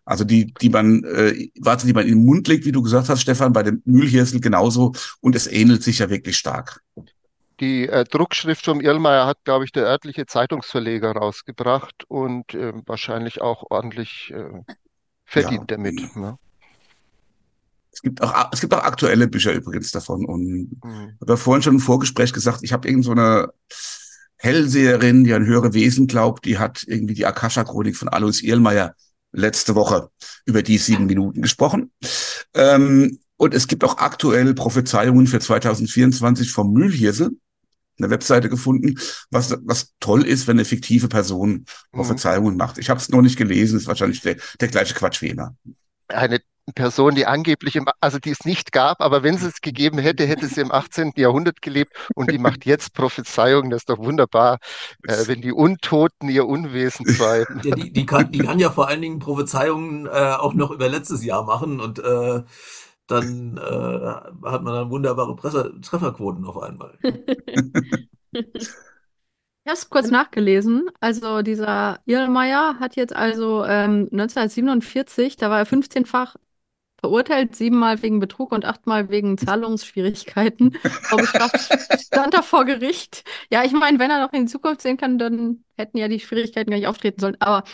[0.05, 3.09] Also die, die man, äh, warte, die man in den Mund legt, wie du gesagt
[3.09, 4.93] hast, Stefan, bei dem Mühlhirsel genauso.
[5.21, 6.81] Und es ähnelt sich ja wirklich stark.
[7.61, 13.41] Die äh, Druckschrift vom Irlmeier hat, glaube ich, der örtliche Zeitungsverleger rausgebracht und äh, wahrscheinlich
[13.41, 14.63] auch ordentlich äh,
[15.25, 15.77] verdient ja.
[15.77, 16.17] damit.
[16.17, 16.39] Ne?
[17.93, 20.27] Es gibt auch, es gibt auch aktuelle Bücher übrigens davon.
[20.27, 21.15] Und mhm.
[21.15, 23.53] ich habe vorhin schon im Vorgespräch gesagt, ich habe irgend so eine
[24.37, 28.95] Hellseherin, die an höhere Wesen glaubt, die hat irgendwie die Akasha-Chronik von Alois Irlmeier
[29.33, 30.11] letzte Woche
[30.45, 31.91] über die sieben Minuten gesprochen.
[32.55, 37.39] Ähm, und es gibt auch aktuell Prophezeiungen für 2024 vom Mühlhirsel
[37.99, 38.99] eine Webseite gefunden,
[39.31, 42.59] was, was toll ist, wenn eine fiktive Person Prophezeiungen mhm.
[42.59, 42.79] macht.
[42.79, 45.55] Ich habe es noch nicht gelesen, ist wahrscheinlich der, der gleiche Quatsch wie immer.
[46.09, 46.41] Eine
[46.75, 50.27] Person, die angeblich, im, also die es nicht gab, aber wenn sie es gegeben hätte,
[50.27, 51.13] hätte sie im 18.
[51.17, 53.71] Jahrhundert gelebt und die macht jetzt Prophezeiungen.
[53.71, 54.59] Das ist doch wunderbar,
[55.07, 57.61] äh, wenn die Untoten ihr Unwesen treiben.
[57.63, 60.89] Ja, die, die, kann, die kann ja vor allen Dingen Prophezeiungen äh, auch noch über
[60.89, 62.43] letztes Jahr machen und äh,
[63.07, 66.99] dann äh, hat man dann wunderbare Presse Trefferquoten auf einmal.
[69.67, 70.89] Ich habe es kurz nachgelesen.
[71.01, 76.37] Also dieser Irlmeier hat jetzt also ähm, 1947, da war er 15-fach
[77.01, 80.73] verurteilt, siebenmal wegen Betrug und achtmal wegen Zahlungsschwierigkeiten.
[81.03, 81.59] Vorbestraft
[82.01, 83.25] stand er vor Gericht.
[83.51, 86.21] Ja, ich meine, wenn er noch in die Zukunft sehen kann, dann hätten ja die
[86.21, 87.37] Schwierigkeiten gar nicht auftreten sollen.
[87.41, 87.65] Aber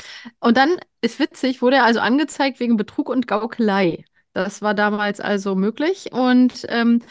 [0.41, 4.05] und dann ist witzig, wurde er also angezeigt wegen Betrug und Gaukelei.
[4.35, 6.13] Das war damals also möglich.
[6.13, 7.03] Und ähm,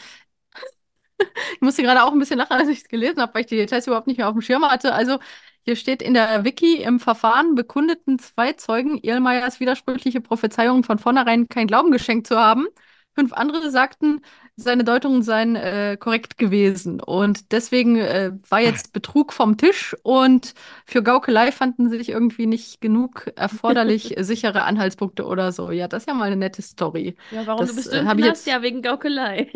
[1.54, 3.56] ich musste gerade auch ein bisschen lachen, als ich es gelesen habe, weil ich die
[3.56, 4.92] Details überhaupt nicht mehr auf dem Schirm hatte.
[4.94, 5.18] Also
[5.64, 11.48] hier steht in der Wiki, im Verfahren bekundeten zwei Zeugen Irlmeyers widersprüchliche Prophezeiungen von vornherein
[11.48, 12.66] kein Glauben geschenkt zu haben.
[13.14, 14.22] Fünf andere sagten,
[14.56, 17.00] seine Deutungen seien äh, korrekt gewesen.
[17.00, 20.54] Und deswegen äh, war jetzt Betrug vom Tisch und
[20.86, 25.70] für Gaukelei fanden sich irgendwie nicht genug erforderlich sichere Anhaltspunkte oder so.
[25.70, 27.16] Ja, das ist ja mal eine nette Story.
[27.30, 28.46] Ja, warum Das, du bist äh, du im Knast?
[28.46, 29.50] jetzt- Ja, wegen Gaukelei.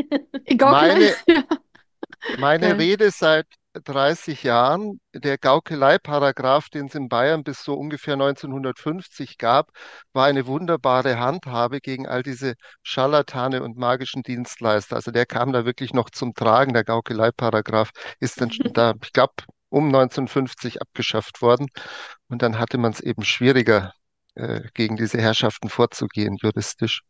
[0.56, 0.68] Gaukelei.
[0.68, 1.44] Meine- ja.
[2.38, 2.78] Meine.
[2.78, 3.46] Rede seit
[3.84, 9.70] 30 Jahren, der Gaukelei-Paragraph, den es in Bayern bis so ungefähr 1950 gab,
[10.12, 14.96] war eine wunderbare Handhabe gegen all diese Scharlatane und magischen Dienstleister.
[14.96, 16.72] Also der kam da wirklich noch zum Tragen.
[16.72, 17.90] Der Gaukelei-Paragraph
[18.20, 19.34] ist dann da, ich glaube,
[19.68, 21.68] um 1950 abgeschafft worden.
[22.28, 23.92] Und dann hatte man es eben schwieriger,
[24.34, 27.02] äh, gegen diese Herrschaften vorzugehen, juristisch.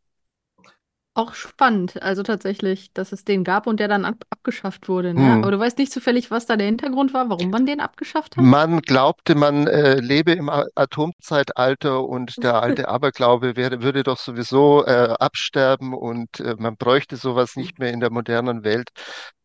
[1.16, 5.14] Auch spannend, also tatsächlich, dass es den gab und der dann ab abgeschafft wurde.
[5.14, 5.22] Ne?
[5.22, 5.42] Hm.
[5.42, 8.44] Aber du weißt nicht zufällig, was da der Hintergrund war, warum man den abgeschafft hat?
[8.44, 14.18] Man glaubte, man äh, lebe im A- Atomzeitalter und der alte Aberglaube wäre, würde doch
[14.18, 18.90] sowieso äh, absterben und äh, man bräuchte sowas nicht mehr in der modernen Welt.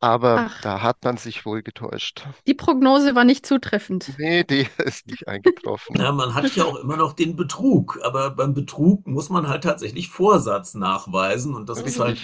[0.04, 0.62] Aber Ach.
[0.62, 2.26] da hat man sich wohl getäuscht.
[2.48, 4.12] Die Prognose war nicht zutreffend.
[4.18, 5.96] Nee, die ist nicht eingetroffen.
[5.96, 9.64] Ja, man hat ja auch immer noch den Betrug, aber beim Betrug muss man halt
[9.64, 12.20] tatsächlich Vorsatz nachweisen und das ist halt.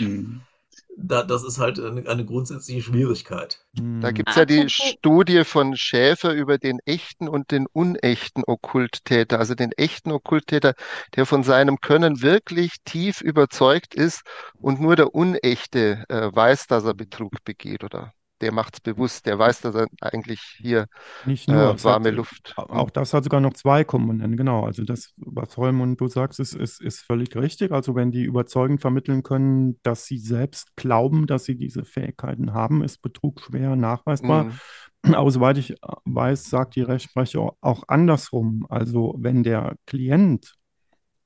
[0.98, 3.66] Da, das ist halt eine, eine grundsätzliche Schwierigkeit.
[4.00, 4.12] Da Hm.
[4.12, 9.38] gibt's ja die Studie von Schäfer über den echten und den unechten Okkulttäter.
[9.40, 10.74] Also den echten Okkulttäter,
[11.16, 14.22] der von seinem Können wirklich tief überzeugt ist
[14.62, 19.40] und nur der Unechte äh, weiß, dass er Betrug begeht oder der macht's bewusst, der
[19.40, 20.88] weiß, dass er eigentlich hier
[21.26, 22.54] Nicht nur, äh, es warme hat, Luft.
[22.58, 24.66] Auch das hat sogar noch zwei Komponenten, genau.
[24.66, 27.72] Also das, was Holm du sagst, ist, ist, ist völlig richtig.
[27.72, 32.84] Also wenn die überzeugend vermitteln können, dass sie selbst glauben, dass sie diese Fähigkeiten haben,
[32.84, 34.46] ist Betrug schwer nachweisbar.
[34.46, 35.14] Mhm.
[35.14, 38.66] Aber soweit ich weiß, sagt die Rechtsprechung auch andersrum.
[38.70, 40.56] Also wenn der Klient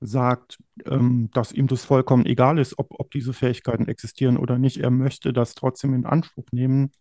[0.02, 4.78] sagt, ähm, dass ihm das vollkommen egal ist, ob, ob diese Fähigkeiten existieren oder nicht,
[4.78, 6.92] er möchte das trotzdem in Anspruch nehmen,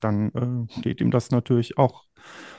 [0.00, 2.04] dann äh, steht ihm das natürlich auch,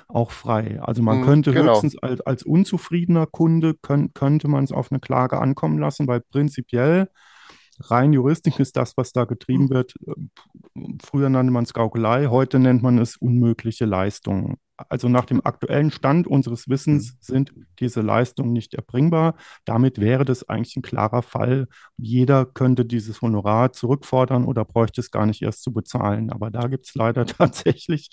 [0.07, 0.81] auch frei.
[0.81, 1.55] Also man Mhm, könnte genau.
[1.55, 6.22] höchstens als, als unzufriedener Kunde, könnt, könnte man es auf eine Klage ankommen lassen, weil
[6.22, 7.09] prinzipiell
[7.80, 9.93] rein juristisch ist das, was da getrieben wird.
[10.07, 10.13] äh,
[11.03, 14.57] Früher nannte man es Gaukelei, heute nennt man es unmögliche Leistungen.
[14.89, 19.35] Also nach dem aktuellen Stand unseres Wissens sind diese Leistungen nicht erbringbar.
[19.65, 21.67] Damit wäre das eigentlich ein klarer Fall.
[21.97, 26.31] Jeder könnte dieses Honorar zurückfordern oder bräuchte es gar nicht erst zu bezahlen.
[26.31, 28.09] Aber da gibt es leider tatsächlich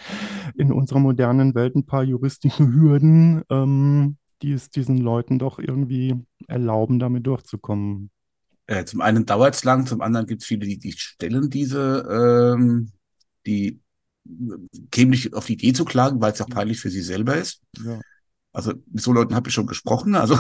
[0.56, 6.14] in unserer modernen Welt ein paar juristische Hürden, ähm, die es diesen Leuten doch irgendwie
[6.46, 8.10] erlauben, damit durchzukommen.
[8.66, 12.54] Äh, zum einen dauert es lang, zum anderen gibt es viele, die, die stellen diese,
[12.54, 12.92] ähm,
[13.46, 13.80] die
[14.90, 17.60] kämen nicht auf die Idee zu klagen, weil es auch peinlich für sie selber ist.
[17.84, 18.00] Ja.
[18.52, 20.14] Also mit so Leuten habe ich schon gesprochen.
[20.14, 20.38] Also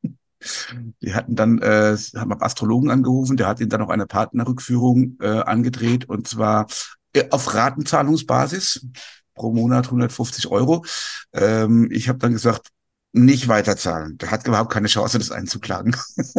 [1.02, 5.16] die hatten dann, äh, haben beim Astrologen angerufen, der hat ihnen dann noch eine Partnerrückführung
[5.20, 6.66] äh, angedreht und zwar
[7.12, 8.86] äh, auf Ratenzahlungsbasis
[9.34, 10.84] pro Monat 150 Euro.
[11.32, 12.68] Ähm, ich habe dann gesagt,
[13.12, 14.18] nicht weiterzahlen.
[14.18, 15.96] Der hat überhaupt keine Chance, das einzuklagen.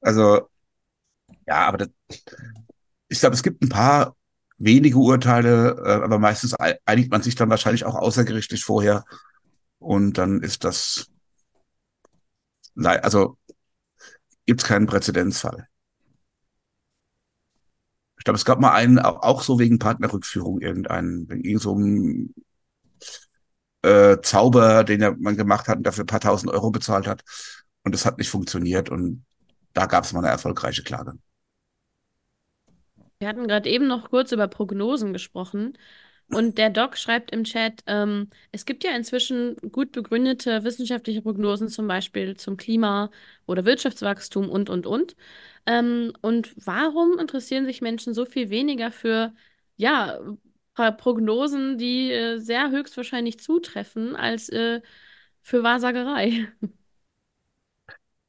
[0.00, 0.48] Also,
[1.46, 1.88] ja, aber das,
[3.08, 4.16] ich glaube, es gibt ein paar
[4.58, 9.04] wenige Urteile, äh, aber meistens ei- einigt man sich dann wahrscheinlich auch außergerichtlich vorher.
[9.78, 11.10] Und dann ist das,
[12.76, 13.36] also
[14.46, 15.68] gibt es keinen Präzedenzfall.
[18.18, 22.34] Ich glaube, es gab mal einen, auch, so wegen Partnerrückführung, irgendeinen, wegen so einem
[23.82, 27.22] äh, Zauber, den man gemacht hat und dafür ein paar tausend Euro bezahlt hat.
[27.84, 28.90] Und das hat nicht funktioniert.
[28.90, 29.24] Und
[29.72, 31.14] da gab es mal eine erfolgreiche Klage.
[33.20, 35.76] Wir hatten gerade eben noch kurz über Prognosen gesprochen.
[36.30, 41.68] Und der Doc schreibt im Chat, ähm, es gibt ja inzwischen gut begründete wissenschaftliche Prognosen,
[41.68, 43.10] zum Beispiel zum Klima
[43.46, 45.16] oder Wirtschaftswachstum und, und, und.
[45.66, 49.34] Ähm, und warum interessieren sich Menschen so viel weniger für,
[49.76, 50.18] ja,
[50.74, 54.82] Pro- Prognosen, die äh, sehr höchstwahrscheinlich zutreffen, als äh,
[55.42, 56.48] für Wahrsagerei?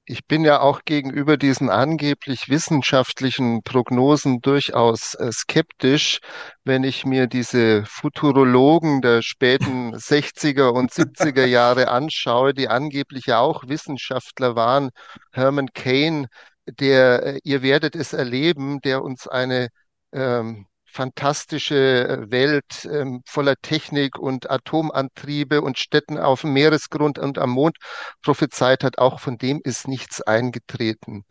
[0.10, 6.19] ich bin ja auch gegenüber diesen angeblich wissenschaftlichen Prognosen durchaus äh, skeptisch,
[6.64, 13.40] wenn ich mir diese Futurologen der späten 60er und 70er Jahre anschaue, die angeblich ja
[13.40, 14.90] auch Wissenschaftler waren.
[15.31, 16.26] Herman Cain,
[16.65, 19.69] der, äh, ihr werdet es erleben, der uns eine
[20.11, 27.38] ähm, fantastische äh, Welt ähm, voller Technik und Atomantriebe und Städten auf dem Meeresgrund und
[27.38, 27.78] am Mond
[28.22, 31.26] prophezeit hat, auch von dem ist nichts eingetreten.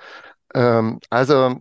[0.54, 1.60] Ähm, also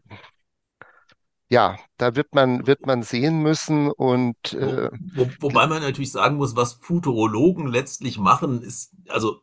[1.49, 6.11] ja, da wird man, wird man sehen müssen und äh, Wo, wo, wobei man natürlich
[6.11, 9.41] sagen muss, was Futurologen letztlich machen, ist, also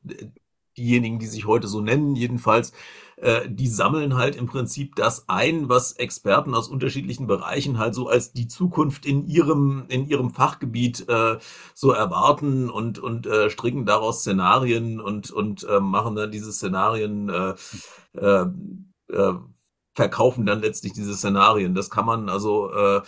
[0.77, 2.73] diejenigen, die sich heute so nennen, jedenfalls,
[3.17, 8.09] äh, die sammeln halt im Prinzip das ein, was Experten aus unterschiedlichen Bereichen halt so
[8.09, 11.39] als die Zukunft in ihrem, in ihrem Fachgebiet äh,
[11.75, 17.29] so erwarten und, und äh, stricken daraus Szenarien und, und äh, machen dann diese Szenarien,
[17.29, 17.55] äh,
[18.19, 18.47] äh,
[19.13, 19.35] äh,
[19.95, 21.75] verkaufen dann letztlich diese Szenarien.
[21.75, 23.03] Das kann man also äh,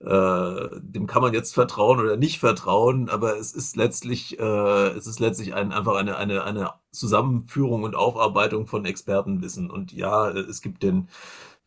[0.00, 5.06] äh, dem kann man jetzt vertrauen oder nicht vertrauen, aber es ist letztlich, äh, es
[5.06, 9.70] ist letztlich ein, einfach eine, eine, eine Zusammenführung und Aufarbeitung von Expertenwissen.
[9.70, 11.08] Und ja, es gibt den,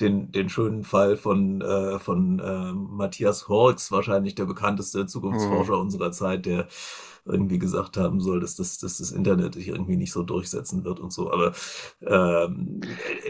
[0.02, 5.82] den, den schönen Fall von, äh, von äh, Matthias Horks, wahrscheinlich der bekannteste Zukunftsforscher mhm.
[5.82, 6.68] unserer Zeit, der
[7.26, 11.00] irgendwie gesagt haben soll, dass das, dass das Internet sich irgendwie nicht so durchsetzen wird
[11.00, 11.32] und so.
[11.32, 11.54] Aber
[12.02, 12.82] ähm,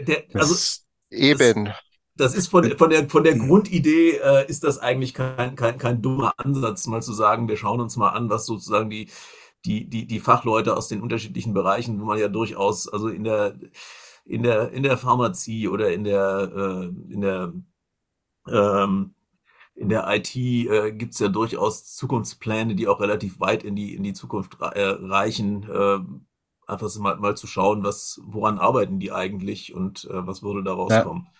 [0.06, 0.80] der, also
[1.10, 1.66] Eben.
[1.66, 1.74] Das,
[2.16, 6.02] das ist von, von der, von der Grundidee äh, ist das eigentlich kein, kein, kein
[6.02, 9.08] dummer Ansatz, mal zu sagen, wir schauen uns mal an, was sozusagen die,
[9.64, 13.54] die, die, die Fachleute aus den unterschiedlichen Bereichen, wo man ja durchaus, also in der,
[14.24, 17.52] in der, in der Pharmazie oder in der, äh, in der,
[18.48, 19.14] ähm,
[19.74, 23.94] in der IT äh, gibt es ja durchaus Zukunftspläne, die auch relativ weit in die,
[23.94, 25.68] in die Zukunft äh, reichen.
[25.68, 25.98] Äh,
[26.66, 30.72] einfach mal, mal zu schauen, was, woran arbeiten die eigentlich und äh, was würde da
[30.72, 31.24] rauskommen.
[31.26, 31.30] Ja.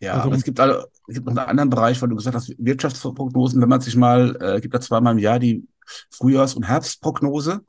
[0.00, 2.36] Ja, also, aber es gibt, alle, es gibt noch einen anderen Bereich, weil du gesagt
[2.36, 5.66] hast, Wirtschaftsprognosen, wenn man sich mal, äh, gibt da zweimal im Jahr die
[6.10, 7.60] Frühjahrs- und Herbstprognose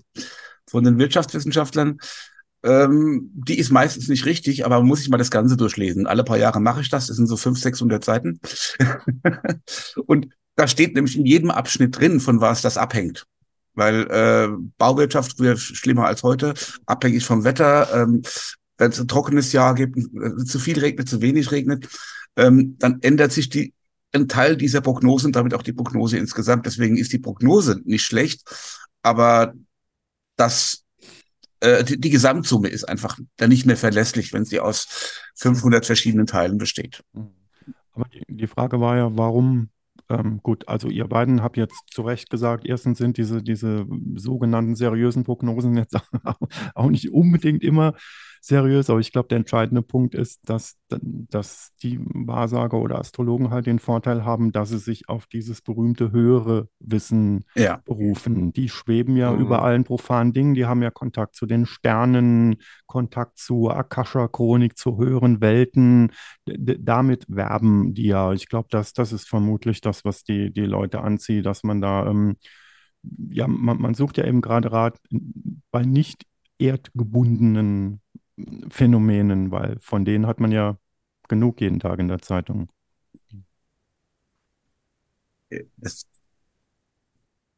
[0.67, 1.99] von den Wirtschaftswissenschaftlern.
[2.61, 6.07] Ähm, die ist meistens nicht richtig, aber muss sich mal das Ganze durchlesen.
[6.07, 8.39] Alle paar Jahre mache ich das, das sind so 500, 600 Seiten.
[10.05, 13.25] und da steht nämlich in jedem Abschnitt drin, von was das abhängt.
[13.75, 16.53] Weil äh, Bauwirtschaft früher schlimmer als heute,
[16.85, 18.23] abhängig vom Wetter, ähm,
[18.77, 21.87] wenn es ein trockenes Jahr gibt, äh, zu viel regnet, zu wenig regnet,
[22.35, 23.73] ähm, dann ändert sich die,
[24.13, 26.65] ein Teil dieser Prognose und damit auch die Prognose insgesamt.
[26.65, 28.43] Deswegen ist die Prognose nicht schlecht,
[29.03, 29.53] aber
[30.35, 30.85] das
[31.59, 36.25] äh, die, die Gesamtsumme ist einfach dann nicht mehr verlässlich, wenn sie aus 500 verschiedenen
[36.25, 37.03] Teilen besteht.
[37.93, 39.69] Aber die, die Frage war ja, warum
[40.09, 44.75] ähm, gut, also ihr beiden habt jetzt zu Recht gesagt, erstens sind diese, diese sogenannten
[44.75, 45.97] seriösen Prognosen jetzt
[46.73, 47.93] auch nicht unbedingt immer
[48.41, 53.65] seriös, aber ich glaube, der entscheidende Punkt ist, dass, dass die Wahrsager oder Astrologen halt
[53.65, 57.81] den Vorteil haben, dass sie sich auf dieses berühmte höhere Wissen ja.
[57.85, 58.53] berufen.
[58.53, 59.41] Die schweben ja mhm.
[59.41, 64.97] über allen profanen Dingen, die haben ja Kontakt zu den Sternen, Kontakt zu Akasha-Chronik, zu
[64.97, 66.11] höheren Welten.
[66.47, 68.33] D damit werben die ja.
[68.33, 72.07] Ich glaube, das, das ist vermutlich das, was die, die Leute anzieht, dass man da
[72.07, 72.35] ähm,
[73.29, 74.99] ja, man, man, sucht ja eben gerade Rat
[75.71, 76.25] bei nicht
[76.57, 78.01] erdgebundenen
[78.69, 80.77] Phänomenen, weil von denen hat man ja
[81.27, 82.69] genug jeden Tag in der Zeitung.
[85.77, 86.05] Das,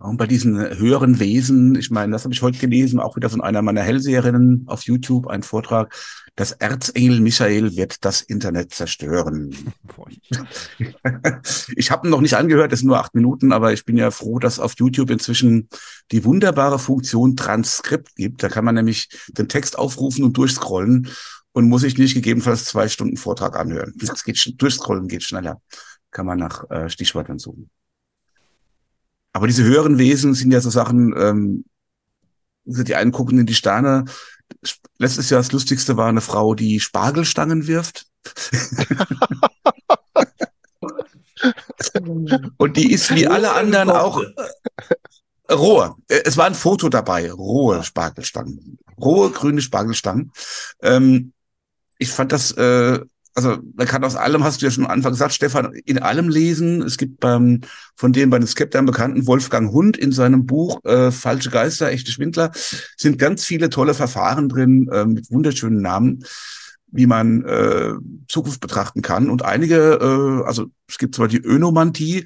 [0.02, 3.42] und bei diesen höheren Wesen, ich meine, das habe ich heute gelesen, auch wieder von
[3.42, 5.94] einer meiner Hellseherinnen auf YouTube, ein Vortrag,
[6.36, 9.56] das Erzengel Michael wird das Internet zerstören.
[11.76, 14.12] ich habe ihn noch nicht angehört, es sind nur acht Minuten, aber ich bin ja
[14.12, 15.70] froh, dass auf YouTube inzwischen
[16.12, 18.42] die wunderbare Funktion Transkript gibt.
[18.42, 21.10] Da kann man nämlich den Text aufrufen und durchscrollen
[21.52, 23.94] und muss sich nicht gegebenenfalls zwei Stunden Vortrag anhören.
[23.98, 25.62] Das geht durchscrollen geht schneller.
[26.10, 27.70] Kann man nach äh, Stichwörtern suchen.
[29.34, 31.66] Aber diese höheren Wesen sind ja so Sachen, ähm,
[32.66, 34.06] die einen gucken in die Sterne.
[34.98, 38.08] Letztes Jahr das Lustigste war eine Frau, die Spargelstangen wirft.
[42.58, 45.96] Und die ist wie alle anderen auch äh, rohe.
[46.08, 50.32] Äh, es war ein Foto dabei, rohe Spargelstangen, rohe grüne Spargelstangen.
[50.82, 51.34] Ähm,
[51.98, 53.00] ich fand das äh,
[53.34, 56.30] also man kann aus allem, hast du ja schon am Anfang gesagt, Stefan, in allem
[56.30, 56.82] lesen.
[56.82, 57.62] Es gibt beim,
[57.96, 62.12] von dem bei den Skeptern bekannten Wolfgang Hund in seinem Buch äh, Falsche Geister, echte
[62.12, 62.52] Schwindler,
[62.98, 66.26] sind ganz viele tolle Verfahren drin äh, mit wunderschönen Namen,
[66.88, 67.94] wie man äh,
[68.28, 69.30] Zukunft betrachten kann.
[69.30, 72.26] Und einige, äh, also es gibt zwar die Önomantie,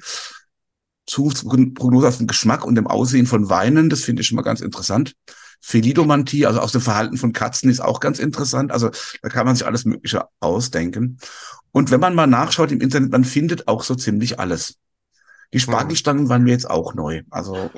[1.06, 4.60] Zukunftsprognose auf den Geschmack und dem Aussehen von Weinen, das finde ich schon mal ganz
[4.60, 5.14] interessant.
[5.60, 8.72] Felidomantie, also aus dem Verhalten von Katzen, ist auch ganz interessant.
[8.72, 8.90] Also
[9.22, 11.18] da kann man sich alles Mögliche ausdenken.
[11.72, 14.78] Und wenn man mal nachschaut im Internet, man findet auch so ziemlich alles.
[15.52, 17.22] Die Spargelstangen waren mir jetzt auch neu.
[17.30, 17.70] Also.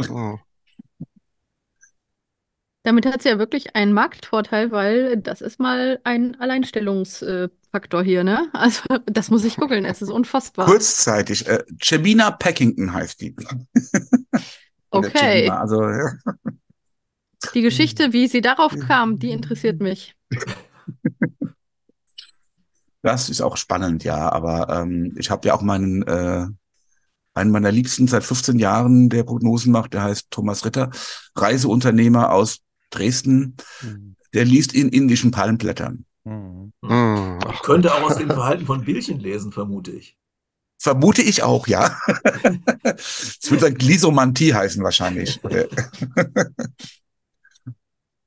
[2.82, 8.48] Damit hat sie ja wirklich einen Marktvorteil, weil das ist mal ein Alleinstellungsfaktor hier, ne?
[8.52, 10.66] Also, das muss ich googeln, es ist unfassbar.
[10.66, 11.46] Kurzzeitig.
[11.46, 13.36] Äh, Cemina Packington heißt die.
[14.90, 15.50] okay.
[15.50, 16.12] also, ja.
[17.54, 20.14] Die Geschichte, wie sie darauf kam, die interessiert mich.
[23.02, 24.30] Das ist auch spannend, ja.
[24.30, 26.46] Aber ähm, ich habe ja auch meinen äh,
[27.34, 30.90] einen meiner Liebsten seit 15 Jahren, der Prognosen macht, der heißt Thomas Ritter,
[31.36, 32.58] Reiseunternehmer aus
[32.90, 33.56] Dresden.
[33.80, 34.16] Mhm.
[34.34, 36.04] Der liest in indischen Palmblättern.
[36.24, 36.72] Mhm.
[36.82, 37.38] Mhm.
[37.54, 40.16] Ich könnte auch aus dem Verhalten von Billchen lesen, vermute ich.
[40.80, 41.98] Vermute ich auch, ja.
[42.84, 45.40] Es wird dann Glisomantie heißen wahrscheinlich.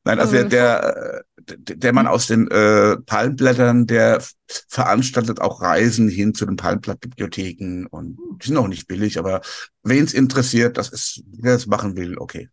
[0.04, 1.24] Nein, also der, der,
[1.58, 4.24] der Mann aus den äh, Palmblättern, der
[4.68, 9.42] veranstaltet auch Reisen hin zu den Palmblattbibliotheken und die sind auch nicht billig, aber
[9.84, 12.50] wen es interessiert, das ist, wer es machen will, okay.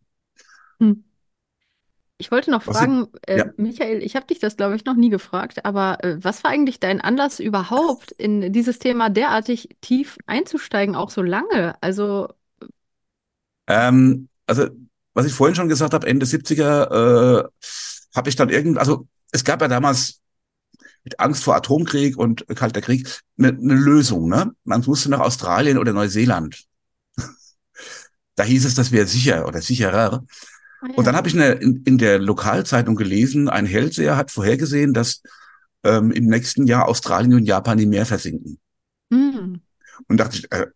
[0.79, 1.03] Hm.
[2.21, 4.95] Ich wollte noch was fragen, sind, äh, Michael, ich habe dich das, glaube ich, noch
[4.95, 10.17] nie gefragt, aber äh, was war eigentlich dein Anlass überhaupt, in dieses Thema derartig tief
[10.25, 11.81] einzusteigen, auch so lange?
[11.81, 12.27] Also,
[13.67, 14.67] ähm, also
[15.19, 17.49] was ich vorhin schon gesagt habe, Ende 70er äh,
[18.15, 20.21] habe ich dann irgend, also es gab ja damals
[21.03, 23.05] mit Angst vor Atomkrieg und Kalter Krieg
[23.37, 24.29] eine, eine Lösung.
[24.29, 24.53] Ne?
[24.63, 26.63] Man musste nach Australien oder Neuseeland.
[28.35, 30.23] da hieß es, das wäre sicher oder sicherer.
[30.81, 30.93] Oh ja.
[30.95, 35.21] Und dann habe ich eine, in, in der Lokalzeitung gelesen, ein Hellseher hat vorhergesehen, dass
[35.83, 38.57] ähm, im nächsten Jahr Australien und Japan im Meer versinken.
[39.09, 39.59] Mhm.
[40.07, 40.67] Und dachte ich, äh,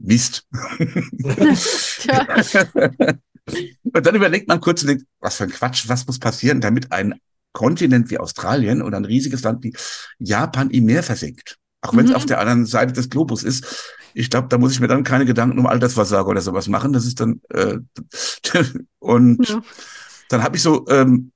[0.00, 0.44] Mist.
[3.46, 6.92] Und dann überlegt man kurz und denkt, was für ein Quatsch, was muss passieren, damit
[6.92, 7.14] ein
[7.52, 9.74] Kontinent wie Australien oder ein riesiges Land wie
[10.18, 11.56] Japan im Meer versinkt.
[11.80, 12.16] Auch wenn es mhm.
[12.16, 13.94] auf der anderen Seite des Globus ist.
[14.14, 16.92] Ich glaube, da muss ich mir dann keine Gedanken um Altersversorgung oder sowas machen.
[16.92, 17.78] Das ist dann äh,
[18.98, 19.62] und ja.
[20.28, 21.32] dann habe ich so ähm,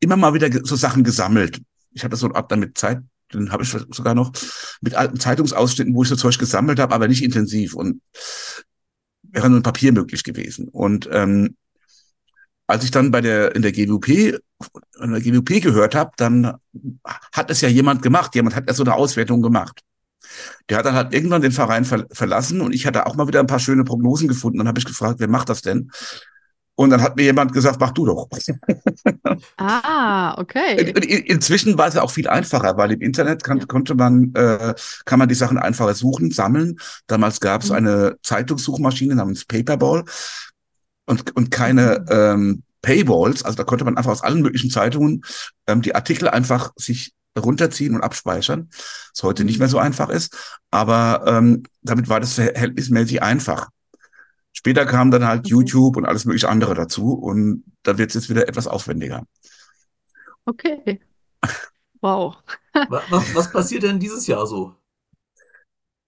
[0.00, 1.60] immer mal wieder so Sachen gesammelt.
[1.92, 3.00] Ich hatte so einen Ordner mit Zeit,
[3.32, 4.32] den habe ich sogar noch
[4.80, 7.74] mit alten Zeitungsausschnitten, wo ich so Zeug gesammelt habe, aber nicht intensiv.
[7.74, 8.00] Und
[9.32, 10.68] wäre nur ein Papier möglich gewesen.
[10.68, 11.56] Und ähm,
[12.66, 14.38] als ich dann bei der in der GWP
[15.02, 16.54] in der GWP gehört habe, dann
[17.32, 18.34] hat es ja jemand gemacht.
[18.34, 19.80] Jemand hat ja so eine Auswertung gemacht.
[20.68, 23.40] Der hat dann halt irgendwann den Verein ver verlassen und ich hatte auch mal wieder
[23.40, 24.58] ein paar schöne Prognosen gefunden.
[24.58, 25.90] Dann habe ich gefragt, wer macht das denn?
[26.80, 28.26] Und dann hat mir jemand gesagt, mach du doch.
[29.58, 30.80] Ah, okay.
[30.80, 34.34] In, in, inzwischen war es ja auch viel einfacher, weil im Internet kann, konnte man,
[34.34, 34.74] äh,
[35.04, 36.78] kann man die Sachen einfacher suchen, sammeln.
[37.06, 37.76] Damals gab es mhm.
[37.76, 40.04] eine Zeitungssuchmaschine namens Paperball
[41.04, 42.06] und, und keine mhm.
[42.10, 43.44] ähm, Paywalls.
[43.44, 45.22] Also da konnte man einfach aus allen möglichen Zeitungen
[45.66, 48.70] ähm, die Artikel einfach sich runterziehen und abspeichern,
[49.14, 49.60] was heute nicht mhm.
[49.60, 50.34] mehr so einfach ist.
[50.70, 53.68] Aber ähm, damit war das verhältnismäßig einfach.
[54.60, 55.48] Später kam dann halt okay.
[55.48, 59.26] YouTube und alles mögliche andere dazu und da wird es jetzt wieder etwas aufwendiger.
[60.44, 61.00] Okay.
[62.02, 62.36] Wow.
[62.90, 64.74] was, was passiert denn dieses Jahr so?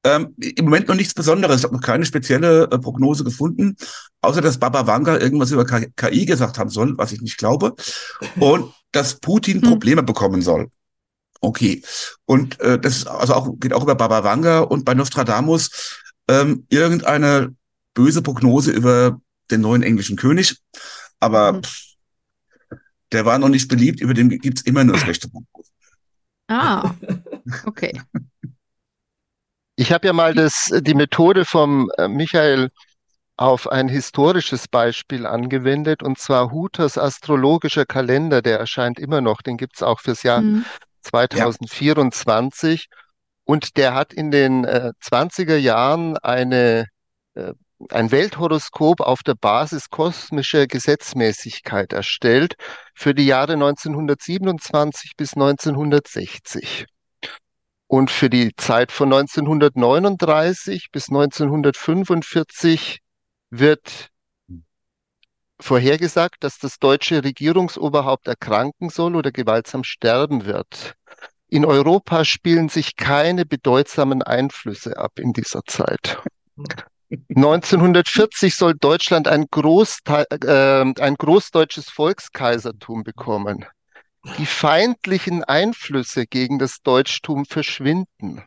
[0.05, 1.61] Ähm, Im Moment noch nichts Besonderes.
[1.61, 3.75] Ich habe noch keine spezielle äh, Prognose gefunden,
[4.21, 7.75] außer dass Baba Vanga irgendwas über KI gesagt haben soll, was ich nicht glaube,
[8.39, 9.71] und dass Putin hm.
[9.71, 10.69] Probleme bekommen soll.
[11.41, 11.83] Okay.
[12.27, 16.67] Und äh, das ist also auch geht auch über Baba Vanga und bei Nostradamus ähm,
[16.69, 17.57] irgendeine
[17.95, 19.21] böse Prognose über
[19.51, 20.59] den neuen englischen König,
[21.21, 21.63] aber mhm.
[21.63, 21.93] pff,
[23.13, 25.73] der war noch nicht beliebt, über den gibt's immer nur schlechte Prognosen.
[26.49, 26.95] Ah,
[27.67, 28.01] okay.
[29.77, 32.71] Ich habe ja mal das, die Methode vom äh, Michael
[33.37, 39.57] auf ein historisches Beispiel angewendet, und zwar Huters astrologischer Kalender, der erscheint immer noch, den
[39.57, 40.65] gibt's auch fürs Jahr mhm.
[41.03, 42.89] 2024.
[42.89, 42.97] Ja.
[43.45, 46.87] Und der hat in den äh, 20er Jahren eine
[47.35, 47.55] äh,
[47.91, 52.55] ein Welthoroskop auf der Basis kosmischer Gesetzmäßigkeit erstellt
[52.95, 56.87] für die Jahre 1927 bis 1960.
[57.87, 63.01] Und für die Zeit von 1939 bis 1945
[63.51, 64.09] wird
[65.61, 70.95] vorhergesagt, dass das deutsche Regierungsoberhaupt erkranken soll oder gewaltsam sterben wird.
[71.49, 76.19] In Europa spielen sich keine bedeutsamen Einflüsse ab in dieser Zeit.
[77.35, 83.67] 1940 soll Deutschland ein, Großteil, äh, ein großdeutsches Volkskaisertum bekommen.
[84.39, 88.43] Die feindlichen Einflüsse gegen das Deutschtum verschwinden.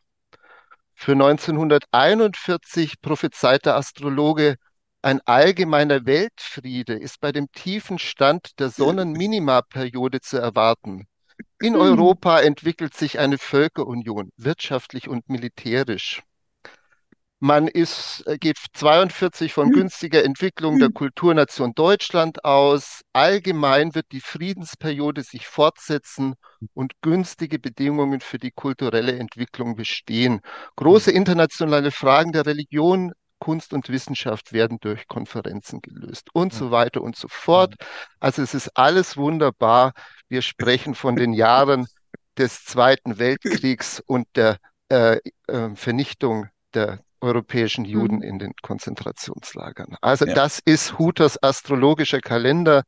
[0.95, 4.55] Für 1941 prophezeit der Astrologe
[5.01, 11.05] Ein allgemeiner Weltfriede ist bei dem tiefen Stand der Sonnenminimaperiode zu erwarten.
[11.61, 11.81] In hm.
[11.81, 16.23] Europa entwickelt sich eine Völkerunion, wirtschaftlich und militärisch.
[17.39, 19.73] Man ist, äh, geht 42 von hm.
[19.73, 20.93] günstiger Entwicklung der hm.
[20.93, 23.01] Kulturnation Deutschland aus.
[23.13, 26.35] Allgemein wird die Friedensperiode sich fortsetzen
[26.73, 30.39] und günstige Bedingungen für die kulturelle Entwicklung bestehen.
[30.77, 31.17] Große hm.
[31.17, 37.15] internationale Fragen der Religion, Kunst und Wissenschaft werden durch Konferenzen gelöst und so weiter und
[37.15, 37.75] so fort.
[38.19, 39.91] Also es ist alles wunderbar.
[40.29, 41.85] Wir sprechen von den Jahren
[42.37, 44.57] des Zweiten Weltkriegs und der
[44.89, 48.23] äh, äh, Vernichtung der europäischen Juden mhm.
[48.23, 49.95] in den Konzentrationslagern.
[50.01, 50.33] Also ja.
[50.33, 52.83] das ist Huters astrologischer Kalender.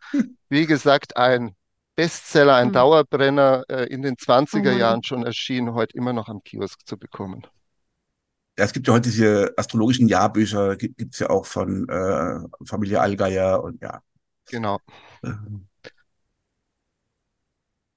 [0.49, 1.55] Wie gesagt, ein
[1.95, 2.73] Bestseller, ein mhm.
[2.73, 4.79] Dauerbrenner äh, in den 20er mhm.
[4.79, 7.45] Jahren schon erschienen, heute immer noch am Kiosk zu bekommen.
[8.57, 13.01] Ja, es gibt ja heute diese astrologischen Jahrbücher, gibt es ja auch von äh, Familie
[13.01, 14.01] Allgeier und ja.
[14.49, 14.79] Genau.
[15.23, 15.66] Ähm,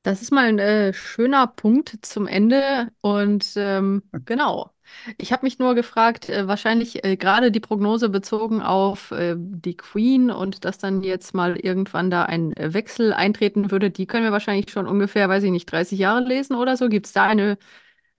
[0.03, 2.91] das ist mal ein äh, schöner Punkt zum Ende.
[3.01, 4.73] Und ähm, genau.
[5.19, 9.77] Ich habe mich nur gefragt, äh, wahrscheinlich äh, gerade die Prognose bezogen auf äh, die
[9.77, 14.25] Queen und dass dann jetzt mal irgendwann da ein äh, Wechsel eintreten würde, die können
[14.25, 16.89] wir wahrscheinlich schon ungefähr, weiß ich nicht, 30 Jahre lesen oder so.
[16.89, 17.59] Gibt es da eine,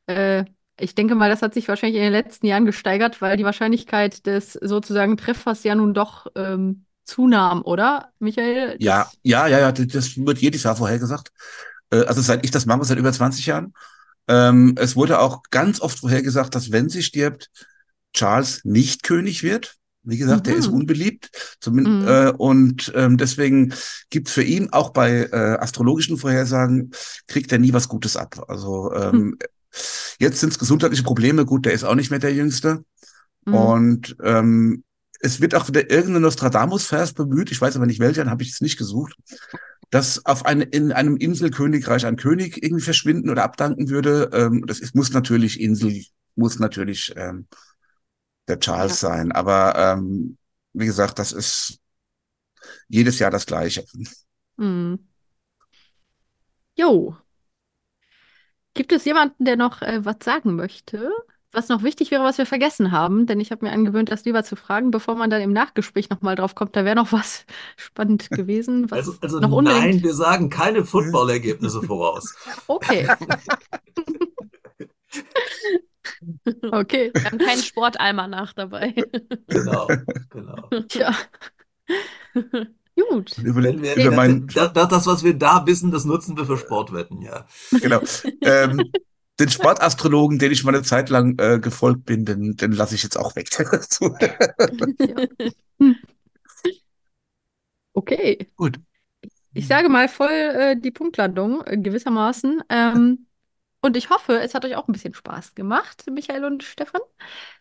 [0.08, 0.46] äh,
[0.80, 4.26] ich denke mal, das hat sich wahrscheinlich in den letzten Jahren gesteigert, weil die Wahrscheinlichkeit
[4.26, 8.78] des sozusagen Treffers ja nun doch ähm, zunahm, oder, Michael?
[8.80, 11.32] Ja, ja, ja, ja, das wird jedes Jahr vorhergesagt.
[11.92, 13.74] Äh, also seit ich das mache, seit über 20 Jahren.
[14.28, 17.50] Ähm, es wurde auch ganz oft vorhergesagt, dass wenn sie stirbt,
[18.14, 19.78] Charles nicht König wird.
[20.04, 20.50] Wie gesagt, mhm.
[20.50, 20.76] der ist mhm.
[20.76, 21.30] unbeliebt.
[21.60, 22.08] Zumindest, mhm.
[22.08, 23.74] äh, und ähm, deswegen
[24.10, 26.92] gibt es für ihn auch bei äh, astrologischen Vorhersagen,
[27.28, 28.46] kriegt er nie was Gutes ab.
[28.48, 29.38] Also ähm, mhm.
[30.20, 31.46] jetzt sind es gesundheitliche Probleme.
[31.46, 32.84] Gut, der ist auch nicht mehr der Jüngste.
[33.46, 33.54] Mhm.
[33.54, 34.84] Und ähm,
[35.22, 37.52] es wird auch wieder irgendein Nostradamus-Vers bemüht.
[37.52, 39.16] Ich weiß aber nicht welcher, dann habe ich es nicht gesucht
[39.92, 44.30] dass auf eine, in einem Inselkönigreich ein König irgendwie verschwinden oder abdanken würde.
[44.34, 47.48] Ähm, das ist, muss natürlich Insel, muss natürlich ähm,
[48.48, 49.10] der Charles ja.
[49.10, 49.34] sein.
[49.34, 50.38] Aber ähm,
[50.72, 51.80] wie gesagt, das ist
[52.88, 53.84] jedes Jahr das Gleiche.
[54.56, 55.08] Mhm.
[56.78, 57.18] Jo.
[58.74, 61.12] Gibt es jemanden, der noch äh, was sagen möchte?
[61.52, 64.44] Was noch wichtig wäre, was wir vergessen haben, denn ich habe mir angewöhnt, das lieber
[64.44, 66.76] zu fragen, bevor man dann im Nachgespräch nochmal drauf kommt.
[66.76, 67.46] Da wäre noch was
[67.76, 68.90] spannend gewesen.
[68.90, 72.36] Was also, also noch nein, wir sagen keine Footballergebnisse voraus.
[72.68, 73.08] Okay.
[76.72, 77.12] okay.
[77.14, 78.94] Wir haben keinen Sportalmanach dabei.
[79.48, 79.88] Genau,
[80.30, 80.70] genau.
[80.88, 81.14] Tja.
[83.10, 83.38] Gut.
[83.40, 87.22] Über, wir, über mein, das, das, was wir da wissen, das nutzen wir für Sportwetten,
[87.22, 87.46] ja.
[87.72, 88.02] Genau.
[88.42, 88.92] Ähm,
[89.42, 93.04] den Sportastrologen, den ich mal eine Zeit lang äh, gefolgt bin, den, den lasse ich
[93.04, 93.50] jetzt auch weg.
[97.94, 98.48] okay.
[98.56, 98.80] Gut.
[99.54, 102.64] Ich sage mal voll äh, die Punktlandung äh, gewissermaßen.
[102.70, 103.26] Ähm,
[103.82, 107.02] und ich hoffe, es hat euch auch ein bisschen Spaß gemacht, Michael und Stefan.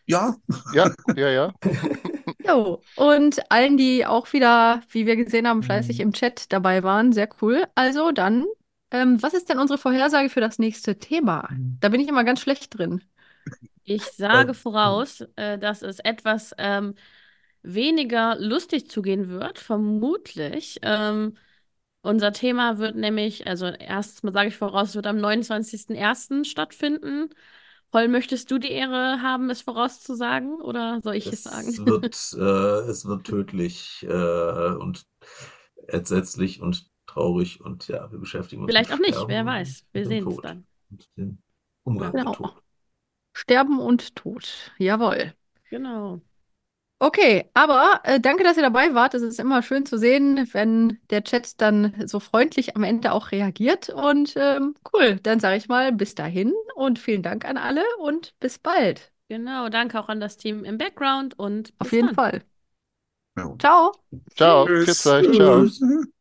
[0.05, 0.35] Ja.
[0.73, 1.53] Ja, ja, ja.
[2.47, 2.81] jo.
[2.95, 6.03] Und allen, die auch wieder, wie wir gesehen haben, fleißig mhm.
[6.03, 7.65] im Chat dabei waren, sehr cool.
[7.73, 8.45] Also dann
[8.91, 11.47] ähm, was ist denn unsere Vorhersage für das nächste Thema?
[11.51, 11.77] Mhm.
[11.79, 13.01] Da bin ich immer ganz schlecht drin.
[13.83, 16.95] Ich sage voraus, äh, dass es etwas ähm,
[17.63, 20.79] weniger lustig zugehen wird, vermutlich.
[20.81, 21.37] Ähm,
[22.01, 26.45] unser Thema wird nämlich, also erstmal sage ich voraus, es wird am 29.01.
[26.45, 27.29] stattfinden.
[27.91, 31.85] Paul, möchtest du die Ehre haben, es vorauszusagen oder soll ich es, es sagen?
[31.85, 35.05] Wird, äh, es wird tödlich äh, und
[35.87, 39.85] entsetzlich und traurig und ja, wir beschäftigen uns Vielleicht auch nicht, wer weiß.
[39.91, 40.65] Wir sehen es dann.
[40.89, 41.41] Und den
[41.83, 42.29] Umgang genau.
[42.29, 42.63] mit Tod.
[43.33, 44.71] Sterben und Tod.
[44.77, 45.33] Jawohl.
[45.69, 46.21] Genau.
[46.99, 49.15] Okay, aber äh, danke, dass ihr dabei wart.
[49.15, 53.31] Es ist immer schön zu sehen, wenn der Chat dann so freundlich am Ende auch
[53.31, 53.89] reagiert.
[53.89, 58.39] Und ähm, cool, dann sage ich mal bis dahin und vielen Dank an alle und
[58.39, 59.11] bis bald.
[59.29, 62.15] Genau, danke auch an das Team im Background und auf jeden dann.
[62.15, 62.43] Fall.
[63.35, 63.55] Ja.
[63.57, 63.91] Ciao.
[64.35, 64.65] Ciao.
[64.67, 65.01] Tschüss.
[65.01, 66.11] Ciao.